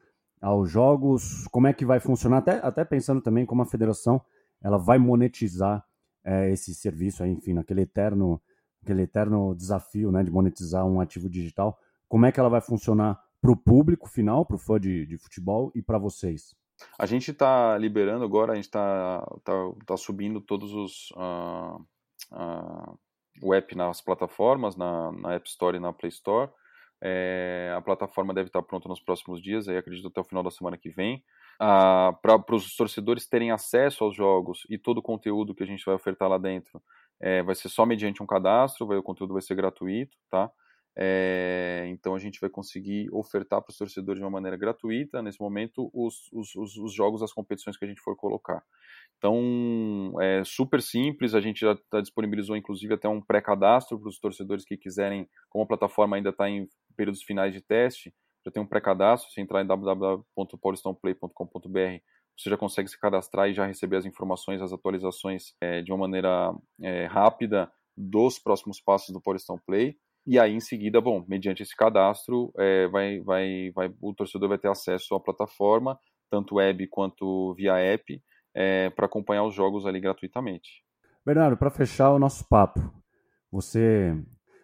aos 0.42 0.70
jogos, 0.70 1.48
como 1.48 1.68
é 1.68 1.74
que 1.74 1.86
vai 1.86 2.00
funcionar, 2.00 2.38
até, 2.38 2.60
até 2.62 2.86
pensando 2.86 3.22
também 3.22 3.46
como 3.46 3.62
a 3.62 3.66
federação 3.66 4.22
ela 4.62 4.78
vai 4.78 4.98
monetizar 4.98 5.84
é, 6.24 6.52
esse 6.52 6.74
serviço, 6.74 7.24
aí, 7.24 7.32
enfim, 7.32 7.54
naquele 7.54 7.82
eterno 7.82 8.42
aquele 8.86 9.02
eterno 9.02 9.56
desafio 9.56 10.12
né, 10.12 10.24
de 10.24 10.32
monetizar 10.32 10.86
um 10.86 11.02
ativo 11.02 11.28
digital. 11.28 11.80
Como 12.08 12.26
é 12.26 12.32
que 12.32 12.40
ela 12.40 12.50
vai 12.50 12.62
funcionar 12.62 13.20
para 13.42 13.52
o 13.52 13.58
público 13.58 14.08
final, 14.08 14.46
para 14.46 14.56
o 14.56 14.60
fã 14.60 14.80
de, 14.80 15.06
de 15.06 15.18
futebol 15.18 15.72
e 15.76 15.82
para 15.82 15.98
vocês? 15.98 16.56
A 17.00 17.06
gente 17.06 17.32
está 17.32 17.78
liberando 17.78 18.24
agora, 18.24 18.54
a 18.54 18.56
gente 18.56 18.66
está 18.66 19.26
tá, 19.44 19.54
tá 19.86 19.98
subindo 19.98 20.40
todos 20.40 20.74
os 20.74 21.12
uh, 21.12 21.82
uh, 22.32 23.00
o 23.42 23.54
app 23.54 23.76
nas 23.76 24.02
plataformas, 24.02 24.76
na, 24.76 25.12
na 25.12 25.34
App 25.34 25.48
Store 25.50 25.78
e 25.78 25.80
na 25.80 25.92
Play 25.92 26.10
Store. 26.10 26.52
É, 27.02 27.74
a 27.76 27.82
plataforma 27.82 28.34
deve 28.34 28.48
estar 28.48 28.62
pronta 28.62 28.88
nos 28.88 29.02
próximos 29.02 29.42
dias, 29.42 29.68
aí 29.68 29.78
acredito 29.78 30.08
até 30.08 30.22
o 30.22 30.24
final 30.24 30.42
da 30.42 30.52
semana 30.52 30.78
que 30.78 30.90
vem. 30.90 31.24
Ah, 31.60 32.14
para 32.22 32.56
os 32.56 32.76
torcedores 32.76 33.28
terem 33.28 33.52
acesso 33.52 34.04
aos 34.04 34.16
jogos 34.16 34.66
e 34.70 34.78
todo 34.78 34.98
o 34.98 35.04
conteúdo 35.04 35.54
que 35.54 35.64
a 35.64 35.68
gente 35.68 35.86
vai 35.86 35.96
ofertar 35.96 36.30
lá 36.30 36.38
dentro, 36.38 36.82
é, 37.22 37.44
vai 37.44 37.56
ser 37.56 37.70
só 37.70 37.86
mediante 37.86 38.22
um 38.22 38.26
cadastro, 38.26 38.88
vai, 38.88 38.98
o 38.98 39.04
conteúdo 39.04 39.34
vai 39.34 39.42
ser 39.42 39.56
gratuito, 39.56 40.18
tá? 40.30 40.52
É, 40.98 41.84
então 41.90 42.16
a 42.16 42.20
gente 42.20 42.40
vai 42.40 42.50
conseguir 42.50 43.10
ofertar 43.12 43.62
para 43.62 43.70
os 43.70 43.78
torcedores 43.78 44.18
de 44.18 44.24
uma 44.24 44.32
maneira 44.32 44.56
gratuita, 44.56 45.22
nesse 45.22 45.42
momento, 45.42 45.92
os, 45.94 46.32
os, 46.32 46.56
os, 46.56 46.78
os 46.78 46.94
jogos, 46.94 47.22
as 47.22 47.34
competições 47.34 47.76
que 47.76 47.84
a 47.84 47.88
gente 47.88 48.00
for 48.00 48.16
colocar. 48.16 48.64
Então 49.18 50.14
é 50.22 50.42
super 50.46 50.82
simples, 50.82 51.36
a 51.36 51.42
gente 51.42 51.60
já 51.62 51.76
tá, 51.90 52.00
disponibilizou 52.00 52.56
inclusive 52.56 52.94
até 52.94 53.10
um 53.10 53.22
pré-cadastro 53.22 54.00
para 54.00 54.08
os 54.08 54.20
torcedores 54.20 54.64
que 54.64 54.78
quiserem, 54.78 55.28
como 55.50 55.66
a 55.66 55.68
plataforma 55.68 56.16
ainda 56.16 56.30
está 56.30 56.50
em 56.50 56.70
períodos 56.96 57.24
finais 57.24 57.54
de 57.54 57.60
teste, 57.62 58.14
já 58.46 58.52
tem 58.52 58.64
um 58.64 58.68
pré-cadastro, 58.68 59.30
se 59.32 59.42
entrar 59.42 59.62
em 59.62 59.68
www.paulistãoplay.com.br 59.68 62.00
você 62.38 62.50
já 62.50 62.58
consegue 62.58 62.90
se 62.90 63.00
cadastrar 63.00 63.50
e 63.50 63.54
já 63.54 63.66
receber 63.66 63.98
as 63.98 64.06
informações, 64.06 64.62
as 64.62 64.74
atualizações 64.74 65.54
é, 65.62 65.82
de 65.82 65.92
uma 65.92 66.00
maneira 66.00 66.54
é, 66.82 67.06
rápida 67.06 67.72
dos 67.96 68.38
próximos 68.38 68.82
passos 68.82 69.14
do 69.14 69.22
Paulistão 69.22 69.58
Play. 69.66 69.98
E 70.28 70.40
aí, 70.40 70.54
em 70.54 70.60
seguida, 70.60 71.00
bom, 71.00 71.24
mediante 71.28 71.62
esse 71.62 71.76
cadastro, 71.76 72.52
é, 72.58 72.88
vai, 72.88 73.20
vai, 73.22 73.72
vai, 73.74 73.94
o 74.02 74.14
torcedor 74.14 74.50
vai 74.50 74.58
ter 74.58 74.70
acesso 74.70 75.14
à 75.16 75.20
plataforma, 75.20 76.00
tanto 76.30 76.56
web 76.56 76.88
quanto 76.88 77.54
via 77.54 77.78
app, 77.78 78.22
é, 78.54 78.90
para 78.90 79.06
acompanhar 79.06 79.44
os 79.44 79.54
jogos 79.54 79.86
ali 79.86 80.00
gratuitamente. 80.00 80.84
Bernardo, 81.26 81.58
para 81.58 81.70
fechar 81.70 82.12
o 82.12 82.20
nosso 82.20 82.48
papo, 82.50 82.80
você, 83.52 84.16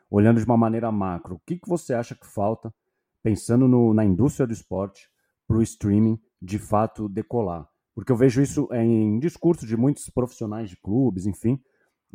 olhando 0.09 0.39
de 0.39 0.45
uma 0.45 0.57
maneira 0.57 0.91
macro, 0.91 1.35
o 1.35 1.41
que, 1.45 1.57
que 1.57 1.69
você 1.69 1.93
acha 1.93 2.15
que 2.15 2.25
falta, 2.25 2.73
pensando 3.23 3.67
no, 3.67 3.93
na 3.93 4.03
indústria 4.03 4.47
do 4.47 4.53
esporte, 4.53 5.09
para 5.47 5.57
o 5.57 5.61
streaming 5.61 6.19
de 6.41 6.57
fato 6.57 7.07
decolar. 7.07 7.67
Porque 7.93 8.11
eu 8.11 8.15
vejo 8.15 8.41
isso 8.41 8.67
em 8.71 9.19
discursos 9.19 9.67
de 9.67 9.77
muitos 9.77 10.09
profissionais 10.09 10.69
de 10.69 10.77
clubes, 10.77 11.25
enfim, 11.25 11.61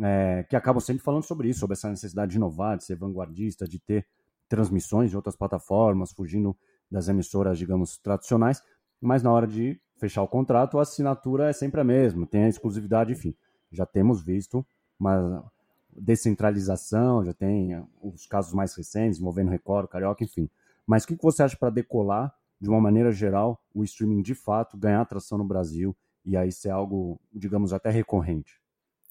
é, 0.01 0.45
que 0.49 0.57
acabam 0.57 0.81
sempre 0.81 1.03
falando 1.03 1.22
sobre 1.22 1.49
isso, 1.49 1.61
sobre 1.61 1.74
essa 1.74 1.89
necessidade 1.89 2.33
de 2.33 2.37
inovar, 2.37 2.77
de 2.77 2.85
ser 2.85 2.97
vanguardista, 2.97 3.66
de 3.68 3.79
ter 3.79 4.07
transmissões 4.49 5.11
de 5.11 5.16
outras 5.16 5.37
plataformas, 5.37 6.12
fugindo 6.12 6.57
das 6.91 7.09
emissoras, 7.09 7.59
digamos, 7.59 7.99
tradicionais, 7.99 8.62
mas 9.01 9.22
na 9.22 9.33
hora 9.33 9.47
de 9.47 9.79
fechar 9.99 10.22
o 10.22 10.29
contrato, 10.29 10.79
a 10.79 10.83
assinatura 10.83 11.49
é 11.49 11.53
sempre 11.53 11.81
a 11.81 11.85
mesma, 11.85 12.27
tem 12.27 12.45
a 12.45 12.49
exclusividade, 12.49 13.12
enfim. 13.12 13.35
Já 13.72 13.85
temos 13.85 14.22
visto 14.22 14.64
uma 14.99 15.45
descentralização, 15.91 17.24
já 17.24 17.33
tem 17.33 17.83
os 18.03 18.27
casos 18.27 18.53
mais 18.53 18.74
recentes 18.74 19.18
envolvendo 19.18 19.51
Record, 19.51 19.89
Carioca, 19.89 20.22
enfim. 20.22 20.49
Mas 20.87 21.05
o 21.05 21.09
que 21.09 21.16
você 21.20 21.43
acha 21.43 21.57
para 21.57 21.70
decolar 21.70 22.35
de 22.61 22.69
uma 22.69 22.81
maneira 22.81 23.13
geral, 23.13 23.61
o 23.75 23.85
streaming 23.85 24.23
de 24.23 24.35
fato 24.35 24.77
ganhar 24.77 25.01
atração 25.01 25.39
no 25.39 25.45
Brasil 25.45 25.97
e 26.25 26.37
aí 26.37 26.51
ser 26.51 26.71
algo, 26.71 27.21
digamos, 27.33 27.73
até 27.73 27.91
recorrente? 27.91 28.61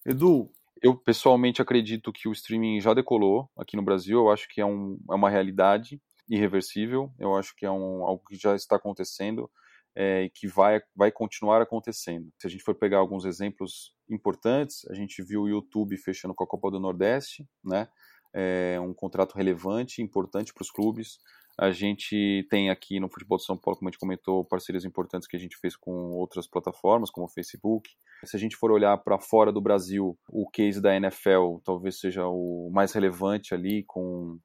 Edu, 0.05 0.51
eu 0.81 0.95
pessoalmente 0.95 1.61
acredito 1.61 2.11
que 2.11 2.27
o 2.27 2.31
streaming 2.31 2.79
já 2.79 2.93
decolou 2.93 3.49
aqui 3.57 3.75
no 3.75 3.83
Brasil. 3.83 4.19
Eu 4.19 4.29
acho 4.29 4.47
que 4.49 4.61
é, 4.61 4.65
um, 4.65 4.99
é 5.09 5.15
uma 5.15 5.29
realidade 5.29 6.01
irreversível. 6.29 7.11
Eu 7.17 7.35
acho 7.35 7.55
que 7.55 7.65
é 7.65 7.71
um, 7.71 8.03
algo 8.05 8.23
que 8.27 8.35
já 8.35 8.55
está 8.55 8.75
acontecendo 8.75 9.49
é, 9.95 10.23
e 10.23 10.29
que 10.29 10.47
vai, 10.47 10.81
vai 10.95 11.11
continuar 11.11 11.61
acontecendo. 11.61 12.29
Se 12.37 12.45
a 12.45 12.49
gente 12.49 12.63
for 12.63 12.75
pegar 12.75 12.97
alguns 12.97 13.25
exemplos 13.25 13.95
importantes, 14.09 14.85
a 14.89 14.93
gente 14.93 15.23
viu 15.23 15.43
o 15.43 15.49
YouTube 15.49 15.97
fechando 15.97 16.35
com 16.35 16.43
a 16.43 16.47
Copa 16.47 16.69
do 16.69 16.79
Nordeste, 16.79 17.47
né? 17.63 17.87
É 18.33 18.77
um 18.81 18.93
contrato 18.93 19.33
relevante, 19.35 20.01
importante 20.01 20.53
para 20.53 20.61
os 20.61 20.69
clubes. 20.69 21.19
A 21.57 21.71
gente 21.71 22.45
tem 22.49 22.69
aqui 22.69 22.99
no 22.99 23.07
Futebol 23.07 23.37
de 23.37 23.45
São 23.45 23.57
Paulo, 23.57 23.77
como 23.77 23.87
a 23.87 23.91
gente 23.91 23.99
comentou, 23.99 24.43
parcerias 24.43 24.83
importantes 24.83 25.25
que 25.25 25.37
a 25.37 25.39
gente 25.39 25.55
fez 25.57 25.75
com 25.75 26.11
outras 26.11 26.47
plataformas, 26.47 27.09
como 27.09 27.27
o 27.27 27.29
Facebook. 27.29 27.89
Se 28.25 28.35
a 28.35 28.39
gente 28.39 28.57
for 28.57 28.71
olhar 28.71 28.97
para 28.97 29.17
fora 29.17 29.53
do 29.53 29.61
Brasil, 29.61 30.17
o 30.29 30.49
case 30.49 30.81
da 30.81 30.93
NFL 30.95 31.59
talvez 31.63 31.97
seja 31.99 32.27
o 32.27 32.69
mais 32.73 32.91
relevante 32.91 33.53
ali, 33.53 33.83
com, 33.83 34.37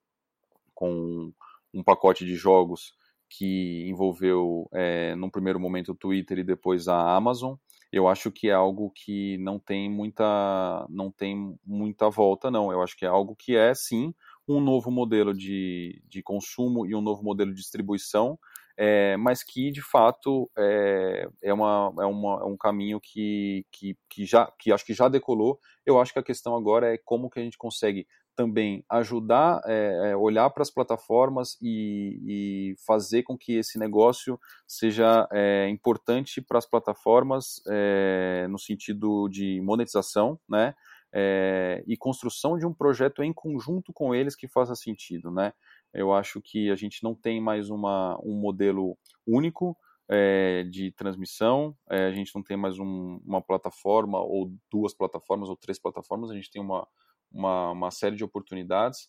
com 0.72 1.32
um 1.74 1.82
pacote 1.82 2.24
de 2.24 2.36
jogos 2.36 2.92
que 3.28 3.88
envolveu, 3.88 4.68
é, 4.72 5.14
num 5.14 5.30
primeiro 5.30 5.58
momento, 5.58 5.92
o 5.92 5.96
Twitter 5.96 6.38
e 6.38 6.44
depois 6.44 6.88
a 6.88 7.14
Amazon. 7.16 7.54
eu 7.92 8.08
acho 8.08 8.30
que 8.30 8.48
é 8.48 8.52
algo 8.52 8.90
que 8.94 9.38
não 9.38 9.58
tem 9.58 9.88
muita 9.88 10.86
não 10.88 11.10
tem 11.10 11.56
muita 11.64 12.08
volta 12.10 12.50
não 12.50 12.72
eu 12.72 12.82
acho 12.82 12.96
que 12.96 13.04
é 13.04 13.08
algo 13.08 13.36
que 13.36 13.56
é 13.56 13.72
sim 13.74 14.14
um 14.48 14.60
novo 14.60 14.90
modelo 14.90 15.32
de, 15.32 16.02
de 16.08 16.22
consumo 16.22 16.86
e 16.86 16.94
um 16.94 17.00
novo 17.00 17.22
modelo 17.22 17.50
de 17.52 17.60
distribuição 17.60 18.38
é, 18.76 19.16
mas 19.18 19.42
que 19.42 19.70
de 19.70 19.82
fato 19.82 20.50
é, 20.56 21.28
é, 21.42 21.52
uma, 21.52 21.92
é, 22.00 22.06
uma, 22.06 22.40
é 22.40 22.44
um 22.44 22.56
caminho 22.56 22.98
que, 22.98 23.66
que, 23.70 23.96
que 24.08 24.24
já 24.24 24.50
que 24.58 24.72
acho 24.72 24.86
que 24.86 24.94
já 24.94 25.08
decolou 25.08 25.60
eu 25.84 26.00
acho 26.00 26.12
que 26.12 26.18
a 26.18 26.22
questão 26.22 26.56
agora 26.56 26.94
é 26.94 26.98
como 26.98 27.28
que 27.28 27.38
a 27.38 27.42
gente 27.42 27.58
consegue 27.58 28.06
também 28.34 28.82
ajudar 28.88 29.60
é, 29.66 30.16
olhar 30.16 30.48
para 30.48 30.62
as 30.62 30.70
plataformas 30.70 31.58
e, 31.60 32.18
e, 32.24 32.74
fazer 32.86 33.22
com 33.22 33.36
que 33.36 33.56
esse 33.56 33.78
negócio 33.78 34.40
seja 34.66 35.28
é, 35.30 35.68
importante 35.68 36.40
para 36.40 36.56
as 36.56 36.64
plataformas 36.64 37.60
é, 37.68 38.46
no 38.48 38.58
sentido 38.58 39.28
de 39.28 39.60
monetização, 39.60 40.40
né? 40.48 40.74
É, 41.12 41.82
e 41.86 41.96
construção 41.96 42.56
de 42.56 42.64
um 42.64 42.72
projeto 42.72 43.22
em 43.22 43.32
conjunto 43.32 43.92
com 43.92 44.14
eles 44.14 44.36
que 44.36 44.46
faça 44.46 44.74
sentido, 44.74 45.30
né? 45.30 45.52
Eu 45.92 46.12
acho 46.12 46.40
que 46.40 46.70
a 46.70 46.76
gente 46.76 47.02
não 47.02 47.14
tem 47.14 47.40
mais 47.40 47.68
uma, 47.68 48.16
um 48.22 48.34
modelo 48.34 48.96
único 49.26 49.76
é, 50.08 50.64
de 50.64 50.92
transmissão, 50.92 51.76
é, 51.90 52.06
a 52.06 52.12
gente 52.12 52.32
não 52.34 52.42
tem 52.42 52.56
mais 52.56 52.78
um, 52.78 53.20
uma 53.24 53.42
plataforma 53.42 54.20
ou 54.20 54.52
duas 54.70 54.94
plataformas 54.94 55.48
ou 55.48 55.56
três 55.56 55.80
plataformas, 55.80 56.30
a 56.30 56.34
gente 56.34 56.50
tem 56.50 56.62
uma, 56.62 56.86
uma, 57.30 57.72
uma 57.72 57.90
série 57.90 58.16
de 58.16 58.24
oportunidades. 58.24 59.08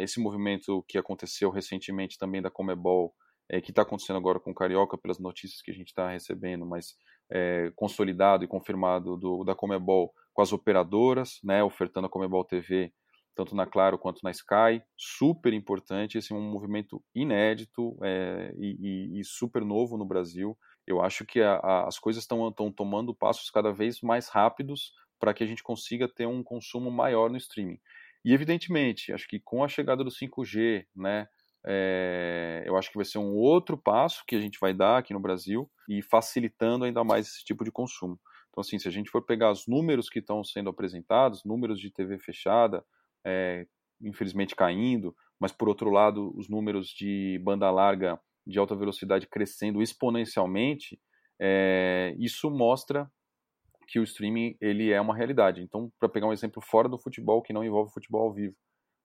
Esse 0.00 0.20
movimento 0.20 0.84
que 0.86 0.96
aconteceu 0.96 1.50
recentemente 1.50 2.16
também 2.16 2.40
da 2.40 2.48
Comebol, 2.48 3.12
que 3.64 3.72
está 3.72 3.82
acontecendo 3.82 4.16
agora 4.16 4.38
com 4.38 4.52
o 4.52 4.54
Carioca, 4.54 4.96
pelas 4.96 5.18
notícias 5.18 5.60
que 5.60 5.72
a 5.72 5.74
gente 5.74 5.88
está 5.88 6.08
recebendo, 6.08 6.64
mas 6.64 6.94
é, 7.32 7.72
consolidado 7.74 8.44
e 8.44 8.48
confirmado 8.48 9.16
do, 9.16 9.44
da 9.44 9.54
Comebol 9.54 10.12
com 10.32 10.42
as 10.42 10.52
operadoras, 10.52 11.40
né, 11.42 11.62
ofertando 11.64 12.06
a 12.06 12.10
Comebol 12.10 12.44
TV 12.44 12.92
tanto 13.34 13.54
na 13.54 13.66
Claro 13.66 13.98
quanto 13.98 14.20
na 14.22 14.30
Sky, 14.30 14.82
super 14.96 15.52
importante, 15.52 16.18
esse 16.18 16.32
é 16.32 16.36
um 16.36 16.50
movimento 16.50 17.02
inédito 17.14 17.96
é, 18.02 18.52
e, 18.58 18.76
e, 18.78 19.20
e, 19.20 19.24
super 19.24 19.64
novo 19.64 19.96
no 19.96 20.04
Brasil. 20.04 20.56
Eu 20.86 21.00
acho 21.00 21.24
que 21.24 21.40
a, 21.40 21.54
a, 21.54 21.88
as 21.88 21.98
coisas 21.98 22.24
estão 22.24 22.52
tomando 22.70 23.14
passos 23.14 23.50
cada 23.50 23.72
vez 23.72 24.00
mais 24.02 24.28
rápidos 24.28 24.92
para 25.18 25.32
que 25.32 25.42
a 25.42 25.46
gente 25.46 25.62
consiga 25.62 26.08
ter 26.08 26.26
um 26.26 26.42
consumo 26.42 26.90
maior 26.90 27.30
no 27.30 27.36
streaming. 27.36 27.78
E 28.24 28.32
evidentemente, 28.32 29.12
acho 29.12 29.26
que 29.26 29.40
com 29.40 29.64
a 29.64 29.68
chegada 29.68 30.04
do 30.04 30.10
5G, 30.10 30.84
né, 30.94 31.26
é, 31.64 32.64
eu 32.66 32.76
acho 32.76 32.90
que 32.90 32.96
vai 32.96 33.04
ser 33.04 33.18
um 33.18 33.34
outro 33.34 33.76
passo 33.76 34.24
que 34.26 34.34
a 34.34 34.40
gente 34.40 34.58
vai 34.60 34.74
dar 34.74 34.98
aqui 34.98 35.12
no 35.12 35.20
Brasil 35.20 35.70
e 35.88 36.02
facilitando 36.02 36.84
ainda 36.84 37.04
mais 37.04 37.28
esse 37.28 37.44
tipo 37.44 37.64
de 37.64 37.70
consumo. 37.70 38.18
Então, 38.50 38.60
assim, 38.60 38.78
se 38.78 38.88
a 38.88 38.90
gente 38.90 39.10
for 39.10 39.22
pegar 39.24 39.50
os 39.50 39.66
números 39.66 40.08
que 40.08 40.18
estão 40.18 40.42
sendo 40.44 40.70
apresentados, 40.70 41.44
números 41.44 41.80
de 41.80 41.90
TV 41.90 42.18
fechada, 42.18 42.84
é, 43.24 43.66
infelizmente 44.00 44.54
caindo, 44.54 45.14
mas 45.40 45.52
por 45.52 45.68
outro 45.68 45.90
lado, 45.90 46.36
os 46.36 46.48
números 46.48 46.88
de 46.88 47.40
banda 47.42 47.70
larga 47.70 48.20
de 48.46 48.58
alta 48.58 48.74
velocidade 48.74 49.26
crescendo 49.26 49.80
exponencialmente, 49.80 51.00
é, 51.40 52.14
isso 52.18 52.50
mostra 52.50 53.10
que 53.88 53.98
o 53.98 54.04
streaming 54.04 54.56
ele 54.60 54.90
é 54.90 55.00
uma 55.00 55.14
realidade. 55.14 55.62
Então, 55.62 55.92
para 55.98 56.08
pegar 56.08 56.26
um 56.26 56.32
exemplo 56.32 56.62
fora 56.62 56.88
do 56.88 56.98
futebol 56.98 57.42
que 57.42 57.52
não 57.52 57.64
envolve 57.64 57.92
futebol 57.92 58.22
ao 58.22 58.32
vivo, 58.32 58.56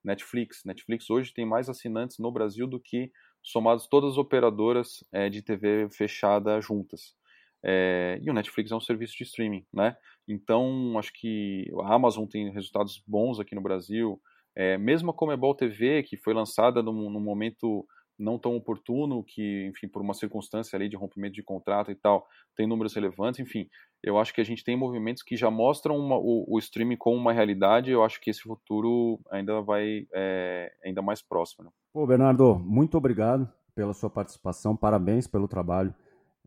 Netflix. 0.08 0.64
Netflix 0.64 1.08
hoje 1.10 1.32
tem 1.32 1.46
mais 1.46 1.68
assinantes 1.68 2.18
no 2.18 2.32
Brasil 2.32 2.66
do 2.66 2.80
que 2.80 3.12
somados 3.42 3.86
todas 3.86 4.12
as 4.12 4.18
operadoras 4.18 5.04
é, 5.12 5.28
de 5.28 5.42
TV 5.42 5.88
fechada 5.90 6.60
juntas. 6.60 7.14
É, 7.62 8.18
e 8.22 8.30
o 8.30 8.32
Netflix 8.32 8.70
é 8.70 8.76
um 8.76 8.80
serviço 8.80 9.16
de 9.16 9.24
streaming, 9.24 9.66
né? 9.72 9.96
Então, 10.26 10.98
acho 10.98 11.12
que 11.12 11.70
a 11.82 11.94
Amazon 11.94 12.26
tem 12.26 12.50
resultados 12.50 13.02
bons 13.06 13.38
aqui 13.40 13.54
no 13.54 13.60
Brasil. 13.60 14.20
É, 14.56 14.78
mesmo 14.78 15.10
a 15.10 15.14
Comebol 15.14 15.54
TV, 15.54 16.02
que 16.02 16.16
foi 16.16 16.34
lançada 16.34 16.82
num, 16.82 17.10
num 17.10 17.20
momento 17.20 17.86
não 18.18 18.38
tão 18.38 18.56
oportuno, 18.56 19.22
que, 19.22 19.66
enfim, 19.66 19.86
por 19.86 20.02
uma 20.02 20.14
circunstância 20.14 20.76
ali 20.76 20.88
de 20.88 20.96
rompimento 20.96 21.34
de 21.34 21.42
contrato 21.42 21.90
e 21.90 21.94
tal, 21.94 22.26
tem 22.56 22.66
números 22.66 22.94
relevantes, 22.94 23.40
enfim, 23.40 23.68
eu 24.02 24.18
acho 24.18 24.32
que 24.32 24.40
a 24.40 24.44
gente 24.44 24.64
tem 24.64 24.76
movimentos 24.76 25.22
que 25.22 25.36
já 25.36 25.50
mostram 25.50 25.96
uma, 25.96 26.16
o, 26.16 26.44
o, 26.48 26.58
streaming 26.58 26.96
como 26.96 27.16
uma 27.16 27.32
realidade, 27.32 27.90
eu 27.90 28.04
acho 28.04 28.20
que 28.20 28.30
esse 28.30 28.42
futuro 28.42 29.20
ainda 29.30 29.60
vai 29.60 30.06
é, 30.14 30.72
ainda 30.84 31.02
mais 31.02 31.20
próximo. 31.20 31.64
Né? 31.64 31.70
Pô, 31.92 32.06
Bernardo, 32.06 32.58
muito 32.58 32.96
obrigado 32.96 33.50
pela 33.74 33.92
sua 33.92 34.10
participação, 34.10 34.76
parabéns 34.76 35.26
pelo 35.26 35.48
trabalho 35.48 35.94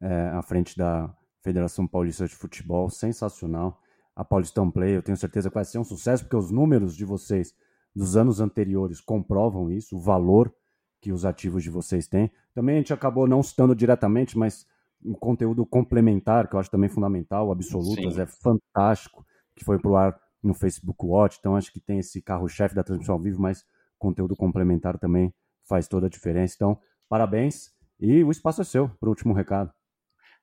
é, 0.01 0.29
à 0.33 0.41
frente 0.41 0.77
da 0.77 1.13
Federação 1.41 1.87
Paulista 1.87 2.27
de 2.27 2.35
Futebol, 2.35 2.89
sensacional. 2.89 3.81
A 4.15 4.23
Paulistão 4.23 4.69
Play, 4.69 4.95
eu 4.95 5.01
tenho 5.01 5.17
certeza 5.17 5.49
que 5.49 5.55
vai 5.55 5.65
ser 5.65 5.79
um 5.79 5.83
sucesso, 5.83 6.23
porque 6.23 6.35
os 6.35 6.51
números 6.51 6.95
de 6.95 7.05
vocês 7.05 7.55
dos 7.95 8.15
anos 8.15 8.39
anteriores 8.39 9.01
comprovam 9.01 9.69
isso, 9.71 9.97
o 9.97 9.99
valor 9.99 10.53
que 11.01 11.11
os 11.11 11.25
ativos 11.25 11.63
de 11.63 11.69
vocês 11.69 12.07
têm. 12.07 12.31
Também 12.53 12.75
a 12.75 12.77
gente 12.77 12.93
acabou 12.93 13.27
não 13.27 13.41
citando 13.41 13.75
diretamente, 13.75 14.37
mas 14.37 14.67
um 15.03 15.13
conteúdo 15.13 15.65
complementar, 15.65 16.47
que 16.47 16.55
eu 16.55 16.59
acho 16.59 16.69
também 16.69 16.89
fundamental, 16.89 17.51
Absolutas, 17.51 18.13
Sim. 18.13 18.21
é 18.21 18.25
fantástico, 18.27 19.25
que 19.55 19.65
foi 19.65 19.79
pro 19.79 19.95
ar 19.95 20.17
no 20.43 20.53
Facebook 20.53 21.03
Watch, 21.03 21.37
então 21.39 21.55
acho 21.55 21.71
que 21.73 21.79
tem 21.79 21.99
esse 21.99 22.21
carro-chefe 22.21 22.75
da 22.75 22.83
transmissão 22.83 23.15
ao 23.15 23.21
vivo, 23.21 23.41
mas 23.41 23.65
conteúdo 23.97 24.35
complementar 24.35 24.97
também 24.97 25.33
faz 25.67 25.87
toda 25.87 26.07
a 26.07 26.09
diferença. 26.09 26.55
Então, 26.55 26.79
parabéns 27.09 27.71
e 27.99 28.23
o 28.23 28.31
espaço 28.31 28.61
é 28.61 28.63
seu 28.63 28.89
para 28.99 29.07
o 29.07 29.09
último 29.09 29.33
recado. 29.33 29.71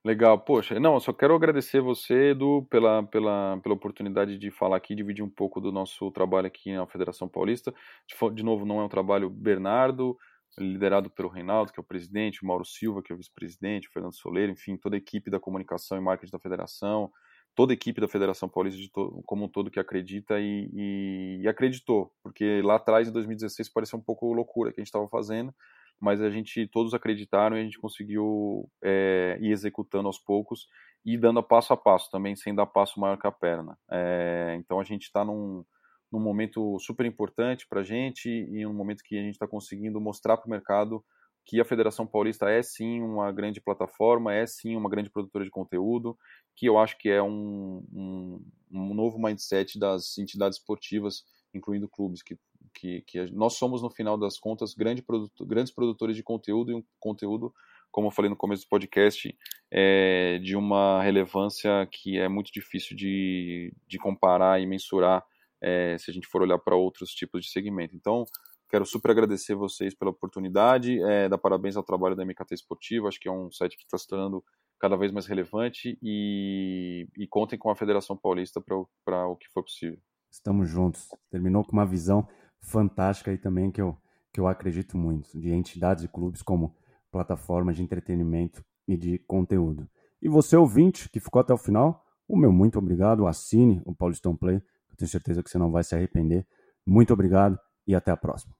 Legal, 0.03 0.39
poxa, 0.39 0.79
não, 0.79 0.97
só 0.97 1.11
quero 1.11 1.35
agradecer 1.35 1.81
você, 1.81 2.31
Edu, 2.31 2.65
pela, 2.69 3.03
pela, 3.03 3.59
pela 3.61 3.75
oportunidade 3.75 4.37
de 4.37 4.49
falar 4.49 4.77
aqui, 4.77 4.95
dividir 4.95 5.23
um 5.23 5.29
pouco 5.29 5.59
do 5.59 5.73
nosso 5.73 6.09
trabalho 6.11 6.47
aqui 6.47 6.73
na 6.73 6.87
Federação 6.87 7.27
Paulista. 7.27 7.73
De, 8.07 8.15
de 8.33 8.43
novo, 8.43 8.65
não 8.65 8.79
é 8.79 8.85
um 8.85 8.89
trabalho 8.89 9.29
Bernardo, 9.29 10.17
liderado 10.57 11.09
pelo 11.09 11.29
Reinaldo, 11.29 11.71
que 11.71 11.79
é 11.79 11.81
o 11.81 11.85
presidente, 11.85 12.43
o 12.43 12.47
Mauro 12.47 12.65
Silva, 12.65 13.01
que 13.01 13.11
é 13.11 13.15
o 13.15 13.17
vice-presidente, 13.17 13.87
o 13.87 13.91
Fernando 13.91 14.15
Soleiro, 14.15 14.51
enfim, 14.51 14.77
toda 14.77 14.95
a 14.95 14.97
equipe 14.97 15.29
da 15.29 15.39
comunicação 15.39 15.97
e 15.97 16.01
marketing 16.01 16.31
da 16.31 16.39
federação, 16.39 17.11
toda 17.55 17.73
a 17.73 17.75
equipe 17.75 17.99
da 17.99 18.07
Federação 18.07 18.47
Paulista 18.47 18.79
como 19.25 19.45
um 19.45 19.49
todo 19.49 19.71
que 19.71 19.79
acredita 19.79 20.39
e, 20.39 20.69
e, 20.73 21.39
e, 21.41 21.47
acreditou, 21.47 22.11
porque 22.23 22.61
lá 22.61 22.75
atrás, 22.75 23.07
em 23.07 23.11
2016, 23.11 23.69
parecia 23.69 23.97
um 23.97 24.01
pouco 24.01 24.33
loucura 24.33 24.71
que 24.71 24.79
a 24.79 24.81
gente 24.81 24.87
estava 24.87 25.07
fazendo, 25.07 25.53
mas 25.99 26.21
a 26.21 26.29
gente, 26.29 26.65
todos 26.67 26.93
acreditaram 26.93 27.57
e 27.57 27.61
a 27.61 27.63
gente 27.63 27.79
conseguiu 27.79 28.69
é, 28.81 29.37
ir 29.41 29.51
executando 29.51 30.07
aos 30.07 30.17
poucos 30.17 30.67
e 31.05 31.17
dando 31.17 31.43
passo 31.43 31.73
a 31.73 31.77
passo 31.77 32.09
também, 32.09 32.35
sem 32.35 32.55
dar 32.55 32.65
passo 32.65 32.99
maior 32.99 33.17
que 33.17 33.27
a 33.27 33.31
perna. 33.31 33.77
É, 33.91 34.55
então 34.57 34.79
a 34.79 34.83
gente 34.83 35.03
está 35.03 35.25
num 35.25 35.65
num 36.11 36.19
momento 36.19 36.77
super 36.79 37.05
importante 37.05 37.67
para 37.67 37.81
a 37.81 37.83
gente 37.83 38.29
e 38.29 38.65
um 38.65 38.73
momento 38.73 39.03
que 39.03 39.17
a 39.17 39.21
gente 39.21 39.33
está 39.33 39.47
conseguindo 39.47 40.01
mostrar 40.01 40.37
para 40.37 40.47
o 40.47 40.49
mercado 40.49 41.03
que 41.49 41.59
a 41.59 41.65
Federação 41.65 42.05
Paulista 42.05 42.47
é 42.47 42.61
sim 42.61 43.01
uma 43.01 43.31
grande 43.31 43.59
plataforma, 43.59 44.31
é 44.33 44.45
sim 44.45 44.75
uma 44.75 44.87
grande 44.87 45.09
produtora 45.09 45.43
de 45.43 45.49
conteúdo, 45.49 46.15
que 46.55 46.67
eu 46.67 46.77
acho 46.77 46.95
que 46.97 47.09
é 47.09 47.23
um, 47.23 47.83
um, 47.91 48.45
um 48.71 48.93
novo 48.93 49.17
mindset 49.17 49.79
das 49.79 50.15
entidades 50.19 50.59
esportivas, 50.59 51.23
incluindo 51.51 51.89
clubes, 51.89 52.21
que, 52.21 52.37
que, 52.71 53.01
que, 53.01 53.31
nós 53.31 53.55
somos, 53.55 53.81
no 53.81 53.89
final 53.89 54.15
das 54.15 54.37
contas, 54.37 54.75
grande 54.75 55.01
produtor, 55.01 55.47
grandes 55.47 55.73
produtores 55.73 56.15
de 56.15 56.21
conteúdo 56.21 56.71
e 56.71 56.75
um 56.75 56.83
conteúdo, 56.99 57.51
como 57.91 58.07
eu 58.07 58.11
falei 58.11 58.29
no 58.29 58.37
começo 58.37 58.65
do 58.65 58.69
podcast, 58.69 59.35
é, 59.71 60.37
de 60.37 60.55
uma 60.55 61.01
relevância 61.01 61.87
que 61.91 62.19
é 62.19 62.29
muito 62.29 62.51
difícil 62.51 62.95
de, 62.95 63.73
de 63.87 63.97
comparar 63.97 64.61
e 64.61 64.67
mensurar 64.67 65.25
é, 65.61 65.97
se 65.97 66.09
a 66.09 66.13
gente 66.13 66.27
for 66.27 66.41
olhar 66.41 66.59
para 66.59 66.75
outros 66.75 67.11
tipos 67.11 67.45
de 67.45 67.51
segmento. 67.51 67.95
Então, 67.95 68.25
quero 68.69 68.85
super 68.85 69.11
agradecer 69.11 69.55
vocês 69.55 69.93
pela 69.93 70.11
oportunidade, 70.11 71.01
é, 71.03 71.27
dar 71.27 71.37
parabéns 71.37 71.75
ao 71.75 71.83
trabalho 71.83 72.15
da 72.15 72.25
MKT 72.25 72.53
Esportivo, 72.53 73.07
acho 73.07 73.19
que 73.19 73.27
é 73.27 73.31
um 73.31 73.51
site 73.51 73.77
que 73.77 73.83
está 73.83 73.97
se 73.97 74.07
tornando 74.07 74.43
cada 74.79 74.95
vez 74.95 75.11
mais 75.11 75.25
relevante 75.25 75.97
e, 76.01 77.07
e 77.17 77.27
contem 77.27 77.59
com 77.59 77.69
a 77.69 77.75
Federação 77.75 78.15
Paulista 78.15 78.61
para 78.61 79.27
o 79.27 79.35
que 79.35 79.47
for 79.49 79.63
possível. 79.63 79.99
Estamos 80.31 80.69
juntos. 80.69 81.09
Terminou 81.29 81.65
com 81.65 81.73
uma 81.73 81.85
visão 81.85 82.27
fantástica 82.61 83.33
e 83.33 83.37
também 83.37 83.71
que 83.71 83.81
eu, 83.81 83.97
que 84.31 84.39
eu 84.39 84.47
acredito 84.47 84.97
muito, 84.97 85.37
de 85.39 85.49
entidades 85.49 86.03
e 86.03 86.07
clubes 86.07 86.41
como 86.41 86.75
plataforma 87.11 87.73
de 87.73 87.81
entretenimento 87.81 88.63
e 88.87 88.95
de 88.95 89.17
conteúdo. 89.19 89.89
E 90.21 90.29
você, 90.29 90.55
ouvinte, 90.55 91.09
que 91.09 91.19
ficou 91.19 91.39
até 91.39 91.53
o 91.53 91.57
final, 91.57 92.05
o 92.27 92.37
meu 92.37 92.51
muito 92.51 92.77
obrigado. 92.77 93.25
Assine 93.25 93.81
o 93.85 93.95
Paulistão 93.95 94.35
Play 94.35 94.61
tenho 94.99 95.09
certeza 95.09 95.41
que 95.41 95.49
você 95.49 95.57
não 95.57 95.71
vai 95.71 95.83
se 95.83 95.95
arrepender. 95.95 96.45
Muito 96.85 97.13
obrigado 97.13 97.57
e 97.87 97.95
até 97.95 98.11
a 98.11 98.17
próxima. 98.17 98.53